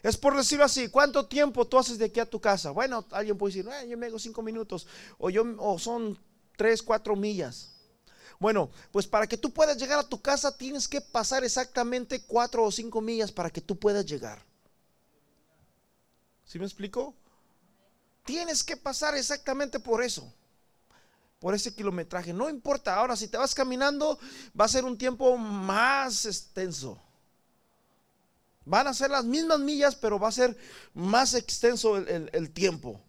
Es 0.02 0.16
por 0.16 0.36
decirlo 0.36 0.64
así, 0.64 0.88
¿cuánto 0.88 1.26
tiempo 1.26 1.66
tú 1.66 1.78
haces 1.78 1.98
de 1.98 2.06
aquí 2.06 2.20
a 2.20 2.26
tu 2.26 2.40
casa? 2.40 2.70
Bueno, 2.70 3.06
alguien 3.10 3.36
puede 3.36 3.54
decir, 3.54 3.70
eh, 3.70 3.88
yo 3.88 3.98
me 3.98 4.06
hago 4.06 4.18
cinco 4.18 4.42
minutos, 4.42 4.86
o, 5.18 5.30
yo, 5.30 5.44
o 5.58 5.78
son 5.78 6.18
tres, 6.56 6.82
cuatro 6.82 7.16
millas. 7.16 7.72
Bueno, 8.38 8.70
pues 8.90 9.06
para 9.06 9.26
que 9.26 9.36
tú 9.36 9.50
puedas 9.50 9.76
llegar 9.76 9.98
a 9.98 10.08
tu 10.08 10.20
casa 10.20 10.56
tienes 10.56 10.88
que 10.88 11.00
pasar 11.00 11.44
exactamente 11.44 12.22
cuatro 12.22 12.64
o 12.64 12.72
cinco 12.72 13.00
millas 13.00 13.30
para 13.30 13.50
que 13.50 13.60
tú 13.60 13.78
puedas 13.78 14.06
llegar. 14.06 14.42
¿Sí 16.46 16.58
me 16.58 16.64
explico? 16.64 17.14
Tienes 18.24 18.64
que 18.64 18.76
pasar 18.76 19.14
exactamente 19.14 19.78
por 19.78 20.02
eso 20.02 20.32
por 21.40 21.54
ese 21.54 21.74
kilometraje. 21.74 22.32
No 22.32 22.48
importa, 22.48 22.94
ahora 22.94 23.16
si 23.16 23.26
te 23.26 23.38
vas 23.38 23.54
caminando 23.54 24.18
va 24.58 24.66
a 24.66 24.68
ser 24.68 24.84
un 24.84 24.96
tiempo 24.96 25.36
más 25.36 26.26
extenso. 26.26 27.02
Van 28.64 28.86
a 28.86 28.94
ser 28.94 29.10
las 29.10 29.24
mismas 29.24 29.58
millas, 29.60 29.96
pero 29.96 30.18
va 30.18 30.28
a 30.28 30.32
ser 30.32 30.56
más 30.94 31.34
extenso 31.34 31.96
el, 31.96 32.50
tiempo. 32.50 33.00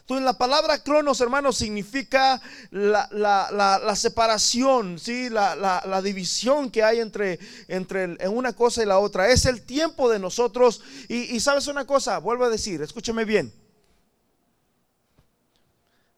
Entonces 0.00 0.24
la 0.24 0.36
palabra 0.36 0.82
cronos, 0.82 1.20
hermanos, 1.20 1.56
significa 1.56 2.40
la, 2.70 3.94
separación, 3.94 4.98
¿sí? 4.98 5.28
la, 5.28 6.00
división 6.02 6.70
que 6.70 6.82
hay 6.82 7.00
entre, 7.00 7.38
entre 7.68 8.28
una 8.28 8.54
cosa 8.54 8.82
y 8.82 8.86
la 8.86 8.98
otra. 8.98 9.28
Es 9.28 9.46
el 9.46 9.62
tiempo 9.62 10.10
de 10.10 10.18
nosotros. 10.18 10.80
Y, 11.08 11.34
y 11.36 11.40
sabes 11.40 11.66
una 11.68 11.86
cosa, 11.86 12.18
vuelvo 12.18 12.44
a 12.44 12.50
decir, 12.50 12.82
escúcheme 12.82 13.24
bien. 13.24 13.52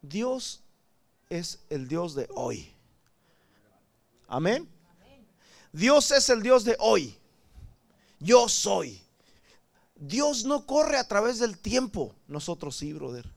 Dios 0.01 0.63
es 1.29 1.59
el 1.71 1.89
Dios 1.89 2.15
de 2.15 2.29
hoy. 2.35 2.73
Amén. 4.29 4.69
Dios 5.73 6.11
es 6.11 6.29
el 6.29 6.43
Dios 6.43 6.65
de 6.65 6.77
hoy. 6.79 7.19
Yo 8.25 8.49
soy. 8.49 9.01
Dios 9.95 10.45
no 10.45 10.67
corre 10.67 10.97
a 10.97 11.07
través 11.07 11.39
del 11.39 11.59
tiempo. 11.59 12.15
Nosotros 12.27 12.77
sí, 12.77 12.93
brother. 12.93 13.31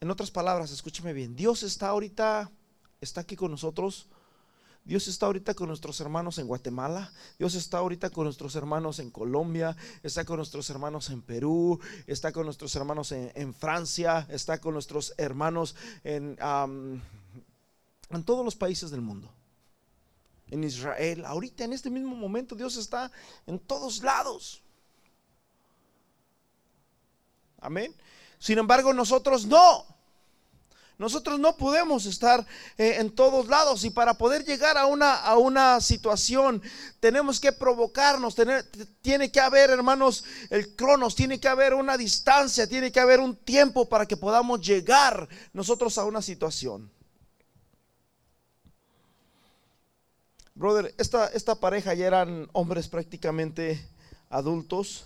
En 0.00 0.10
otras 0.10 0.30
palabras, 0.30 0.72
escúcheme 0.72 1.12
bien. 1.12 1.36
Dios 1.36 1.62
está 1.62 1.88
ahorita, 1.88 2.50
está 3.00 3.20
aquí 3.20 3.36
con 3.36 3.50
nosotros 3.50 4.08
Dios 4.84 5.08
está 5.08 5.26
ahorita 5.26 5.54
con 5.54 5.68
nuestros 5.68 5.98
hermanos 6.00 6.38
en 6.38 6.46
Guatemala, 6.46 7.10
Dios 7.38 7.54
está 7.54 7.78
ahorita 7.78 8.10
con 8.10 8.24
nuestros 8.24 8.54
hermanos 8.54 8.98
en 8.98 9.10
Colombia, 9.10 9.76
está 10.02 10.26
con 10.26 10.36
nuestros 10.36 10.68
hermanos 10.68 11.08
en 11.08 11.22
Perú, 11.22 11.80
está 12.06 12.32
con 12.32 12.44
nuestros 12.44 12.76
hermanos 12.76 13.10
en, 13.10 13.54
Francia, 13.54 14.26
está 14.28 14.60
con 14.60 14.74
nuestros 14.74 15.14
hermanos 15.16 15.74
en, 16.04 16.36
en 18.10 18.24
todos 18.24 18.44
los 18.44 18.56
países 18.56 18.90
del 18.90 19.00
mundo. 19.00 19.32
En 20.54 20.62
Israel, 20.62 21.24
ahorita 21.24 21.64
en 21.64 21.72
este 21.72 21.90
mismo 21.90 22.14
momento 22.14 22.54
Dios 22.54 22.76
está 22.76 23.10
en 23.44 23.58
todos 23.58 24.04
lados. 24.04 24.62
Amén. 27.60 27.92
Sin 28.38 28.58
embargo, 28.58 28.94
nosotros 28.94 29.46
no. 29.46 29.84
Nosotros 30.96 31.40
no 31.40 31.56
podemos 31.56 32.06
estar 32.06 32.46
eh, 32.78 32.98
en 33.00 33.10
todos 33.10 33.48
lados 33.48 33.82
y 33.84 33.90
para 33.90 34.14
poder 34.14 34.44
llegar 34.44 34.78
a 34.78 34.86
una, 34.86 35.16
a 35.16 35.36
una 35.38 35.80
situación 35.80 36.62
tenemos 37.00 37.40
que 37.40 37.50
provocarnos, 37.50 38.36
tiene 39.02 39.32
que 39.32 39.40
haber, 39.40 39.70
hermanos, 39.70 40.24
el 40.50 40.76
cronos, 40.76 41.16
tiene 41.16 41.40
que 41.40 41.48
haber 41.48 41.74
una 41.74 41.96
distancia, 41.96 42.68
tiene 42.68 42.92
que 42.92 43.00
haber 43.00 43.18
un 43.18 43.34
tiempo 43.34 43.88
para 43.88 44.06
que 44.06 44.16
podamos 44.16 44.60
llegar 44.60 45.28
nosotros 45.52 45.98
a 45.98 46.04
una 46.04 46.22
situación. 46.22 46.92
Brother, 50.54 50.94
esta, 50.98 51.26
esta 51.28 51.56
pareja 51.56 51.94
ya 51.94 52.06
eran 52.06 52.48
hombres 52.52 52.88
prácticamente 52.88 53.84
adultos 54.30 55.04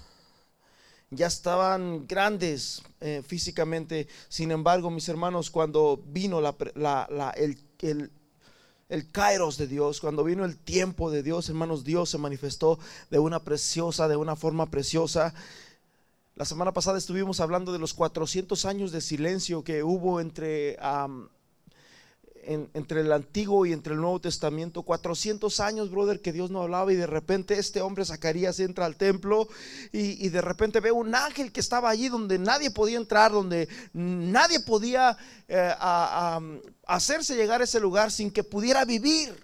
ya 1.10 1.26
estaban 1.26 2.06
grandes 2.06 2.82
eh, 3.00 3.22
físicamente. 3.26 4.08
Sin 4.28 4.50
embargo, 4.50 4.90
mis 4.90 5.08
hermanos, 5.08 5.50
cuando 5.50 6.02
vino 6.06 6.40
el, 6.40 8.10
el, 8.88 9.10
kairos 9.10 9.56
de 9.56 9.66
Dios, 9.66 10.00
cuando 10.00 10.24
vino 10.24 10.44
el 10.44 10.58
tiempo 10.58 11.10
de 11.10 11.22
Dios, 11.22 11.48
hermanos, 11.48 11.84
Dios 11.84 12.10
se 12.10 12.18
manifestó 12.18 12.78
de 13.10 13.18
una 13.18 13.42
preciosa, 13.42 14.08
de 14.08 14.16
una 14.16 14.36
forma 14.36 14.66
preciosa. 14.66 15.34
La 16.34 16.44
semana 16.44 16.72
pasada 16.72 16.98
estuvimos 16.98 17.40
hablando 17.40 17.72
de 17.72 17.78
los 17.78 17.94
400 17.94 18.64
años 18.64 18.92
de 18.92 19.00
silencio 19.00 19.64
que 19.64 19.82
hubo 19.82 20.20
entre 20.20 20.76
entre 22.44 23.00
el 23.02 23.12
Antiguo 23.12 23.66
y 23.66 23.72
entre 23.72 23.94
el 23.94 24.00
Nuevo 24.00 24.20
Testamento, 24.20 24.82
400 24.82 25.60
años, 25.60 25.90
brother, 25.90 26.20
que 26.20 26.32
Dios 26.32 26.50
no 26.50 26.62
hablaba 26.62 26.92
y 26.92 26.96
de 26.96 27.06
repente 27.06 27.58
este 27.58 27.80
hombre 27.80 28.04
Zacarías 28.04 28.60
entra 28.60 28.86
al 28.86 28.96
templo 28.96 29.48
y, 29.92 30.28
de 30.28 30.40
repente 30.40 30.80
ve 30.80 30.90
un 30.92 31.14
ángel 31.14 31.52
que 31.52 31.60
estaba 31.60 31.90
allí 31.90 32.08
donde 32.08 32.38
nadie 32.38 32.70
podía 32.70 32.96
entrar, 32.96 33.32
donde 33.32 33.68
nadie 33.92 34.60
podía 34.60 35.16
eh, 35.48 35.74
hacerse 36.86 37.36
llegar 37.36 37.60
a 37.60 37.64
ese 37.64 37.80
lugar 37.80 38.10
sin 38.10 38.30
que 38.30 38.44
pudiera 38.44 38.84
vivir. 38.84 39.34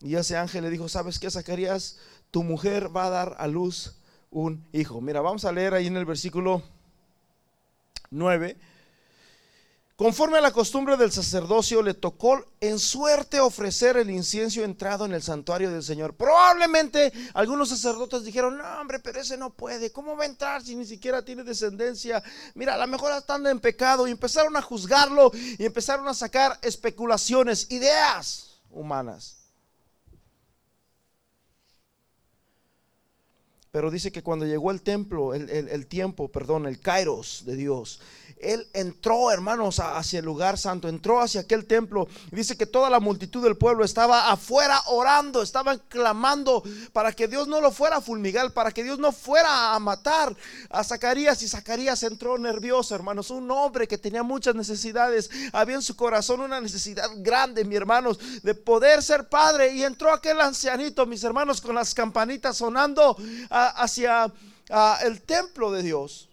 Y 0.00 0.16
ese 0.16 0.36
ángel 0.36 0.64
le 0.64 0.70
dijo, 0.70 0.88
¿sabes 0.88 1.18
qué, 1.18 1.30
Zacarías? 1.30 1.96
Tu 2.30 2.42
mujer 2.42 2.94
va 2.94 3.06
a 3.06 3.10
dar 3.10 3.36
a 3.38 3.46
luz 3.46 3.94
un 4.30 4.66
hijo. 4.72 5.00
Mira, 5.00 5.20
vamos 5.20 5.44
a 5.44 5.52
leer 5.52 5.74
ahí 5.74 5.86
en 5.86 5.96
el 5.96 6.04
versículo 6.04 6.62
9 8.10 8.71
Conforme 9.96 10.38
a 10.38 10.40
la 10.40 10.52
costumbre 10.52 10.96
del 10.96 11.12
sacerdocio, 11.12 11.82
le 11.82 11.92
tocó 11.92 12.42
en 12.60 12.78
suerte 12.78 13.40
ofrecer 13.40 13.98
el 13.98 14.10
incienso 14.10 14.64
entrado 14.64 15.04
en 15.04 15.12
el 15.12 15.22
santuario 15.22 15.70
del 15.70 15.82
Señor. 15.82 16.14
Probablemente 16.14 17.12
algunos 17.34 17.68
sacerdotes 17.68 18.24
dijeron, 18.24 18.56
no 18.56 18.64
hombre, 18.80 19.00
pero 19.00 19.20
ese 19.20 19.36
no 19.36 19.50
puede, 19.50 19.92
¿cómo 19.92 20.16
va 20.16 20.24
a 20.24 20.28
entrar 20.28 20.62
si 20.62 20.74
ni 20.74 20.86
siquiera 20.86 21.22
tiene 21.22 21.44
descendencia? 21.44 22.22
Mira, 22.54 22.74
a 22.74 22.78
lo 22.78 22.86
mejor 22.86 23.12
estando 23.12 23.50
en 23.50 23.60
pecado 23.60 24.08
y 24.08 24.12
empezaron 24.12 24.56
a 24.56 24.62
juzgarlo 24.62 25.30
y 25.34 25.64
empezaron 25.64 26.08
a 26.08 26.14
sacar 26.14 26.58
especulaciones, 26.62 27.70
ideas 27.70 28.62
humanas. 28.70 29.42
Pero 33.70 33.90
dice 33.90 34.12
que 34.12 34.22
cuando 34.22 34.44
llegó 34.44 34.70
el 34.70 34.82
templo, 34.82 35.32
el, 35.32 35.48
el 35.48 35.86
tiempo, 35.86 36.28
perdón, 36.28 36.66
el 36.66 36.78
kairos 36.78 37.44
de 37.46 37.56
Dios, 37.56 38.00
él 38.40 38.68
entró, 38.72 39.30
hermanos, 39.30 39.80
hacia 39.80 40.18
el 40.18 40.24
lugar 40.24 40.58
santo, 40.58 40.88
entró 40.88 41.20
hacia 41.20 41.42
aquel 41.42 41.66
templo. 41.66 42.08
dice 42.30 42.56
que 42.56 42.66
toda 42.66 42.90
la 42.90 43.00
multitud 43.00 43.42
del 43.42 43.56
pueblo 43.56 43.84
estaba 43.84 44.30
afuera 44.30 44.80
orando, 44.86 45.42
estaban 45.42 45.80
clamando 45.88 46.62
para 46.92 47.12
que 47.12 47.28
Dios 47.28 47.48
no 47.48 47.60
lo 47.60 47.70
fuera 47.70 47.96
a 47.96 48.00
fulmigar, 48.00 48.52
para 48.52 48.72
que 48.72 48.82
Dios 48.82 48.98
no 48.98 49.12
fuera 49.12 49.74
a 49.74 49.78
matar 49.78 50.34
a 50.70 50.84
Zacarías. 50.84 51.42
Y 51.42 51.48
Zacarías 51.48 52.02
entró 52.02 52.38
nervioso, 52.38 52.94
hermanos, 52.94 53.30
un 53.30 53.50
hombre 53.50 53.86
que 53.86 53.98
tenía 53.98 54.22
muchas 54.22 54.54
necesidades. 54.54 55.30
Había 55.52 55.76
en 55.76 55.82
su 55.82 55.96
corazón 55.96 56.40
una 56.40 56.60
necesidad 56.60 57.08
grande, 57.16 57.64
mi 57.64 57.76
hermanos, 57.76 58.18
de 58.42 58.54
poder 58.54 59.02
ser 59.02 59.28
padre. 59.28 59.72
Y 59.72 59.84
entró 59.84 60.12
aquel 60.12 60.40
ancianito, 60.40 61.06
mis 61.06 61.24
hermanos, 61.24 61.60
con 61.60 61.74
las 61.74 61.94
campanitas 61.94 62.56
sonando 62.56 63.16
hacia 63.50 64.32
el 65.04 65.22
templo 65.22 65.70
de 65.72 65.82
Dios. 65.82 66.28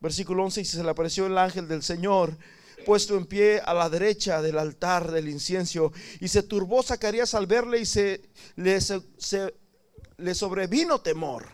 Versículo 0.00 0.44
11, 0.44 0.60
y 0.60 0.64
se 0.64 0.82
le 0.82 0.90
apareció 0.90 1.26
el 1.26 1.38
ángel 1.38 1.66
del 1.68 1.82
Señor 1.82 2.36
puesto 2.84 3.16
en 3.16 3.26
pie 3.26 3.60
a 3.60 3.74
la 3.74 3.90
derecha 3.90 4.40
del 4.40 4.58
altar 4.58 5.10
del 5.10 5.28
incienso. 5.28 5.92
Y 6.20 6.28
se 6.28 6.42
turbó 6.42 6.82
Zacarías 6.82 7.34
al 7.34 7.46
verle 7.46 7.80
y 7.80 7.86
se 7.86 8.30
le, 8.56 10.34
sobrevino 10.34 11.00
temor. 11.00 11.46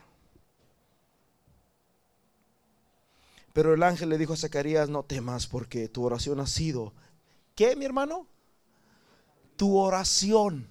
Pero 3.52 3.74
el 3.74 3.82
ángel 3.82 4.08
le 4.08 4.18
dijo 4.18 4.32
a 4.32 4.36
Zacarías, 4.36 4.88
no 4.88 5.04
temas 5.04 5.46
porque 5.46 5.88
tu 5.88 6.04
oración 6.04 6.40
ha 6.40 6.46
sido, 6.46 6.92
¿qué 7.54 7.76
mi 7.76 7.84
hermano? 7.84 8.26
Tu 9.56 9.76
oración. 9.76 10.68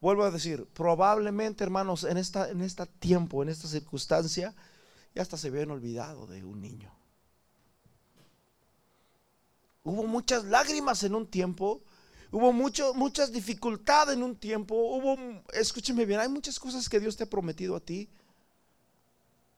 Vuelvo 0.00 0.24
a 0.24 0.30
decir, 0.30 0.66
probablemente 0.74 1.64
hermanos, 1.64 2.04
en 2.04 2.18
en 2.18 2.62
este 2.62 2.86
tiempo, 3.00 3.42
en 3.42 3.48
esta 3.48 3.66
circunstancia, 3.68 4.54
ya 5.18 5.22
hasta 5.22 5.36
se 5.36 5.48
habían 5.48 5.72
olvidado 5.72 6.28
de 6.28 6.44
un 6.44 6.60
niño. 6.60 6.94
Hubo 9.82 10.06
muchas 10.06 10.44
lágrimas 10.44 11.02
en 11.02 11.16
un 11.16 11.26
tiempo, 11.26 11.82
hubo 12.30 12.52
mucho, 12.52 12.94
muchas 12.94 13.32
dificultades 13.32 14.14
en 14.14 14.22
un 14.22 14.36
tiempo, 14.36 14.76
hubo, 14.76 15.16
escúcheme 15.52 16.06
bien, 16.06 16.20
hay 16.20 16.28
muchas 16.28 16.60
cosas 16.60 16.88
que 16.88 17.00
Dios 17.00 17.16
te 17.16 17.24
ha 17.24 17.28
prometido 17.28 17.74
a 17.74 17.80
ti 17.80 18.08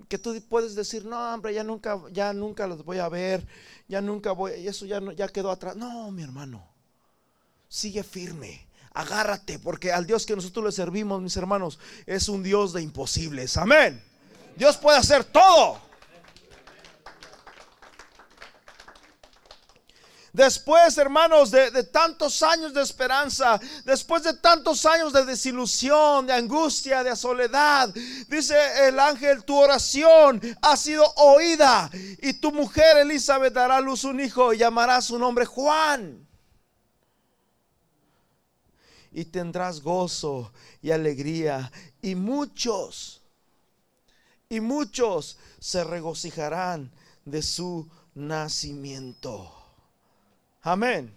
que 0.09 0.17
tú 0.17 0.35
puedes 0.49 0.75
decir, 0.75 1.05
no, 1.05 1.35
hombre, 1.35 1.53
ya 1.53 1.63
nunca, 1.63 2.01
ya 2.11 2.33
nunca 2.33 2.67
los 2.67 2.83
voy 2.83 2.97
a 2.97 3.11
ver, 3.11 3.47
ya 3.87 4.01
nunca 4.01 4.33
voy, 4.33 4.53
y 4.55 4.67
eso 4.67 4.87
ya, 4.87 4.99
ya 5.15 5.29
quedó 5.29 5.51
atrás. 5.51 5.77
No, 5.77 6.11
mi 6.11 6.23
hermano, 6.23 6.67
sigue 7.69 8.03
firme, 8.03 8.67
agárrate, 8.95 9.59
porque 9.59 9.93
al 9.93 10.07
Dios 10.07 10.25
que 10.25 10.35
nosotros 10.35 10.65
le 10.65 10.73
servimos, 10.73 11.21
mis 11.21 11.37
hermanos, 11.37 11.79
es 12.07 12.31
un 12.31 12.43
Dios 12.43 12.73
de 12.73 12.81
imposibles. 12.81 13.59
Amén. 13.59 14.10
Dios 14.61 14.77
puede 14.77 14.99
hacer 14.99 15.25
todo. 15.25 15.81
Después, 20.35 20.99
hermanos, 20.99 21.51
de, 21.51 21.83
tantos 21.85 22.43
años 22.43 22.75
de 22.75 22.83
esperanza, 22.83 23.59
después 23.87 24.23
de 24.23 24.35
tantos 24.35 24.85
años 24.85 25.15
de 25.15 25.25
desilusión, 25.25 26.27
de 26.27 26.35
angustia, 26.35 27.03
de 27.03 27.17
soledad, 27.17 27.89
dice 28.29 28.55
el 28.87 29.01
ángel, 29.01 29.45
tu 29.45 29.57
oración 29.57 30.39
ha 30.61 30.77
sido 30.77 31.11
oída 31.17 31.91
y 32.21 32.35
tu 32.35 32.53
mujer 32.53 32.99
Elizabeth 32.99 33.55
dará 33.55 33.79
a 33.79 33.81
luz 33.81 34.05
un 34.05 34.21
hijo 34.21 34.53
y 34.53 34.59
llamará 34.59 35.01
su 35.01 35.19
nombre 35.19 35.47
Juan. 35.47 36.29
Y 39.11 39.25
tendrás 39.25 39.81
gozo 39.81 40.53
y 40.83 40.91
alegría 40.91 41.73
y 42.03 42.15
muchos, 42.15 43.20
y 44.53 44.61
muchos 44.61 45.39
se 45.61 45.85
regocijarán 45.85 46.91
de 47.25 47.41
su 47.41 47.89
nacimiento. 48.15 49.55
Amén. 50.63 51.15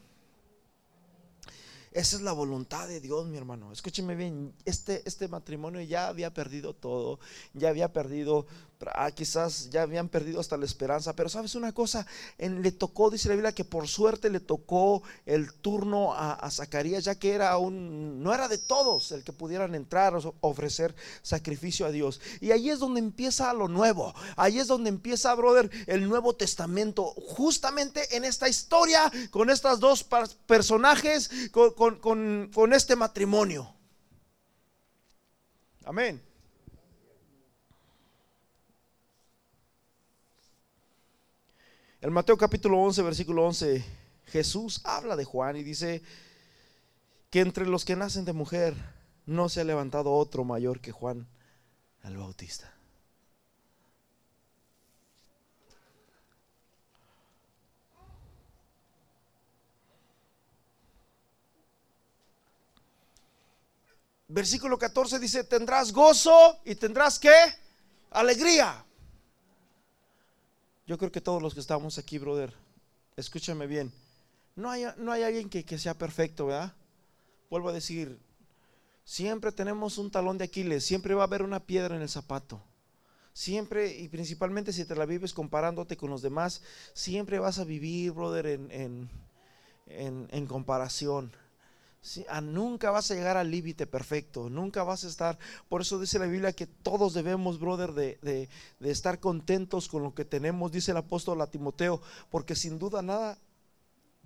Esa 1.91 2.15
es 2.15 2.21
la 2.21 2.31
voluntad 2.31 2.87
de 2.87 3.01
Dios, 3.01 3.27
mi 3.27 3.37
hermano. 3.37 3.71
Escúcheme 3.71 4.15
bien, 4.15 4.53
este, 4.65 5.01
este 5.05 5.27
matrimonio 5.27 5.81
ya 5.81 6.07
había 6.07 6.31
perdido 6.31 6.75
todo, 6.75 7.19
ya 7.53 7.69
había 7.69 7.91
perdido 7.91 8.45
Ah, 8.93 9.11
quizás 9.11 9.69
ya 9.69 9.83
habían 9.83 10.09
perdido 10.09 10.39
hasta 10.39 10.57
la 10.57 10.65
esperanza, 10.65 11.13
pero 11.15 11.29
sabes 11.29 11.55
una 11.55 11.71
cosa, 11.71 12.05
le 12.37 12.71
tocó, 12.71 13.09
dice 13.09 13.29
la 13.29 13.35
Biblia, 13.35 13.53
que 13.53 13.63
por 13.63 13.87
suerte 13.87 14.29
le 14.29 14.39
tocó 14.39 15.03
el 15.25 15.53
turno 15.53 16.13
a, 16.13 16.49
Zacarías, 16.51 17.03
ya 17.03 17.15
que 17.15 17.31
era 17.31 17.57
un, 17.57 18.21
no 18.21 18.33
era 18.33 18.47
de 18.47 18.57
todos 18.57 19.11
el 19.11 19.23
que 19.23 19.33
pudieran 19.33 19.75
entrar 19.75 20.15
o 20.15 20.35
ofrecer 20.41 20.95
sacrificio 21.21 21.85
a 21.85 21.91
Dios. 21.91 22.21
Y 22.41 22.51
ahí 22.51 22.69
es 22.69 22.79
donde 22.79 22.99
empieza 22.99 23.53
lo 23.53 23.67
nuevo, 23.67 24.13
ahí 24.35 24.59
es 24.59 24.67
donde 24.67 24.89
empieza, 24.89 25.33
brother, 25.35 25.69
el 25.87 26.07
Nuevo 26.07 26.35
Testamento, 26.35 27.13
justamente 27.35 28.15
en 28.15 28.25
esta 28.25 28.49
historia, 28.49 29.11
con 29.31 29.49
estos 29.49 29.79
dos 29.79 30.05
personajes, 30.45 31.29
con 31.51 32.73
este 32.73 32.95
matrimonio. 32.95 33.73
Amén. 35.85 36.32
En 42.03 42.11
Mateo 42.11 42.37
capítulo 42.37 42.81
11, 42.81 43.01
versículo 43.01 43.45
11, 43.45 43.81
Jesús 44.25 44.81
habla 44.83 45.15
de 45.15 45.23
Juan 45.23 45.55
y 45.55 45.63
dice 45.63 46.01
que 47.29 47.39
entre 47.39 47.65
los 47.65 47.85
que 47.85 47.95
nacen 47.95 48.25
de 48.25 48.33
mujer 48.33 48.75
no 49.25 49.47
se 49.47 49.61
ha 49.61 49.63
levantado 49.63 50.11
otro 50.11 50.43
mayor 50.43 50.81
que 50.81 50.91
Juan 50.91 51.25
el 52.03 52.17
Bautista. 52.17 52.73
Versículo 64.27 64.77
14 64.77 65.19
dice, 65.19 65.45
tendrás 65.45 65.93
gozo 65.93 66.59
y 66.65 66.75
tendrás 66.75 67.17
qué? 67.17 67.31
Alegría. 68.11 68.83
Yo 70.85 70.97
creo 70.97 71.11
que 71.11 71.21
todos 71.21 71.41
los 71.41 71.53
que 71.53 71.61
estamos 71.61 71.97
aquí, 71.97 72.17
brother, 72.17 72.53
escúchame 73.15 73.67
bien. 73.67 73.91
No 74.55 74.69
hay, 74.69 74.85
no 74.97 75.11
hay 75.11 75.23
alguien 75.23 75.49
que, 75.49 75.63
que 75.63 75.77
sea 75.77 75.97
perfecto, 75.97 76.47
¿verdad? 76.47 76.73
Vuelvo 77.49 77.69
a 77.69 77.73
decir, 77.73 78.19
siempre 79.05 79.51
tenemos 79.51 79.97
un 79.97 80.11
talón 80.11 80.37
de 80.37 80.45
Aquiles, 80.45 80.83
siempre 80.83 81.13
va 81.13 81.23
a 81.23 81.27
haber 81.27 81.41
una 81.41 81.61
piedra 81.61 81.95
en 81.95 82.01
el 82.01 82.09
zapato. 82.09 82.61
Siempre, 83.31 83.97
y 83.97 84.09
principalmente 84.09 84.73
si 84.73 84.85
te 84.85 84.95
la 84.95 85.05
vives 85.05 85.33
comparándote 85.33 85.97
con 85.97 86.09
los 86.09 86.21
demás, 86.21 86.61
siempre 86.93 87.39
vas 87.39 87.59
a 87.59 87.63
vivir, 87.63 88.11
brother, 88.11 88.45
en, 88.45 88.71
en, 88.71 89.09
en, 89.87 90.27
en 90.31 90.45
comparación 90.45 91.31
nunca 92.41 92.91
vas 92.91 93.09
a 93.09 93.15
llegar 93.15 93.37
al 93.37 93.49
límite 93.49 93.87
perfecto, 93.87 94.49
nunca 94.49 94.83
vas 94.83 95.03
a 95.03 95.07
estar. 95.07 95.37
Por 95.69 95.81
eso 95.81 95.99
dice 95.99 96.19
la 96.19 96.25
Biblia 96.25 96.53
que 96.53 96.67
todos 96.67 97.13
debemos, 97.13 97.59
brother, 97.59 97.93
de, 97.93 98.49
estar 98.81 99.19
contentos 99.19 99.87
con 99.87 100.03
lo 100.03 100.13
que 100.13 100.25
tenemos, 100.25 100.71
dice 100.71 100.91
el 100.91 100.97
apóstol 100.97 101.41
a 101.41 101.47
Timoteo, 101.47 102.01
porque 102.29 102.55
sin 102.55 102.77
duda 102.77 103.01
nada 103.01 103.37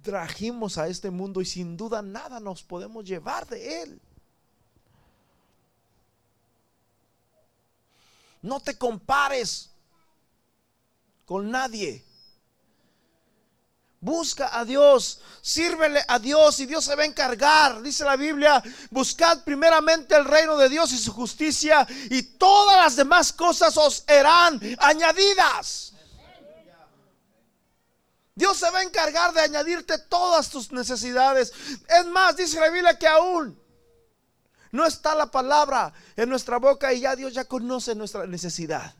trajimos 0.02 0.78
a 0.78 0.88
este 0.88 1.12
mundo 1.12 1.42
y 1.42 1.46
sin 1.46 1.78
duda 1.78 2.02
nada 2.02 2.40
nos 2.40 2.64
podemos 2.64 3.06
llevar 3.06 3.48
de 3.48 3.84
él. 3.84 4.02
No 8.42 8.60
te 8.60 8.78
compares 8.78 9.72
con 11.26 11.52
nadie. 11.52 12.07
Busca 14.00 14.58
a 14.58 14.64
Dios, 14.64 15.22
sírvele 15.42 16.04
a 16.08 16.20
Dios 16.20 16.60
y 16.60 16.68
Dios 16.68 16.86
se 16.86 16.96
va 16.96 17.02
a 17.02 17.06
encargar. 17.06 17.82
Dice 17.82 18.06
la 18.06 18.16
Biblia, 18.16 18.62
buscad 18.92 19.44
primeramente 19.44 20.16
el 20.16 20.26
reino 20.26 20.56
de 20.56 20.70
Dios 20.70 20.92
y 20.92 20.98
su 20.98 21.12
justicia 21.12 21.88
y 22.10 22.22
todas 22.38 22.78
las 22.78 22.96
demás 22.96 23.34
cosas 23.34 23.76
os 23.76 24.04
serán 24.08 24.62
añadidas. 24.80 25.94
Dios 28.36 28.56
se 28.56 28.70
va 28.70 28.80
a 28.80 28.84
encargar 28.84 29.34
de 29.34 29.42
añadirte 29.42 29.98
todas 29.98 30.52
tus 30.52 30.72
necesidades. 30.72 31.52
Es 31.90 32.06
más, 32.06 32.38
dice 32.38 32.60
la 32.60 32.70
Biblia 32.70 33.00
que 33.00 33.08
aún 33.08 33.60
no 34.72 34.86
está 34.86 35.16
la 35.16 35.32
palabra 35.32 35.92
en 36.16 36.30
nuestra 36.30 36.58
boca 36.58 36.94
y 36.94 37.00
ya 37.00 37.16
Dios 37.16 37.34
ya 37.34 37.46
conoce 37.46 37.96
nuestra 37.96 38.28
necesidad. 38.28 38.94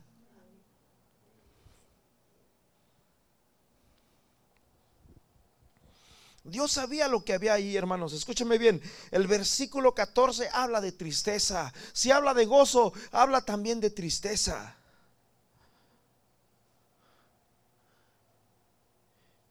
Dios 6.48 6.72
sabía 6.72 7.08
lo 7.08 7.24
que 7.24 7.34
había 7.34 7.54
ahí, 7.54 7.76
hermanos. 7.76 8.12
Escúcheme 8.12 8.58
bien. 8.58 8.80
El 9.10 9.26
versículo 9.26 9.94
14 9.94 10.48
habla 10.52 10.80
de 10.80 10.92
tristeza. 10.92 11.72
Si 11.92 12.10
habla 12.10 12.34
de 12.34 12.46
gozo, 12.46 12.92
habla 13.12 13.42
también 13.42 13.80
de 13.80 13.90
tristeza. 13.90 14.74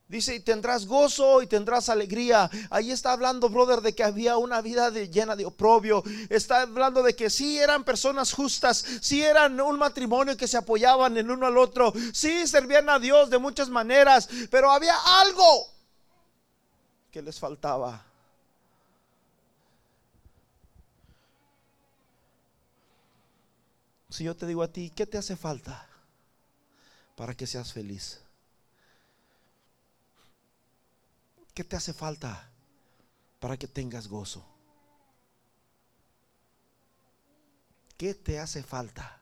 Dice, 0.10 0.36
y 0.36 0.40
tendrás 0.40 0.86
gozo 0.86 1.42
y 1.42 1.48
tendrás 1.48 1.90
alegría. 1.90 2.50
Ahí 2.70 2.92
está 2.92 3.12
hablando, 3.12 3.50
brother, 3.50 3.82
de 3.82 3.94
que 3.94 4.06
había 4.06 4.38
una 4.38 4.62
vida 4.62 4.90
llena 4.90 5.36
de 5.36 5.46
oprobio. 5.46 6.02
Está 6.30 6.62
hablando 6.62 7.04
de 7.04 7.14
que 7.14 7.30
sí 7.30 7.60
eran 7.60 7.84
personas 7.84 8.32
justas, 8.32 8.86
sí 9.02 9.22
eran 9.22 9.60
un 9.60 9.78
matrimonio 9.78 10.38
que 10.38 10.48
se 10.48 10.56
apoyaban 10.56 11.18
el 11.18 11.30
uno 11.30 11.48
al 11.48 11.58
otro, 11.58 11.94
sí 12.14 12.48
servían 12.48 12.90
a 12.90 13.00
Dios 13.00 13.30
de 13.30 13.38
muchas 13.38 13.68
maneras, 13.68 14.30
pero 14.50 14.72
había 14.72 14.96
algo 15.20 15.77
que 17.12 17.22
les 17.22 17.40
faltaba. 17.40 18.06
Si 24.10 24.24
yo 24.24 24.36
te 24.36 24.48
digo 24.48 24.64
a 24.64 24.72
ti, 24.72 24.90
¿qué 24.90 25.06
te 25.06 25.18
hace 25.18 25.36
falta 25.36 25.88
para 27.16 27.36
que 27.36 27.46
seas 27.46 27.72
feliz? 27.74 28.22
¿Qué 31.54 31.64
te 31.64 31.76
hace 31.76 31.94
falta 31.94 32.50
para 33.40 33.58
que 33.58 33.68
tengas 33.68 34.08
gozo? 34.08 34.46
¿Qué 37.98 38.14
te 38.14 38.40
hace 38.40 38.64
falta? 38.64 39.20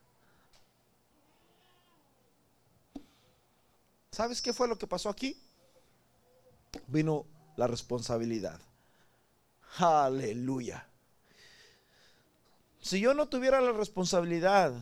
¿Sabes 4.11 4.41
qué 4.41 4.53
fue 4.53 4.67
lo 4.67 4.77
que 4.77 4.87
pasó 4.87 5.09
aquí? 5.09 5.37
Vino 6.87 7.25
la 7.57 7.67
responsabilidad. 7.67 8.59
Aleluya. 9.77 10.87
Si 12.81 12.99
yo 12.99 13.13
no 13.13 13.27
tuviera 13.27 13.61
la 13.61 13.71
responsabilidad 13.71 14.73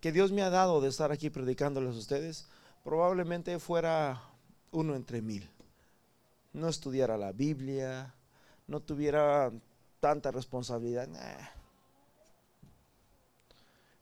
que 0.00 0.12
Dios 0.12 0.30
me 0.32 0.42
ha 0.42 0.50
dado 0.50 0.80
de 0.80 0.88
estar 0.88 1.10
aquí 1.10 1.28
predicándoles 1.28 1.96
a 1.96 1.98
ustedes, 1.98 2.46
probablemente 2.84 3.58
fuera 3.58 4.22
uno 4.70 4.94
entre 4.94 5.20
mil. 5.22 5.48
No 6.52 6.68
estudiara 6.68 7.16
la 7.18 7.32
Biblia, 7.32 8.14
no 8.66 8.80
tuviera 8.80 9.50
tanta 10.00 10.30
responsabilidad. 10.30 11.08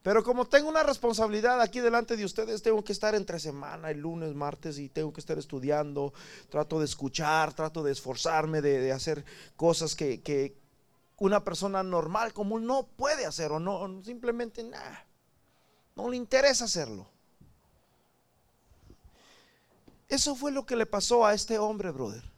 Pero 0.07 0.23
como 0.23 0.45
tengo 0.45 0.69
una 0.69 0.85
responsabilidad 0.85 1.61
aquí 1.61 1.81
delante 1.81 2.17
de 2.17 2.25
ustedes, 2.25 2.63
tengo 2.63 2.85
que 2.85 2.93
estar 2.93 3.17
entre 3.17 3.41
semana, 3.41 3.91
el 3.91 3.99
lunes, 3.99 4.37
martes, 4.37 4.79
y 4.79 4.89
tengo 4.89 5.13
que 5.13 5.19
estar 5.19 5.37
estudiando, 5.37 6.15
trato 6.49 6.79
de 6.79 6.85
escuchar, 6.85 7.53
trato 7.55 7.83
de 7.83 7.91
esforzarme, 7.91 8.61
de, 8.63 8.93
hacer 8.93 9.25
cosas 9.57 9.97
que, 9.97 10.57
una 11.17 11.43
persona 11.43 11.83
normal, 11.83 12.33
común, 12.33 12.67
no 12.67 12.87
puede 12.87 13.27
hacer 13.27 13.51
o 13.51 13.59
no, 13.59 14.01
simplemente 14.05 14.63
nada, 14.63 15.05
no 15.97 16.09
le 16.09 16.17
interesa 16.17 16.67
hacerlo. 16.67 17.09
Eso 20.09 20.37
fue 20.37 20.53
lo 20.53 20.65
que 20.65 20.77
le 20.77 20.87
pasó 20.87 21.27
a 21.27 21.35
este 21.35 21.59
hombre, 21.59 21.91
brother 21.91 22.36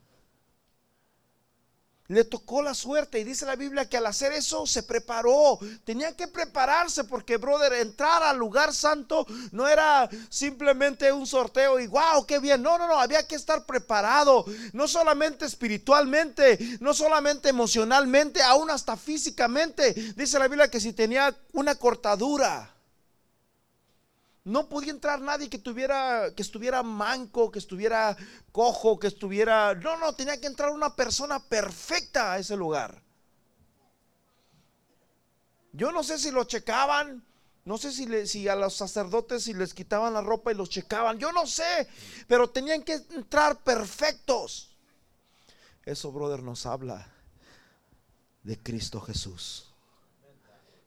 le 2.09 2.25
tocó 2.25 2.63
la 2.63 2.73
suerte 2.75 3.21
y 3.21 3.25
dice 3.25 3.45
la 3.45 3.55
Biblia 3.55 3.87
que 3.87 3.99
al 3.99 4.07
hacer 4.07 4.33
eso 4.33 4.67
se 4.67 4.83
preparó. 4.83 5.59
Tenía 5.85 6.17
que 6.17 6.27
prepararse 6.27 7.05
porque, 7.05 7.37
brother, 7.37 7.75
entrar 7.75 8.23
al 8.23 8.39
lugar 8.39 8.73
santo 8.75 9.27
no 9.53 9.69
era 9.69 10.09
simplemente 10.31 11.13
un 11.13 11.27
sorteo 11.27 11.79
y 11.79 11.87
wow, 11.87 12.25
qué 12.27 12.39
bien. 12.39 12.63
No, 12.63 12.79
no, 12.79 12.89
no, 12.89 12.99
había 12.99 13.27
que 13.27 13.37
estar 13.37 13.67
preparado. 13.67 14.47
No 14.73 14.89
solamente 14.89 15.45
espiritualmente, 15.45 16.79
no 16.81 16.95
solamente 16.95 17.51
emocionalmente, 17.51 18.43
aún 18.43 18.71
hasta 18.71 18.97
físicamente. 18.97 19.93
Dice 20.17 20.39
la 20.39 20.49
Biblia 20.49 20.71
que 20.71 20.81
si 20.81 20.95
tenía 20.95 21.37
una 21.53 21.75
cortadura 21.75 22.75
no 24.49 24.67
podía 24.67 24.93
entrar 24.93 25.21
nadie 25.21 25.51
que 25.51 25.59
tuviera, 25.59 26.33
que 26.35 26.43
estuviera 26.43 26.83
manco, 26.83 27.51
que 27.51 27.59
estuviera 27.59 28.17
cojo, 28.51 28.99
que 28.99 29.07
estuviera. 29.07 29.75
No, 29.75 29.99
no, 29.99 30.15
tenía 30.15 30.41
que 30.41 30.47
entrar 30.47 30.71
una 30.71 30.97
persona 30.97 31.39
perfecta 31.39 32.33
a 32.33 32.39
ese 32.39 32.57
lugar. 32.57 33.03
Yo 35.73 35.93
no 35.93 36.03
sé 36.03 36.19
si 36.19 36.31
lo 36.31 36.45
checaban, 36.45 37.23
no 37.67 37.77
sé 37.77 37.93
si, 37.93 38.07
le, 38.07 38.25
a 38.51 38.57
los 38.57 38.75
sacerdotes 38.75 39.45
si 39.45 39.53
les 39.53 39.75
quitaban 39.75 40.15
la 40.15 40.23
ropa 40.23 40.51
y 40.51 40.55
los 40.55 40.71
checaban, 40.71 41.19
yo 41.19 41.31
no 41.31 41.47
sé, 41.47 41.87
pero 42.27 42.49
tenían 42.49 42.83
que 42.83 42.95
entrar 42.95 43.63
perfectos. 43.63 44.71
Eso, 45.85 46.11
brother, 46.11 46.43
nos 46.43 46.65
habla 46.65 47.07
de 48.45 48.59
Cristo 48.59 49.03
Jesús. 49.03 49.67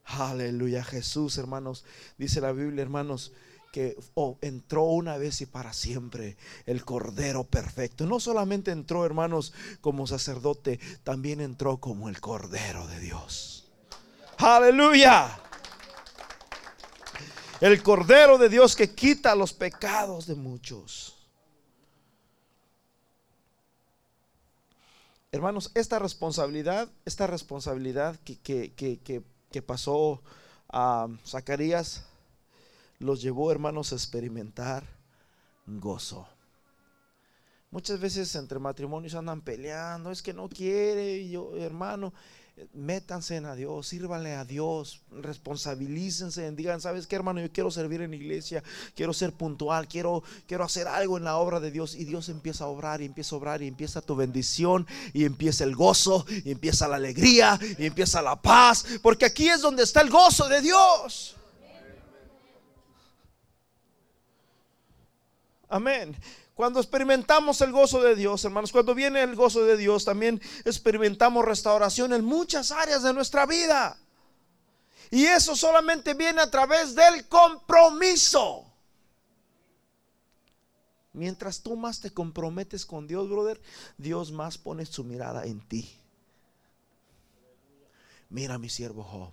Aleluya, 0.06 0.84
Jesús, 0.84 1.38
hermanos. 1.38 1.86
Dice 2.18 2.42
la 2.42 2.52
Biblia, 2.52 2.82
hermanos, 2.82 3.32
que 3.72 3.98
entró 4.42 4.84
una 4.84 5.18
vez 5.18 5.40
y 5.42 5.46
para 5.46 5.72
siempre 5.72 6.36
el 6.66 6.84
Cordero 6.84 7.46
perfecto. 7.46 8.06
No 8.06 8.20
solamente 8.20 8.72
entró, 8.72 9.06
hermanos, 9.06 9.54
como 9.80 10.08
sacerdote, 10.08 10.80
también 11.04 11.40
entró 11.40 11.78
como 11.78 12.10
el 12.10 12.20
Cordero 12.20 12.86
de 12.88 13.00
Dios. 13.00 13.70
Aleluya. 14.38 15.40
El 17.62 17.82
Cordero 17.82 18.38
de 18.38 18.50
Dios 18.50 18.76
que 18.76 18.94
quita 18.94 19.36
los 19.36 19.54
pecados 19.54 20.28
de 20.28 20.36
muchos. 20.36 21.16
Hermanos, 25.32 25.72
esta 25.76 25.98
responsabilidad, 25.98 26.90
esta 27.06 27.26
responsabilidad 27.26 28.20
que, 28.26 28.38
que 28.42 29.62
pasó 29.62 30.22
a 30.68 31.08
Zacarías, 31.26 32.04
los 33.02 33.22
llevó, 33.22 33.52
hermanos, 33.52 33.92
a 33.92 33.96
experimentar 33.96 34.84
gozo. 35.66 36.28
Muchas 37.72 38.00
veces 38.00 38.36
entre 38.36 38.60
matrimonios 38.60 39.16
andan 39.16 39.42
peleando, 39.42 40.12
es 40.12 40.22
que 40.22 40.34
no 40.34 40.50
quiere, 40.50 41.30
yo, 41.30 41.56
hermano, 41.56 42.14
métanse 42.74 43.38
en 43.38 43.46
a 43.46 43.56
Dios, 43.56 43.88
sírvanle 43.88 44.36
a 44.36 44.44
Dios, 44.44 45.02
responsabilícense, 45.12 46.52
digan, 46.52 46.82
¿sabes 46.82 47.08
qué, 47.08 47.16
hermano? 47.16 47.40
Yo 47.40 47.52
quiero 47.52 47.72
servir 47.72 48.02
en 48.02 48.14
iglesia, 48.14 48.62
quiero 48.94 49.14
ser 49.14 49.32
puntual, 49.32 49.88
quiero, 49.88 50.22
quiero 50.48 50.66
hacer 50.66 50.88
algo 50.88 51.18
en 51.18 51.24
la 51.24 51.38
obra 51.38 51.62
de 51.62 51.72
Dios. 51.72 51.96
Y 51.96 52.04
Dios 52.04 52.28
empieza 52.30 52.66
a 52.66 52.68
obrar 52.68 53.02
y 53.02 53.06
empieza 53.06 53.36
a 53.36 53.40
obrar 53.40 53.62
y 53.62 53.68
empieza 53.68 54.02
tu 54.02 54.16
bendición 54.16 54.86
y 55.14 55.24
empieza 55.24 55.64
el 55.64 55.76
gozo 55.76 56.26
y 56.44 56.52
empieza 56.52 56.88
la 56.88 56.98
alegría 56.98 57.58
y 57.78 57.86
empieza 57.86 58.22
la 58.22 58.40
paz, 58.40 58.86
porque 59.02 59.26
aquí 59.26 59.48
es 59.48 59.62
donde 59.62 59.84
está 59.84 60.02
el 60.02 60.10
gozo 60.10 60.48
de 60.50 60.62
Dios. 60.62 61.38
Amén. 65.72 66.16
Cuando 66.54 66.82
experimentamos 66.82 67.62
el 67.62 67.72
gozo 67.72 68.02
de 68.04 68.14
Dios, 68.14 68.44
hermanos, 68.44 68.74
cuando 68.74 68.94
viene 68.94 69.24
el 69.24 69.36
gozo 69.36 69.64
de 69.64 69.78
Dios, 69.78 70.04
también 70.04 70.40
experimentamos 70.66 71.46
restauración 71.46 72.12
en 72.12 72.26
muchas 72.26 72.72
áreas 72.72 73.04
de 73.04 73.14
nuestra 73.14 73.46
vida. 73.46 73.98
Y 75.10 75.26
eso 75.26 75.56
solamente 75.56 76.14
viene 76.14 76.42
a 76.42 76.52
través 76.52 76.94
del 76.94 77.26
compromiso. 77.30 78.66
Mientras 81.14 81.62
tú 81.62 81.78
más 81.78 82.02
te 82.02 82.12
comprometes 82.12 82.86
con 82.86 83.08
Dios, 83.08 83.30
brother, 83.30 83.62
Dios 83.98 84.32
más 84.32 84.58
pone 84.58 84.86
su 84.86 85.06
mirada 85.06 85.46
en 85.46 85.66
ti. 85.68 85.90
Mira 88.30 88.58
mi 88.58 88.70
siervo 88.70 89.04
Job. 89.04 89.32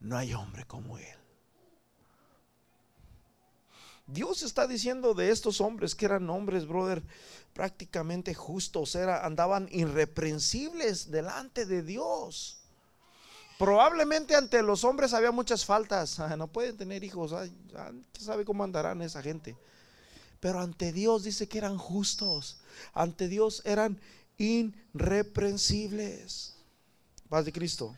No 0.00 0.16
hay 0.16 0.32
hombre 0.32 0.66
como 0.66 0.96
él. 0.98 1.21
Dios 4.06 4.42
está 4.42 4.66
diciendo 4.66 5.14
de 5.14 5.30
estos 5.30 5.60
hombres 5.60 5.94
que 5.94 6.04
eran 6.04 6.28
hombres, 6.28 6.66
brother, 6.66 7.02
prácticamente 7.54 8.34
justos, 8.34 8.94
era, 8.94 9.24
andaban 9.24 9.68
irreprensibles 9.70 11.10
delante 11.10 11.64
de 11.66 11.82
Dios. 11.82 12.58
Probablemente 13.58 14.34
ante 14.34 14.62
los 14.62 14.84
hombres 14.84 15.12
había 15.14 15.30
muchas 15.30 15.64
faltas, 15.64 16.18
no 16.36 16.48
pueden 16.48 16.76
tener 16.76 17.04
hijos, 17.04 17.32
¿quién 17.32 18.04
sabe 18.18 18.44
cómo 18.44 18.64
andarán 18.64 19.00
esa 19.02 19.22
gente? 19.22 19.56
Pero 20.40 20.60
ante 20.60 20.92
Dios 20.92 21.22
dice 21.22 21.48
que 21.48 21.58
eran 21.58 21.78
justos, 21.78 22.58
ante 22.92 23.28
Dios 23.28 23.62
eran 23.64 24.00
irreprensibles. 24.36 26.56
Paz 27.28 27.44
de 27.44 27.52
Cristo. 27.52 27.96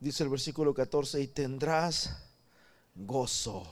Dice 0.00 0.22
el 0.22 0.28
versículo 0.28 0.74
14, 0.74 1.20
y 1.20 1.28
tendrás 1.28 2.16
gozo, 2.94 3.66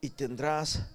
y 0.00 0.10
tendrás 0.10 0.86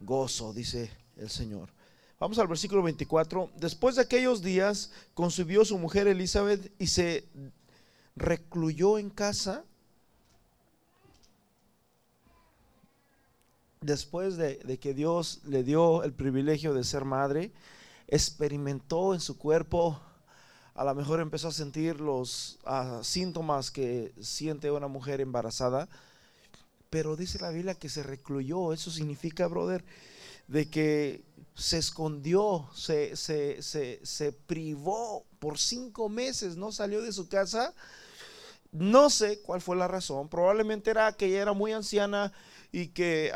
gozo, 0.00 0.52
dice 0.52 0.90
el 1.16 1.30
Señor. 1.30 1.70
Vamos 2.18 2.38
al 2.38 2.48
versículo 2.48 2.82
24. 2.82 3.50
Después 3.56 3.96
de 3.96 4.02
aquellos 4.02 4.42
días, 4.42 4.90
concibió 5.14 5.64
su 5.64 5.78
mujer 5.78 6.06
Elizabeth 6.06 6.70
y 6.78 6.88
se 6.88 7.26
recluyó 8.14 8.98
en 8.98 9.08
casa. 9.08 9.64
Después 13.80 14.36
de, 14.36 14.56
de, 14.56 14.78
que 14.78 14.92
Dios 14.92 15.40
le 15.46 15.64
dio 15.64 16.04
el 16.04 16.12
privilegio 16.12 16.74
de 16.74 16.84
ser 16.84 17.06
madre, 17.06 17.52
experimentó 18.06 19.14
en 19.14 19.20
su 19.20 19.38
cuerpo 19.38 19.98
a 20.80 20.84
lo 20.84 20.94
mejor 20.94 21.20
empezó 21.20 21.48
a 21.48 21.52
sentir 21.52 22.00
los 22.00 22.58
ah, 22.64 23.00
síntomas 23.02 23.70
que 23.70 24.14
siente 24.18 24.70
una 24.70 24.88
mujer 24.88 25.20
embarazada, 25.20 25.90
pero 26.88 27.16
dice 27.16 27.38
la 27.38 27.50
Biblia 27.50 27.74
que 27.74 27.90
se 27.90 28.02
recluyó. 28.02 28.72
Eso 28.72 28.90
significa, 28.90 29.46
brother, 29.46 29.84
de 30.48 30.70
que 30.70 31.22
se 31.54 31.76
escondió, 31.76 32.66
se, 32.74 33.14
se, 33.14 33.60
se, 33.60 34.32
privó 34.32 35.26
por 35.38 35.58
cinco 35.58 36.08
meses, 36.08 36.56
no 36.56 36.72
salió 36.72 37.02
de 37.02 37.12
su 37.12 37.28
casa. 37.28 37.74
No 38.72 39.10
sé 39.10 39.42
cuál 39.42 39.60
fue 39.60 39.76
la 39.76 39.86
razón. 39.86 40.30
Probablemente 40.30 40.90
era 40.90 41.12
que 41.12 41.26
ella 41.26 41.42
era 41.42 41.52
muy 41.52 41.72
anciana 41.72 42.32
y 42.72 42.86
que 42.86 43.30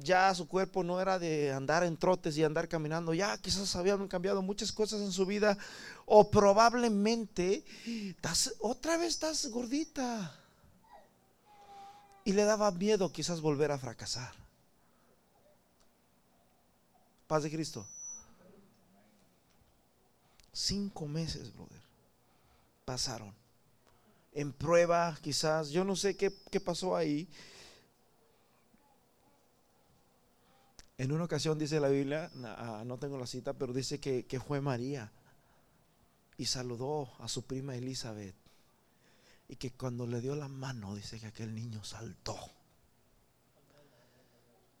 ya 0.00 0.34
su 0.34 0.48
cuerpo 0.48 0.84
no 0.84 1.00
era 1.00 1.18
de 1.18 1.52
andar 1.52 1.84
en 1.84 1.96
trotes 1.96 2.36
y 2.36 2.44
andar 2.44 2.68
caminando, 2.68 3.14
ya 3.14 3.36
quizás 3.38 3.74
habían 3.76 4.08
cambiado 4.08 4.42
muchas 4.42 4.72
cosas 4.72 5.00
en 5.00 5.12
su 5.12 5.26
vida 5.26 5.58
o 6.10 6.30
probablemente 6.30 7.64
otra 8.60 8.96
vez 8.96 9.08
estás 9.08 9.46
gordita 9.50 10.34
y 12.24 12.32
le 12.32 12.44
daba 12.44 12.70
miedo 12.70 13.12
quizás 13.12 13.40
volver 13.40 13.70
a 13.70 13.78
fracasar. 13.78 14.34
Paz 17.26 17.42
de 17.42 17.50
Cristo. 17.50 17.86
Cinco 20.52 21.06
meses, 21.06 21.54
brother, 21.54 21.82
pasaron. 22.86 23.34
En 24.32 24.52
prueba, 24.52 25.16
quizás, 25.20 25.68
yo 25.68 25.84
no 25.84 25.94
sé 25.94 26.16
qué, 26.16 26.34
qué 26.50 26.60
pasó 26.60 26.96
ahí 26.96 27.28
En 30.96 31.12
una 31.12 31.24
ocasión 31.24 31.60
dice 31.60 31.78
la 31.78 31.88
Biblia, 31.88 32.28
ah, 32.42 32.82
no 32.84 32.98
tengo 32.98 33.18
la 33.18 33.26
cita, 33.26 33.52
pero 33.52 33.72
dice 33.72 34.00
que 34.00 34.40
fue 34.44 34.60
María 34.60 35.12
y 36.38 36.46
saludó 36.46 37.10
a 37.18 37.28
su 37.28 37.44
prima 37.44 37.76
Elizabeth. 37.76 38.34
Y 39.48 39.56
que 39.56 39.72
cuando 39.72 40.06
le 40.06 40.20
dio 40.20 40.34
la 40.34 40.48
mano, 40.48 40.94
dice 40.94 41.20
que 41.20 41.26
aquel 41.26 41.54
niño 41.54 41.84
saltó. 41.84 42.38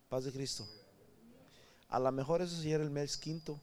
Paz 0.08 0.24
de 0.24 0.32
Cristo. 0.32 0.66
A 1.88 1.98
lo 1.98 2.10
mejor 2.12 2.40
eso 2.42 2.56
sí 2.60 2.72
era 2.72 2.84
el 2.84 2.90
mes 2.90 3.18
quinto. 3.18 3.60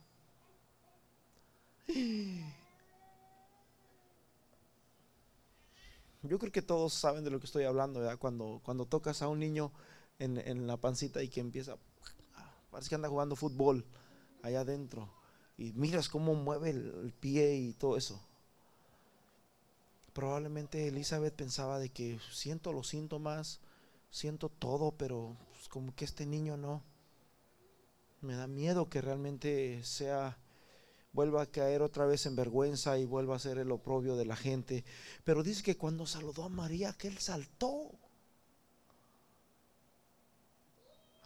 Yo 6.23 6.39
creo 6.39 6.51
que 6.51 6.61
todos 6.63 6.93
saben 6.93 7.23
de 7.23 7.29
lo 7.29 7.39
que 7.39 7.45
estoy 7.45 7.63
hablando, 7.65 8.01
Cuando, 8.19 8.59
cuando 8.63 8.85
tocas 8.85 9.21
a 9.21 9.27
un 9.27 9.39
niño 9.39 9.71
en, 10.19 10.67
la 10.67 10.77
pancita 10.77 11.21
y 11.21 11.29
que 11.29 11.39
empieza, 11.39 11.77
parece 12.71 12.89
que 12.89 12.95
anda 12.95 13.09
jugando 13.09 13.35
fútbol 13.35 13.85
allá 14.41 14.61
adentro. 14.61 15.09
Y 15.57 15.71
miras 15.73 16.09
cómo 16.09 16.35
mueve 16.35 16.71
el, 16.71 17.13
pie 17.19 17.55
y 17.55 17.73
todo 17.73 17.97
eso. 17.97 18.21
Probablemente 20.13 20.87
Elizabeth 20.87 21.33
pensaba 21.33 21.79
de 21.79 21.89
que 21.89 22.19
siento 22.31 22.73
los 22.73 22.87
síntomas, 22.87 23.59
siento 24.09 24.49
todo, 24.49 24.91
pero 24.91 25.35
pues, 25.53 25.67
como 25.69 25.93
que 25.95 26.05
este 26.05 26.25
niño 26.25 26.57
no. 26.57 26.83
Me 28.21 28.35
da 28.35 28.47
miedo 28.47 28.89
que 28.89 29.01
realmente 29.01 29.83
sea 29.83 30.37
vuelva 31.15 31.43
a 31.43 31.45
caer 31.45 31.81
otra 31.81 32.05
vez 32.05 32.25
en 32.25 32.35
vergüenza 32.35 32.97
y 32.99 33.05
vuelva 33.05 33.37
a 33.37 33.39
ser 33.39 33.57
el 33.57 33.71
oprobio 33.71 34.17
de 34.17 34.25
la 34.25 34.35
gente. 34.35 34.83
Pero 35.23 35.43
dice 35.43 35.63
que 35.63 35.77
cuando 35.77 36.05
saludó 36.05 36.43
a 36.43 36.49
María, 36.49 36.93
que 36.93 37.07
él 37.07 37.17
saltó. 37.17 37.91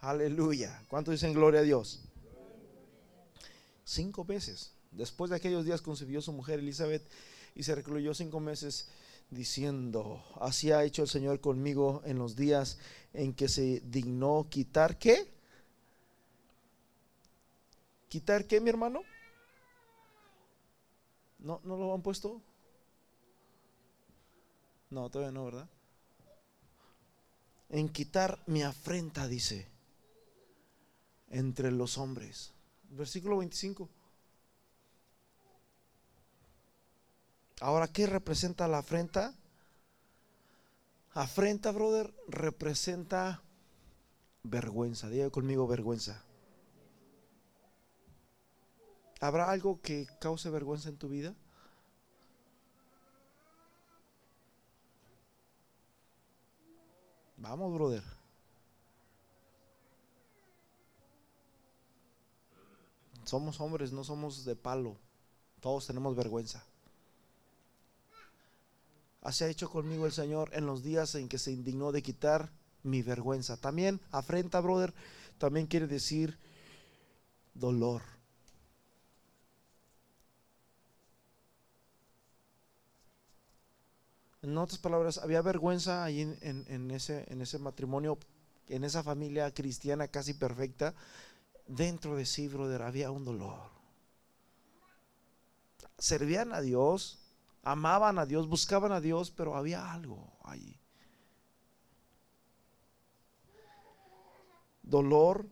Aleluya. 0.00 0.82
¿Cuánto 0.88 1.10
dicen 1.10 1.34
gloria 1.34 1.60
a 1.60 1.64
Dios? 1.64 2.04
Cinco 3.84 4.24
veces. 4.24 4.72
Después 4.90 5.30
de 5.30 5.36
aquellos 5.36 5.64
días 5.64 5.82
concibió 5.82 6.20
su 6.20 6.32
mujer 6.32 6.58
Elizabeth 6.58 7.08
y 7.54 7.62
se 7.62 7.74
recluyó 7.74 8.14
cinco 8.14 8.40
meses 8.40 8.88
diciendo, 9.30 10.22
así 10.40 10.72
ha 10.72 10.82
hecho 10.82 11.02
el 11.02 11.08
Señor 11.08 11.40
conmigo 11.40 12.02
en 12.04 12.18
los 12.18 12.34
días 12.34 12.78
en 13.12 13.32
que 13.32 13.48
se 13.48 13.80
dignó 13.80 14.48
quitar 14.50 14.98
qué? 14.98 15.28
¿Quitar 18.08 18.46
qué, 18.46 18.60
mi 18.60 18.70
hermano? 18.70 19.02
¿No, 21.38 21.60
¿No 21.62 21.76
lo 21.76 21.94
han 21.94 22.02
puesto? 22.02 22.42
No, 24.90 25.08
todavía 25.08 25.30
no, 25.32 25.44
¿verdad? 25.44 25.68
En 27.68 27.88
quitar 27.88 28.42
mi 28.46 28.64
afrenta, 28.64 29.28
dice, 29.28 29.68
entre 31.30 31.70
los 31.70 31.98
hombres. 31.98 32.52
Versículo 32.90 33.38
25. 33.38 33.88
Ahora, 37.60 37.88
¿qué 37.88 38.06
representa 38.06 38.66
la 38.68 38.78
afrenta? 38.78 39.34
Afrenta, 41.12 41.72
brother, 41.72 42.12
representa 42.28 43.42
vergüenza. 44.42 45.08
Diga 45.08 45.30
conmigo 45.30 45.66
vergüenza. 45.66 46.22
¿Habrá 49.20 49.50
algo 49.50 49.80
que 49.82 50.06
cause 50.18 50.48
vergüenza 50.48 50.88
en 50.88 50.96
tu 50.96 51.08
vida? 51.08 51.34
Vamos, 57.36 57.72
brother. 57.74 58.19
Somos 63.30 63.60
hombres, 63.60 63.92
no 63.92 64.02
somos 64.02 64.44
de 64.44 64.56
palo. 64.56 64.96
Todos 65.60 65.86
tenemos 65.86 66.16
vergüenza. 66.16 66.64
Así 69.22 69.44
ha 69.44 69.48
hecho 69.48 69.70
conmigo 69.70 70.04
el 70.04 70.10
Señor 70.10 70.50
en 70.52 70.66
los 70.66 70.82
días 70.82 71.14
en 71.14 71.28
que 71.28 71.38
se 71.38 71.52
indignó 71.52 71.92
de 71.92 72.02
quitar 72.02 72.50
mi 72.82 73.02
vergüenza. 73.02 73.56
También 73.56 74.00
afrenta, 74.10 74.58
brother, 74.58 74.92
también 75.38 75.68
quiere 75.68 75.86
decir 75.86 76.40
dolor. 77.54 78.02
En 84.42 84.58
otras 84.58 84.80
palabras, 84.80 85.18
había 85.18 85.40
vergüenza 85.40 86.02
ahí 86.02 86.22
en, 86.22 86.90
ese, 86.90 87.32
en 87.32 87.42
ese 87.42 87.60
matrimonio, 87.60 88.18
en 88.66 88.82
esa 88.82 89.04
familia 89.04 89.54
cristiana 89.54 90.08
casi 90.08 90.34
perfecta. 90.34 90.96
Dentro 91.70 92.16
de 92.16 92.26
sí, 92.26 92.48
brother, 92.48 92.82
había 92.82 93.12
un 93.12 93.24
dolor. 93.24 93.60
Servían 95.98 96.52
a 96.52 96.60
Dios, 96.60 97.20
amaban 97.62 98.18
a 98.18 98.26
Dios, 98.26 98.48
buscaban 98.48 98.90
a 98.90 99.00
Dios, 99.00 99.30
pero 99.30 99.54
había 99.54 99.92
algo 99.92 100.32
allí. 100.42 100.76
Dolor 104.82 105.46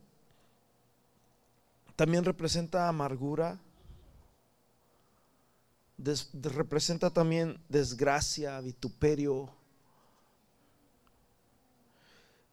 también 1.95 2.25
representa 2.25 2.89
amargura, 2.89 3.61
representa 6.43 7.11
también 7.11 7.63
desgracia, 7.69 8.61
vituperio. 8.61 9.58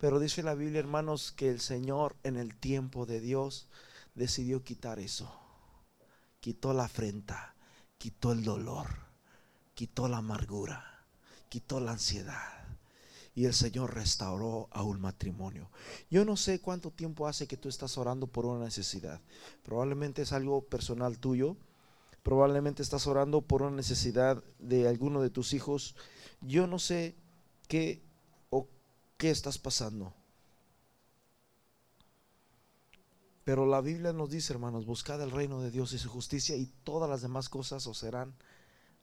Pero 0.06 0.20
dice 0.20 0.44
la 0.44 0.54
Biblia, 0.54 0.78
hermanos, 0.82 1.32
que 1.32 1.50
el 1.50 1.60
Señor 1.60 2.16
en 2.22 2.36
el 2.36 2.54
tiempo 2.54 3.08
de 3.08 3.20
Dios 3.20 3.68
decidió 4.14 4.64
quitar 4.64 5.00
eso. 5.00 5.34
Quitó 6.40 6.74
la 6.76 6.84
afrenta, 6.84 7.56
quitó 7.98 8.32
el 8.32 8.44
dolor, 8.44 8.86
quitó 9.74 10.08
la 10.08 10.18
amargura, 10.18 11.08
quitó 11.50 11.80
la 11.80 11.94
ansiedad. 11.94 12.68
Y 13.34 13.46
el 13.46 13.56
Señor 13.56 13.96
restauró 13.96 14.68
a 14.70 14.84
un 14.84 15.02
matrimonio. 15.02 15.72
Yo 16.12 16.24
no 16.24 16.38
sé 16.38 16.62
cuánto 16.62 16.92
tiempo 16.92 17.28
hace 17.28 17.48
que 17.48 17.58
tú 17.58 17.68
estás 17.68 17.98
orando 17.98 18.28
por 18.28 18.46
una 18.46 18.64
necesidad. 18.64 19.22
Probablemente 19.64 20.22
es 20.22 20.34
algo 20.34 20.62
personal 20.66 21.18
tuyo 21.18 21.58
Probablemente 22.26 22.82
estás 22.82 23.06
orando 23.06 23.42
por 23.42 23.62
una 23.62 23.76
necesidad 23.76 24.44
de 24.58 24.88
alguno 24.88 25.22
de 25.22 25.30
tus 25.30 25.54
hijos. 25.54 25.96
Yo 26.42 26.66
no 26.66 26.80
sé 26.80 27.16
qué 27.68 28.04
qué 29.18 29.30
estás 29.30 29.58
pasando. 29.58 30.14
Pero 33.44 33.68
la 33.68 33.80
Biblia 33.80 34.12
nos 34.12 34.32
dice, 34.32 34.54
hermanos, 34.54 34.86
buscad 34.86 35.22
el 35.22 35.32
reino 35.32 35.62
de 35.62 35.70
Dios 35.70 35.94
y 35.94 36.00
su 36.00 36.10
justicia 36.10 36.56
y 36.56 36.66
todas 36.84 37.10
las 37.10 37.22
demás 37.22 37.48
cosas 37.48 37.86
os 37.86 38.00
serán 38.00 38.34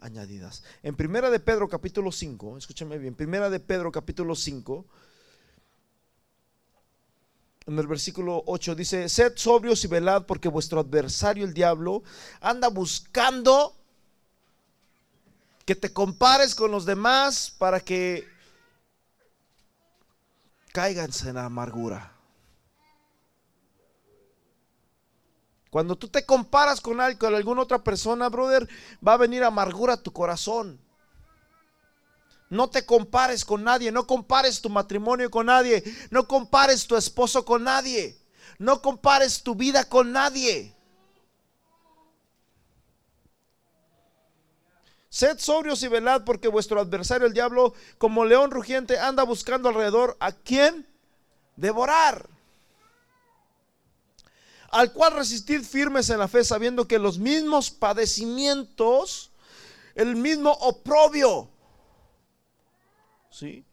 añadidas. 0.01 0.65
En 0.83 0.97
Primera 0.97 1.31
de 1.31 1.39
Pedro 1.39 1.69
capítulo 1.69 2.11
5, 2.11 2.59
escúchame 2.59 2.99
bien, 2.99 3.15
Primera 3.15 3.49
de 3.51 3.61
Pedro 3.61 3.93
capítulo 3.93 4.35
5, 4.35 4.85
en 7.67 7.79
el 7.79 7.87
versículo 7.87 8.43
8 8.47 8.75
dice, 8.75 9.09
sed 9.09 9.35
sobrios 9.37 9.85
y 9.85 9.87
velad 9.87 10.27
porque 10.27 10.49
vuestro 10.49 10.81
adversario 10.81 11.45
el 11.45 11.55
diablo 11.55 12.03
anda 12.41 12.69
buscando 12.69 13.77
que 15.65 15.77
te 15.77 15.93
compares 15.93 16.57
con 16.57 16.73
los 16.73 16.85
demás 16.85 17.55
para 17.57 17.79
que 17.79 18.27
caiganse 20.73 21.29
en 21.29 21.37
la 21.37 21.45
amargura. 21.45 22.13
Cuando 25.71 25.97
tú 25.97 26.09
te 26.09 26.27
comparas 26.27 26.81
con, 26.81 26.99
con 27.19 27.35
alguna 27.35 27.63
otra 27.63 27.83
persona, 27.83 28.29
brother, 28.29 28.69
va 29.07 29.15
a 29.15 29.19
venir 29.19 29.43
amargura 29.43 29.95
a 29.95 30.03
tu 30.03 30.13
corazón. 30.13 30.79
No 32.51 32.69
te 32.69 32.85
compares 32.85 33.47
con 33.47 33.65
nadie, 33.65 33.91
no 33.91 34.07
compares 34.07 34.61
tu 34.61 34.69
matrimonio 34.69 35.31
con 35.31 35.47
nadie, 35.47 35.83
no 36.11 36.29
compares 36.29 36.87
tu 36.87 36.97
esposo 36.97 37.47
con 37.47 37.65
nadie, 37.65 38.21
no 38.59 38.83
compares 38.83 39.43
tu 39.43 39.55
vida 39.55 39.89
con 39.89 40.13
nadie. 40.13 40.77
Sed 45.13 45.39
sobrios 45.41 45.83
y 45.83 45.89
velad 45.89 46.25
porque 46.25 46.49
vuestro 46.49 46.81
adversario 46.81 47.27
el 47.27 47.35
diablo 47.35 47.75
como 47.99 48.25
león 48.25 48.51
rugiente 48.51 48.99
anda 48.99 49.25
buscando 49.25 49.69
alrededor 49.69 50.17
a 50.21 50.33
quien 50.33 50.87
devorar. 51.55 52.31
Al 54.71 54.91
cual 54.95 55.13
resistir 55.13 55.67
firmes 55.67 56.09
en 56.09 56.19
la 56.19 56.29
fe 56.29 56.43
sabiendo 56.45 56.89
que 56.89 56.99
los 56.99 57.19
mismos 57.19 57.71
padecimientos, 57.71 59.31
el 59.95 60.17
mismo 60.17 60.51
oprobio, 60.51 61.51
¿sí? 63.31 63.67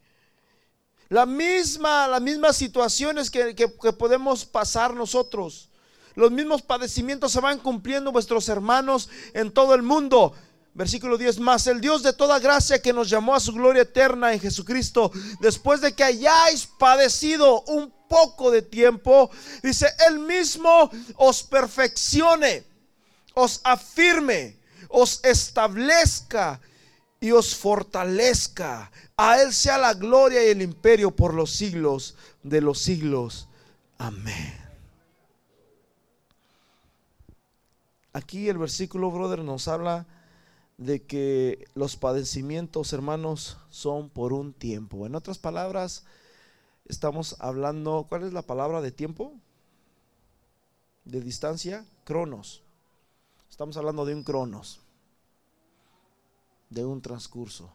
La 1.08 1.24
misma, 1.24 2.06
las 2.06 2.20
mismas 2.20 2.58
situaciones 2.58 3.30
que, 3.30 3.54
que, 3.54 3.66
podemos 3.66 4.44
pasar 4.44 4.92
nosotros. 4.92 5.70
Los 6.14 6.30
mismos 6.30 6.60
padecimientos 6.60 7.32
se 7.32 7.40
van 7.40 7.60
cumpliendo 7.60 8.12
vuestros 8.12 8.46
hermanos 8.50 9.08
en 9.32 9.50
todo 9.50 9.74
el 9.74 9.80
mundo. 9.80 10.34
Versículo 10.72 11.18
10 11.18 11.40
más, 11.40 11.66
el 11.66 11.80
Dios 11.80 12.02
de 12.02 12.12
toda 12.12 12.38
gracia 12.38 12.80
que 12.80 12.92
nos 12.92 13.10
llamó 13.10 13.34
a 13.34 13.40
su 13.40 13.52
gloria 13.52 13.82
eterna 13.82 14.32
en 14.32 14.40
Jesucristo, 14.40 15.10
después 15.40 15.80
de 15.80 15.94
que 15.94 16.04
hayáis 16.04 16.66
padecido 16.78 17.62
un 17.62 17.92
poco 18.08 18.50
de 18.50 18.62
tiempo, 18.62 19.30
dice, 19.62 19.88
Él 20.08 20.20
mismo 20.20 20.90
os 21.16 21.42
perfeccione, 21.42 22.64
os 23.34 23.60
afirme, 23.64 24.56
os 24.88 25.20
establezca 25.24 26.60
y 27.20 27.32
os 27.32 27.54
fortalezca. 27.54 28.90
A 29.16 29.42
Él 29.42 29.52
sea 29.52 29.76
la 29.76 29.94
gloria 29.94 30.44
y 30.44 30.50
el 30.50 30.62
imperio 30.62 31.10
por 31.10 31.34
los 31.34 31.50
siglos 31.50 32.14
de 32.42 32.60
los 32.60 32.80
siglos. 32.80 33.48
Amén. 33.98 34.56
Aquí 38.12 38.48
el 38.48 38.58
versículo, 38.58 39.10
brother, 39.10 39.40
nos 39.40 39.68
habla 39.68 40.06
de 40.80 41.02
que 41.02 41.68
los 41.74 41.96
padecimientos, 41.96 42.94
hermanos, 42.94 43.58
son 43.68 44.08
por 44.08 44.32
un 44.32 44.54
tiempo. 44.54 45.04
En 45.04 45.14
otras 45.14 45.36
palabras, 45.36 46.04
estamos 46.86 47.36
hablando, 47.38 48.06
¿cuál 48.08 48.22
es 48.22 48.32
la 48.32 48.40
palabra 48.40 48.80
de 48.80 48.90
tiempo? 48.90 49.34
De 51.04 51.20
distancia, 51.20 51.84
cronos. 52.04 52.62
Estamos 53.50 53.76
hablando 53.76 54.06
de 54.06 54.14
un 54.14 54.24
cronos, 54.24 54.80
de 56.70 56.86
un 56.86 57.02
transcurso. 57.02 57.70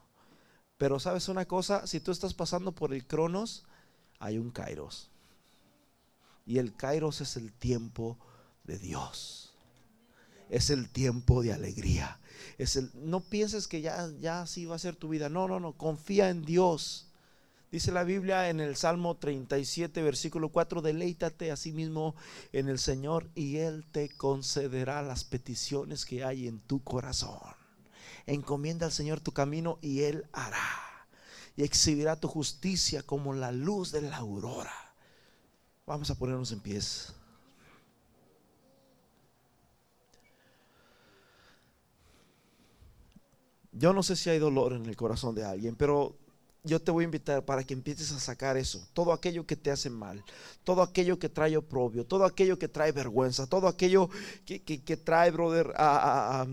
Pero 0.80 1.00
sabes 1.00 1.30
una 1.30 1.46
cosa, 1.46 1.86
si 1.86 2.00
tú 2.00 2.12
estás 2.12 2.34
pasando 2.34 2.72
por 2.72 2.92
el 2.92 3.06
cronos, 3.06 3.66
hay 4.18 4.40
un 4.40 4.50
kairos. 4.50 5.12
Y 6.48 6.58
el 6.58 6.76
kairos 6.76 7.22
es 7.22 7.38
el 7.38 7.54
tiempo 7.54 8.18
de 8.64 8.80
Dios. 8.80 9.54
Es 10.50 10.72
el 10.72 10.90
tiempo 10.90 11.44
de 11.44 11.54
alegría. 11.54 12.20
No 12.94 13.22
pienses 13.22 13.68
que 13.68 13.82
ya, 13.82 14.10
ya 14.20 14.42
así 14.42 14.66
va 14.66 14.76
a 14.76 14.80
ser 14.80 14.96
tu 14.96 15.10
vida. 15.10 15.30
No, 15.30 15.48
no, 15.48 15.60
no. 15.60 15.74
Confía 15.74 16.30
en 16.30 16.44
Dios. 16.44 17.08
Dice 17.72 17.92
la 17.92 18.04
Biblia 18.04 18.50
en 18.50 18.62
el 18.62 18.78
Salmo 18.78 19.18
37, 19.18 20.02
versículo 20.02 20.50
4, 20.50 20.82
deleítate 20.82 21.52
a 21.52 21.58
sí 21.58 21.74
mismo 21.74 22.16
en 22.54 22.70
el 22.70 22.80
Señor 22.80 23.30
y 23.36 23.58
Él 23.58 23.86
te 23.92 24.10
concederá 24.10 25.02
las 25.02 25.26
peticiones 25.26 26.06
que 26.06 26.24
hay 26.24 26.48
en 26.48 26.60
tu 26.60 26.82
corazón. 26.84 27.42
Encomienda 28.28 28.86
al 28.86 28.92
Señor 28.92 29.20
tu 29.20 29.34
camino 29.34 29.78
y 29.82 30.04
Él 30.04 30.26
hará. 30.32 30.64
Y 31.58 31.64
exhibirá 31.64 32.16
tu 32.16 32.28
justicia 32.28 33.04
como 33.04 33.34
la 33.34 33.52
luz 33.52 33.92
de 33.92 34.04
la 34.04 34.18
aurora. 34.18 34.94
Vamos 35.86 36.10
a 36.10 36.16
ponernos 36.16 36.52
en 36.52 36.62
pies. 36.62 37.14
Yo 43.78 43.94
no 43.94 44.04
sé 44.04 44.16
si 44.16 44.30
hay 44.30 44.40
dolor 44.40 44.74
en 44.74 44.86
el 44.86 44.96
corazón 44.96 45.36
de 45.36 45.44
alguien, 45.44 45.76
pero 45.76 46.16
yo 46.64 46.82
te 46.82 46.92
voy 46.92 47.04
a 47.04 47.06
invitar 47.06 47.44
para 47.46 47.64
que 47.64 47.74
empieces 47.74 48.12
a 48.12 48.20
sacar 48.20 48.58
eso, 48.58 48.88
todo 48.94 49.12
aquello 49.14 49.46
que 49.46 49.56
te 49.56 49.70
hace 49.70 49.90
mal, 49.90 50.24
todo 50.64 50.82
aquello 50.82 51.20
que 51.20 51.30
trae 51.30 51.58
oprobio, 51.58 52.06
todo 52.06 52.26
aquello 52.26 52.58
que 52.58 52.68
trae 52.68 52.92
vergüenza, 52.92 53.48
todo 53.48 53.68
aquello 53.68 54.10
que, 54.46 54.98
trae, 54.98 55.30
brother, 55.30 55.74
a 55.76 56.48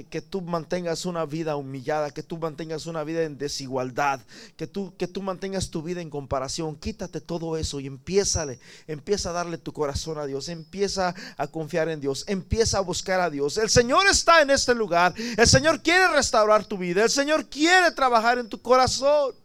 que, 0.00 0.22
tú 0.22 0.40
mantengas 0.40 1.04
una 1.04 1.26
vida 1.26 1.56
humillada, 1.56 2.10
que 2.10 2.22
tú 2.22 2.38
mantengas 2.38 2.86
una 2.86 3.04
vida 3.04 3.24
en 3.24 3.36
desigualdad, 3.36 4.20
que 4.56 4.66
tú, 4.66 4.94
que 4.96 5.06
tú 5.06 5.20
mantengas 5.20 5.68
tu 5.68 5.82
vida 5.82 6.00
en 6.00 6.08
comparación. 6.08 6.76
Quítate 6.76 7.20
todo 7.20 7.58
eso 7.58 7.78
y 7.78 7.86
empieza, 7.86 8.46
empieza 8.86 9.30
a 9.30 9.32
darle 9.34 9.58
tu 9.58 9.74
corazón 9.74 10.18
a 10.18 10.24
Dios, 10.24 10.48
empieza 10.48 11.14
a 11.36 11.46
confiar 11.46 11.90
en 11.90 12.00
Dios, 12.00 12.24
empieza 12.26 12.78
a 12.78 12.80
buscar 12.80 13.20
a 13.20 13.28
Dios. 13.28 13.58
El 13.58 13.68
Señor 13.68 14.06
está 14.06 14.40
en 14.40 14.50
este 14.50 14.74
lugar, 14.74 15.12
el 15.36 15.46
Señor 15.46 15.82
quiere 15.82 16.08
restaurar 16.08 16.64
tu 16.64 16.78
vida, 16.78 17.02
el 17.02 17.10
Señor 17.10 17.48
quiere 17.48 17.90
trabajar 17.90 18.38
en 18.38 18.48
tu 18.48 18.62
corazón. 18.62 19.41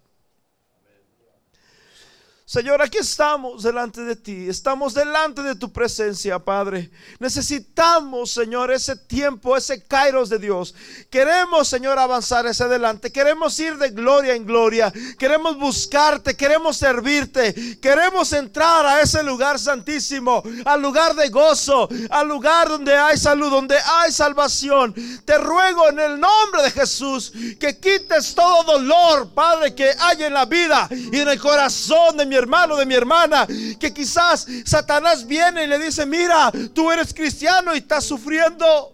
Señor, 2.50 2.82
aquí 2.82 3.00
estamos 3.00 3.62
delante 3.62 4.06
de 4.06 4.16
ti, 4.16 4.48
estamos 4.48 4.94
delante 4.94 5.44
de 5.44 5.54
tu 5.54 5.70
presencia, 5.74 6.40
Padre. 6.40 6.90
Necesitamos, 7.20 8.32
Señor, 8.32 8.72
ese 8.72 8.96
tiempo, 8.96 9.58
ese 9.58 9.84
kairos 9.84 10.30
de 10.30 10.40
Dios. 10.40 10.74
Queremos, 11.10 11.68
Señor, 11.68 12.00
avanzar 12.00 12.48
hacia 12.48 12.68
adelante. 12.68 13.12
Queremos 13.12 13.60
ir 13.60 13.78
de 13.78 13.90
gloria 13.90 14.34
en 14.34 14.46
gloria. 14.46 14.94
Queremos 15.20 15.58
buscarte, 15.58 16.38
queremos 16.38 16.78
servirte. 16.78 17.54
Queremos 17.82 18.32
entrar 18.32 18.86
a 18.86 19.02
ese 19.02 19.24
lugar 19.24 19.60
santísimo, 19.60 20.42
al 20.64 20.82
lugar 20.82 21.16
de 21.16 21.28
gozo, 21.28 21.90
al 22.10 22.30
lugar 22.30 22.70
donde 22.70 22.96
hay 22.96 23.18
salud, 23.18 23.50
donde 23.50 23.76
hay 23.78 24.10
salvación. 24.14 24.96
Te 25.26 25.38
ruego 25.38 25.90
en 25.90 26.00
el 26.00 26.18
nombre 26.18 26.64
de 26.64 26.72
Jesús 26.72 27.34
que 27.60 27.78
quites 27.78 28.34
todo 28.34 28.64
dolor, 28.64 29.34
Padre, 29.34 29.76
que 29.76 29.92
hay 30.00 30.24
en 30.24 30.34
la 30.34 30.46
vida 30.46 30.88
y 30.90 31.20
en 31.20 31.28
el 31.28 31.42
corazón 31.42 32.16
de 32.16 32.26
mi 32.26 32.37
hermano, 32.38 32.78
de 32.78 32.86
mi 32.86 32.94
hermana, 32.94 33.46
que 33.80 33.94
quizás 33.94 34.48
Satanás 34.66 35.26
viene 35.26 35.64
y 35.64 35.68
le 35.68 35.80
dice, 35.80 36.06
mira, 36.06 36.52
tú 36.74 36.92
eres 36.92 37.14
cristiano 37.14 37.74
y 37.76 37.80
estás 37.80 38.06
sufriendo. 38.06 38.94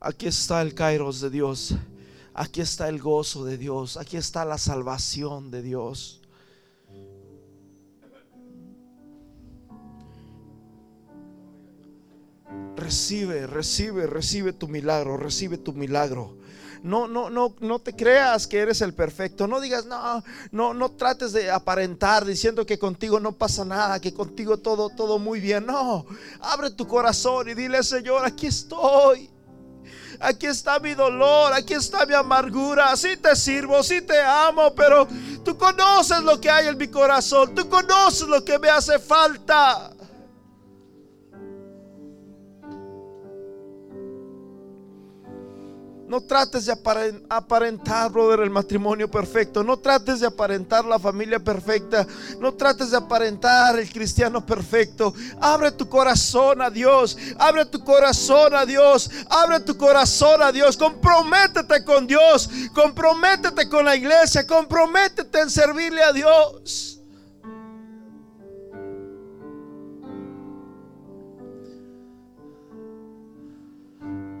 Aquí 0.00 0.26
está 0.26 0.62
el 0.62 0.74
Kairos 0.74 1.20
de 1.20 1.30
Dios. 1.30 1.74
Aquí 2.32 2.60
está 2.60 2.88
el 2.88 3.00
gozo 3.00 3.44
de 3.44 3.58
Dios. 3.58 3.96
Aquí 3.96 4.16
está 4.16 4.44
la 4.44 4.58
salvación 4.58 5.50
de 5.50 5.62
Dios. 5.62 6.20
Recibe, 12.76 13.46
recibe, 13.46 14.06
recibe 14.06 14.52
tu 14.52 14.68
milagro, 14.68 15.16
recibe 15.16 15.58
tu 15.58 15.72
milagro. 15.72 16.36
No, 16.82 17.08
no, 17.08 17.30
no, 17.30 17.54
no 17.60 17.78
te 17.80 17.96
creas 17.96 18.46
que 18.46 18.60
eres 18.60 18.80
el 18.80 18.94
perfecto. 18.94 19.48
No 19.48 19.60
digas, 19.60 19.86
no, 19.86 20.22
no, 20.52 20.72
no 20.72 20.90
trates 20.92 21.32
de 21.32 21.50
aparentar 21.50 22.24
diciendo 22.24 22.64
que 22.64 22.78
contigo 22.78 23.18
no 23.18 23.32
pasa 23.32 23.64
nada, 23.64 24.00
que 24.00 24.14
contigo 24.14 24.58
todo, 24.58 24.90
todo 24.90 25.18
muy 25.18 25.40
bien. 25.40 25.66
No, 25.66 26.06
abre 26.40 26.70
tu 26.70 26.86
corazón 26.86 27.48
y 27.48 27.54
dile, 27.54 27.82
Señor, 27.82 28.24
aquí 28.24 28.46
estoy. 28.46 29.30
Aquí 30.20 30.46
está 30.46 30.78
mi 30.78 30.94
dolor, 30.94 31.52
aquí 31.52 31.74
está 31.74 32.06
mi 32.06 32.14
amargura. 32.14 32.96
Sí 32.96 33.16
te 33.16 33.34
sirvo, 33.36 33.82
sí 33.82 34.00
te 34.00 34.20
amo, 34.20 34.74
pero 34.74 35.08
tú 35.44 35.58
conoces 35.58 36.22
lo 36.22 36.40
que 36.40 36.50
hay 36.50 36.68
en 36.68 36.78
mi 36.78 36.88
corazón. 36.88 37.54
Tú 37.54 37.68
conoces 37.68 38.28
lo 38.28 38.44
que 38.44 38.58
me 38.58 38.70
hace 38.70 38.98
falta. 38.98 39.92
No 46.08 46.20
trates 46.20 46.66
de 46.66 46.72
aparentar, 46.72 48.12
brother, 48.12 48.40
el 48.40 48.50
matrimonio 48.50 49.10
perfecto. 49.10 49.64
No 49.64 49.76
trates 49.76 50.20
de 50.20 50.26
aparentar 50.26 50.84
la 50.84 51.00
familia 51.00 51.40
perfecta. 51.40 52.06
No 52.38 52.54
trates 52.54 52.92
de 52.92 52.96
aparentar 52.96 53.76
el 53.76 53.90
cristiano 53.90 54.46
perfecto. 54.46 55.12
Abre 55.40 55.72
tu 55.72 55.88
corazón 55.88 56.62
a 56.62 56.70
Dios. 56.70 57.18
Abre 57.38 57.66
tu 57.66 57.82
corazón 57.82 58.54
a 58.54 58.64
Dios. 58.64 59.10
Abre 59.28 59.58
tu 59.60 59.76
corazón 59.76 60.42
a 60.42 60.52
Dios. 60.52 60.76
Comprométete 60.76 61.84
con 61.84 62.06
Dios. 62.06 62.48
Comprométete 62.72 63.68
con 63.68 63.84
la 63.84 63.96
iglesia. 63.96 64.46
Comprométete 64.46 65.40
en 65.40 65.50
servirle 65.50 66.04
a 66.04 66.12
Dios. 66.12 67.00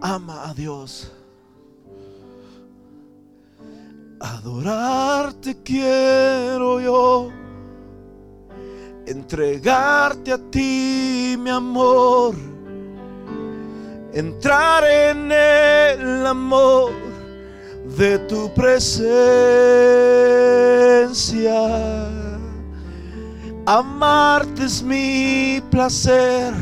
Ama 0.00 0.48
a 0.48 0.54
Dios. 0.54 1.10
Adorarte 4.18 5.62
quiero 5.62 6.80
yo, 6.80 7.30
entregarte 9.06 10.32
a 10.32 10.38
ti 10.50 11.36
mi 11.38 11.50
amor, 11.50 12.34
entrar 14.14 14.84
en 14.84 15.30
el 15.30 16.26
amor 16.26 16.92
de 17.98 18.18
tu 18.20 18.50
presencia. 18.54 18.88
Amarte 23.66 24.64
es 24.64 24.82
mi 24.82 25.62
placer, 25.70 26.54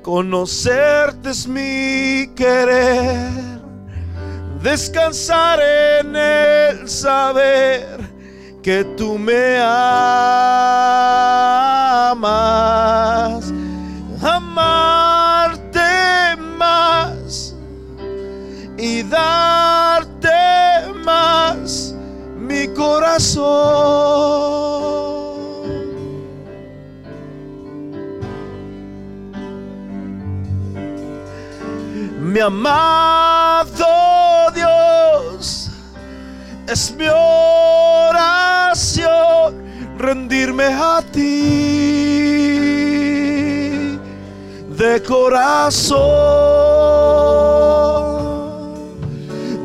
conocerte 0.00 1.30
es 1.30 1.48
mi 1.48 2.28
querer 2.36 3.63
descansar 4.64 5.60
en 5.60 6.16
el 6.16 6.88
saber 6.88 7.84
que 8.62 8.82
tú 8.96 9.18
me 9.18 9.58
amas, 9.58 9.92
amarte 14.22 15.80
más 16.56 17.54
y 18.78 19.02
darte 19.02 20.30
más 21.04 21.94
mi 22.38 22.66
corazón. 22.68 23.44
Mi 32.18 32.40
amado 32.40 33.23
es 36.74 36.92
mi 36.98 37.06
oración 38.36 38.74
rendirme 39.96 40.64
a 40.64 41.00
ti 41.12 41.20
de 44.80 45.00
corazón. 45.06 46.00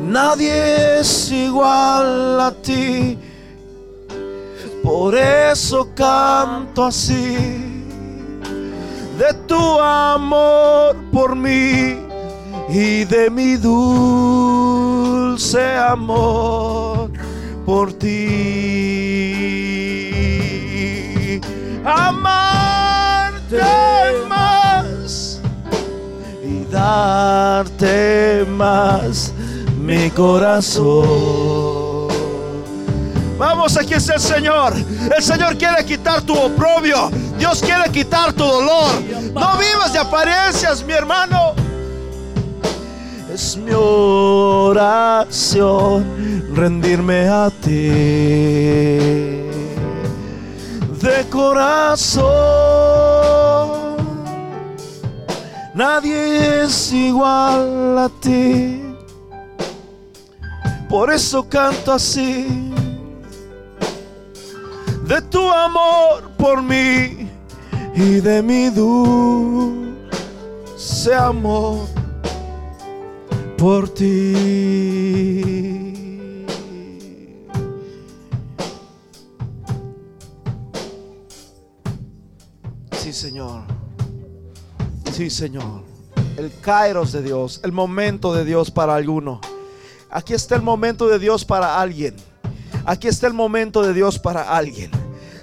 Nadie 0.06 1.00
es 1.00 1.32
igual 1.32 2.40
a 2.40 2.52
ti, 2.62 3.18
por 4.84 5.16
eso 5.16 5.88
canto 5.96 6.84
así 6.84 7.36
de 9.18 9.34
tu 9.48 9.80
amor 9.80 10.94
por 11.12 11.34
mí 11.34 11.96
y 12.68 13.04
de 13.04 13.30
mi 13.30 13.56
dulce 15.40 15.74
amor 15.76 17.10
por 17.64 17.94
ti. 17.94 18.10
Amarte 21.82 23.56
más 24.28 25.40
y 26.44 26.64
darte 26.70 28.44
más 28.50 29.32
mi 29.78 30.10
corazón. 30.10 31.00
Vamos, 33.38 33.78
aquí 33.78 33.94
es 33.94 34.10
el 34.10 34.20
Señor. 34.20 34.74
El 35.16 35.22
Señor 35.22 35.56
quiere 35.56 35.82
quitar 35.86 36.20
tu 36.20 36.34
oprobio. 36.34 37.10
Dios 37.38 37.62
quiere 37.62 37.90
quitar 37.90 38.34
tu 38.34 38.44
dolor. 38.44 38.90
No 39.32 39.56
vivas 39.56 39.94
de 39.94 40.00
apariencias, 40.00 40.84
mi 40.84 40.92
hermano. 40.92 41.54
Es 43.42 43.56
mi 43.56 43.72
oración 43.72 45.24
rendirme 46.54 47.26
a 47.26 47.48
ti 47.48 47.88
de 51.00 51.26
corazón. 51.30 52.20
Nadie 55.74 56.64
es 56.64 56.92
igual 56.92 57.96
a 57.98 58.10
ti. 58.20 58.82
Por 60.90 61.10
eso 61.10 61.48
canto 61.48 61.94
así 61.94 62.46
de 65.04 65.22
tu 65.30 65.50
amor 65.50 66.30
por 66.36 66.62
mí 66.62 67.26
y 67.94 68.20
de 68.20 68.42
mi 68.42 68.68
dulce 68.68 69.94
amor 71.14 71.99
por 73.60 73.90
ti. 73.90 74.32
Sí, 82.92 83.12
Señor. 83.12 83.64
Sí, 85.12 85.28
Señor. 85.28 85.82
El 86.38 86.50
kairos 86.62 87.12
de 87.12 87.20
Dios, 87.20 87.60
el 87.62 87.72
momento 87.72 88.32
de 88.32 88.46
Dios 88.46 88.70
para 88.70 88.94
alguno. 88.94 89.42
Aquí 90.10 90.32
está 90.32 90.56
el 90.56 90.62
momento 90.62 91.06
de 91.08 91.18
Dios 91.18 91.44
para 91.44 91.82
alguien. 91.82 92.16
Aquí 92.86 93.08
está 93.08 93.26
el 93.26 93.34
momento 93.34 93.82
de 93.82 93.92
Dios 93.92 94.18
para 94.18 94.56
alguien. 94.56 94.90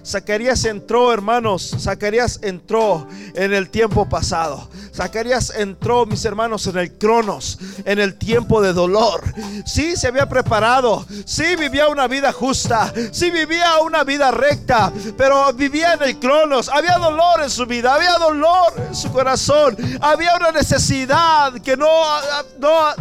Zacarías 0.04 0.66
entró, 0.66 1.14
hermanos. 1.14 1.76
Zacarías 1.78 2.40
entró 2.42 3.08
en 3.36 3.54
el 3.54 3.70
tiempo 3.70 4.10
pasado. 4.10 4.70
Zacarías 4.98 5.52
entró, 5.56 6.08
mis 6.08 6.26
hermanos, 6.26 6.66
en 6.66 6.78
el 6.78 6.98
cronos, 6.98 7.60
en 7.86 8.00
el 8.00 8.18
tiempo 8.18 8.62
de 8.62 8.74
dolor. 8.74 9.22
Sí, 9.64 9.96
se 9.96 10.08
había 10.08 10.28
preparado. 10.28 11.06
Sí, 11.26 11.56
vivía 11.56 11.88
una 11.88 12.08
vida 12.08 12.34
justa. 12.34 12.92
Sí, 13.12 13.30
vivía 13.30 13.78
una 13.84 14.04
vida 14.04 14.32
recta. 14.32 14.92
Pero 15.16 15.54
vivía 15.54 15.94
en 15.94 16.02
el 16.02 16.18
cronos. 16.18 16.68
Había 16.68 16.98
dolor 16.98 17.44
en 17.44 17.50
su 17.52 17.68
vida. 17.68 17.94
Había 17.94 18.18
dolor 18.18 18.74
en 18.88 18.96
su 18.96 19.12
corazón. 19.12 19.78
Había 20.02 20.36
una 20.36 20.52
necesidad 20.52 21.54
que 21.62 21.78
no, 21.78 21.88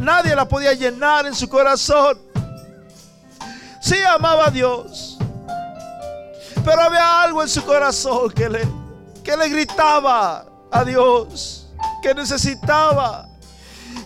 nadie 0.03 0.36
la 0.36 0.47
podía 0.47 0.74
llenar 0.74 1.26
en 1.26 1.34
su 1.34 1.49
corazón. 1.49 2.18
Sí, 3.80 3.97
amaba 4.03 4.49
a 4.49 4.51
Dios 4.51 5.16
pero 6.66 6.82
había 6.82 7.22
algo 7.22 7.42
en 7.44 7.49
su 7.49 7.64
corazón 7.64 8.28
que 8.32 8.49
le, 8.49 8.68
que 9.22 9.36
le 9.36 9.49
gritaba 9.49 10.44
a 10.68 10.84
Dios, 10.84 11.65
que 12.03 12.14
necesitaba 12.14 13.28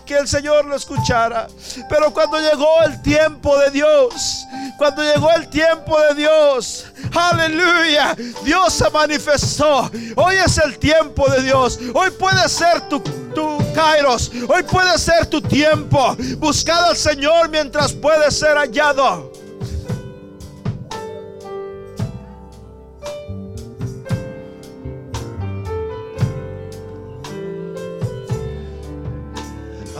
que 0.05 0.17
el 0.17 0.27
Señor 0.27 0.65
lo 0.65 0.75
escuchara. 0.75 1.47
Pero 1.89 2.13
cuando 2.13 2.39
llegó 2.39 2.81
el 2.85 3.01
tiempo 3.01 3.57
de 3.57 3.71
Dios, 3.71 4.45
cuando 4.77 5.03
llegó 5.03 5.31
el 5.31 5.47
tiempo 5.49 5.99
de 6.01 6.15
Dios, 6.15 6.85
aleluya, 7.13 8.15
Dios 8.43 8.73
se 8.73 8.89
manifestó. 8.89 9.89
Hoy 10.15 10.35
es 10.35 10.57
el 10.57 10.77
tiempo 10.79 11.29
de 11.29 11.43
Dios. 11.43 11.79
Hoy 11.93 12.11
puede 12.11 12.47
ser 12.49 12.81
tu, 12.89 12.99
tu 12.99 13.57
Kairos. 13.73 14.31
Hoy 14.47 14.63
puede 14.63 14.97
ser 14.97 15.27
tu 15.27 15.41
tiempo. 15.41 16.15
Buscad 16.37 16.89
al 16.89 16.97
Señor 16.97 17.49
mientras 17.49 17.93
puede 17.93 18.31
ser 18.31 18.57
hallado. 18.57 19.30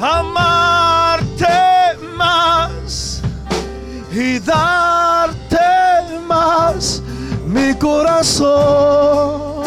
Amarte 0.02 1.46
más 2.18 3.22
y 4.12 4.40
darte 4.40 5.58
más 6.28 7.04
mi 7.46 7.76
corazón. 7.76 9.62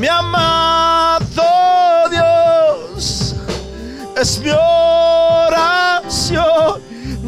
Mi 0.00 0.06
amado 0.08 1.20
Dios, 2.10 3.36
es 4.16 4.40
mi 4.40 4.50
oración 4.50 6.00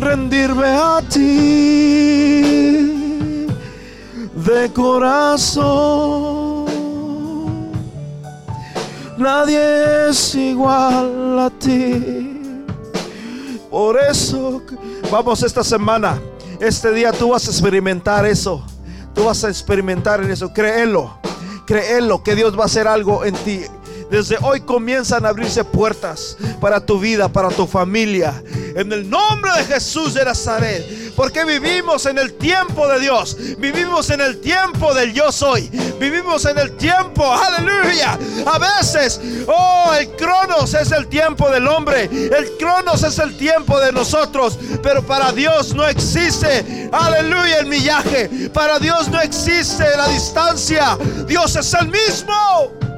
rendirme 0.00 0.68
a 0.68 1.02
ti 1.10 3.01
de 4.44 4.72
corazón. 4.72 6.64
Nadie 9.18 10.08
es 10.08 10.34
igual 10.34 11.38
a 11.38 11.50
ti. 11.50 12.40
Por 13.70 13.98
eso 13.98 14.62
vamos 15.10 15.42
esta 15.42 15.64
semana, 15.64 16.20
este 16.60 16.92
día 16.92 17.12
tú 17.12 17.30
vas 17.30 17.46
a 17.46 17.50
experimentar 17.50 18.26
eso. 18.26 18.64
Tú 19.14 19.24
vas 19.24 19.44
a 19.44 19.48
experimentar 19.48 20.22
en 20.22 20.30
eso. 20.30 20.52
Créelo. 20.52 21.18
Créelo 21.66 22.22
que 22.22 22.34
Dios 22.34 22.58
va 22.58 22.64
a 22.64 22.66
hacer 22.66 22.88
algo 22.88 23.24
en 23.24 23.34
ti. 23.34 23.62
Desde 24.12 24.36
hoy 24.42 24.60
comienzan 24.60 25.24
a 25.24 25.30
abrirse 25.30 25.64
puertas 25.64 26.36
para 26.60 26.84
tu 26.84 27.00
vida, 27.00 27.30
para 27.30 27.48
tu 27.48 27.66
familia. 27.66 28.42
En 28.76 28.92
el 28.92 29.08
nombre 29.08 29.50
de 29.56 29.64
Jesús 29.64 30.12
de 30.12 30.22
Nazaret. 30.22 31.14
Porque 31.16 31.46
vivimos 31.46 32.04
en 32.04 32.18
el 32.18 32.34
tiempo 32.34 32.86
de 32.88 33.00
Dios. 33.00 33.34
Vivimos 33.56 34.10
en 34.10 34.20
el 34.20 34.38
tiempo 34.38 34.92
del 34.92 35.14
yo 35.14 35.32
soy. 35.32 35.70
Vivimos 35.98 36.44
en 36.44 36.58
el 36.58 36.76
tiempo, 36.76 37.24
aleluya. 37.24 38.18
A 38.44 38.58
veces, 38.58 39.18
oh, 39.46 39.94
el 39.98 40.10
cronos 40.10 40.74
es 40.74 40.92
el 40.92 41.06
tiempo 41.06 41.48
del 41.48 41.66
hombre. 41.66 42.04
El 42.04 42.58
cronos 42.58 43.02
es 43.04 43.18
el 43.18 43.34
tiempo 43.38 43.80
de 43.80 43.92
nosotros. 43.92 44.58
Pero 44.82 45.02
para 45.06 45.32
Dios 45.32 45.74
no 45.74 45.88
existe, 45.88 46.90
aleluya, 46.92 47.60
el 47.60 47.66
millaje. 47.66 48.50
Para 48.52 48.78
Dios 48.78 49.08
no 49.08 49.22
existe 49.22 49.84
la 49.96 50.08
distancia. 50.08 50.98
Dios 51.26 51.56
es 51.56 51.72
el 51.72 51.88
mismo. 51.88 52.91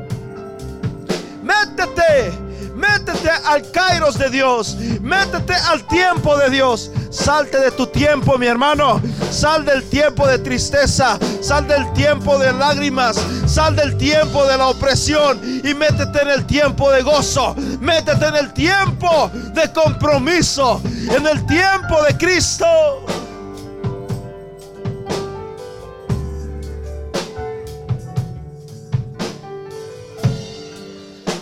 Métete, 1.44 2.32
métete 2.74 3.28
al 3.44 3.70
kairos 3.70 4.16
de 4.16 4.30
Dios, 4.30 4.76
métete 5.02 5.54
al 5.54 5.86
tiempo 5.88 6.38
de 6.38 6.48
Dios. 6.48 6.90
Salte 7.10 7.58
de 7.60 7.70
tu 7.70 7.86
tiempo, 7.86 8.38
mi 8.38 8.46
hermano. 8.46 9.00
Sal 9.30 9.64
del 9.66 9.84
tiempo 9.90 10.26
de 10.26 10.38
tristeza, 10.38 11.18
sal 11.42 11.68
del 11.68 11.92
tiempo 11.92 12.38
de 12.38 12.50
lágrimas, 12.54 13.20
sal 13.46 13.76
del 13.76 13.96
tiempo 13.98 14.46
de 14.46 14.56
la 14.56 14.68
opresión 14.68 15.38
y 15.62 15.74
métete 15.74 16.22
en 16.22 16.30
el 16.30 16.46
tiempo 16.46 16.90
de 16.90 17.02
gozo. 17.02 17.54
Métete 17.78 18.26
en 18.26 18.36
el 18.36 18.52
tiempo 18.54 19.30
de 19.52 19.70
compromiso, 19.72 20.80
en 20.84 21.26
el 21.26 21.44
tiempo 21.44 22.02
de 22.04 22.16
Cristo. 22.16 22.66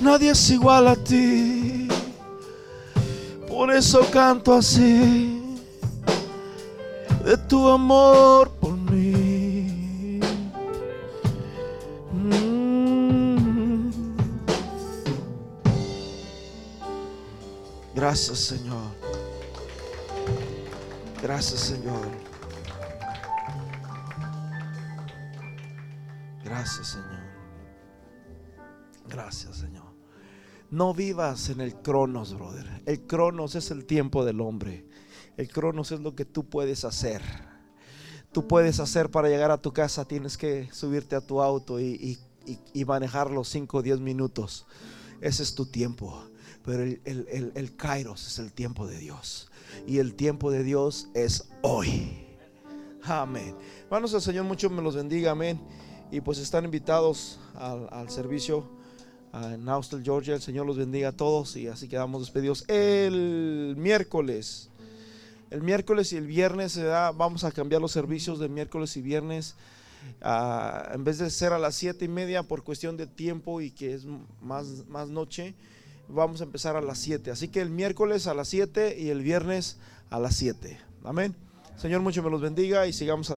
nadie 0.02 0.30
es 0.30 0.50
igual 0.50 0.88
a 0.88 0.96
ti. 0.96 1.88
Por 3.48 3.72
eso 3.72 4.00
canto 4.10 4.54
así, 4.54 5.40
de 7.24 7.36
tu 7.36 7.68
amor 7.68 8.50
por 8.60 8.72
mí. 8.72 10.20
Mm. 12.12 13.90
Gracias 17.94 18.38
Señor. 18.38 18.90
Gracias 21.22 21.60
Señor. 21.60 22.08
Gracias 26.44 26.88
Señor. 26.88 27.22
Gracias 29.08 29.56
Señor. 29.56 29.81
No 30.72 30.94
vivas 30.94 31.50
en 31.50 31.60
el 31.60 31.74
cronos, 31.82 32.32
brother. 32.32 32.82
El 32.86 33.02
cronos 33.02 33.54
es 33.56 33.70
el 33.70 33.84
tiempo 33.84 34.24
del 34.24 34.40
hombre. 34.40 34.86
El 35.36 35.48
cronos 35.48 35.92
es 35.92 36.00
lo 36.00 36.14
que 36.14 36.24
tú 36.24 36.48
puedes 36.48 36.86
hacer. 36.86 37.22
Tú 38.32 38.48
puedes 38.48 38.80
hacer 38.80 39.10
para 39.10 39.28
llegar 39.28 39.50
a 39.50 39.60
tu 39.60 39.74
casa. 39.74 40.06
Tienes 40.06 40.38
que 40.38 40.70
subirte 40.72 41.14
a 41.14 41.20
tu 41.20 41.42
auto 41.42 41.78
y, 41.78 42.18
manejar 42.86 43.30
los 43.30 43.48
5 43.48 43.76
o 43.76 43.82
10 43.82 44.00
minutos. 44.00 44.66
Ese 45.20 45.42
es 45.42 45.54
tu 45.54 45.66
tiempo. 45.66 46.24
Pero 46.64 46.84
el, 46.84 47.00
el, 47.04 47.52
el 47.54 47.76
kairos 47.76 48.26
es 48.26 48.38
el 48.38 48.50
tiempo 48.54 48.86
de 48.86 48.96
Dios. 48.98 49.50
Y 49.86 49.98
el 49.98 50.14
tiempo 50.14 50.50
de 50.50 50.64
Dios 50.64 51.08
es 51.12 51.50
hoy. 51.60 52.26
Amén. 53.02 53.54
Hermanos, 53.84 54.14
el 54.14 54.22
Señor 54.22 54.46
mucho 54.46 54.70
me 54.70 54.80
los 54.80 54.96
bendiga. 54.96 55.32
Amén. 55.32 55.60
Y 56.10 56.20
pues 56.20 56.38
están 56.38 56.64
invitados 56.64 57.40
al, 57.54 58.08
servicio 58.10 58.68
en 59.32 59.68
Austell, 59.68 60.02
Georgia. 60.02 60.34
El 60.34 60.42
Señor 60.42 60.66
los 60.66 60.76
bendiga 60.76 61.09
a 61.09 61.12
todos. 61.12 61.56
Y 61.56 61.68
así 61.68 61.88
quedamos 61.88 62.22
despedidos 62.22 62.64
el 62.68 63.74
miércoles. 63.78 64.68
El 65.50 65.62
miércoles 65.62 66.12
y 66.12 66.16
el 66.16 66.26
viernes 66.26 66.80
vamos 67.14 67.44
a 67.44 67.52
cambiar 67.52 67.80
los 67.80 67.92
servicios 67.92 68.38
de 68.38 68.48
miércoles 68.48 68.96
y 68.96 69.02
viernes. 69.02 69.54
Ah, 70.20 70.90
en 70.94 71.04
vez 71.04 71.18
de 71.18 71.30
ser 71.30 71.52
a 71.52 71.59
las 71.59 71.74
siete 71.74 72.06
y 72.06 72.09
media 72.09 72.42
por 72.42 72.64
cuestión 72.64 72.96
de 72.96 73.06
tiempo 73.06 73.60
y 73.60 73.70
que 73.70 73.94
es 73.94 74.04
más, 74.40 74.86
más 74.88 75.09
noche, 75.09 75.54
vamos 76.09 76.40
a 76.40 76.44
empezar 76.44 76.76
a 76.76 76.80
las 76.80 76.98
7. 76.98 77.30
Así 77.30 77.48
que 77.48 77.60
el 77.60 77.70
miércoles 77.70 78.26
a 78.26 78.34
las 78.34 78.48
7 78.48 78.96
y 78.98 79.09
el 79.09 79.22
viernes 79.22 79.78
a 80.10 80.18
las 80.18 80.36
7. 80.36 80.78
Amén. 81.04 81.34
Señor, 81.76 82.00
mucho 82.00 82.22
me 82.22 82.30
los 82.30 82.40
bendiga 82.40 82.86
y 82.86 82.92
sigamos. 82.92 83.30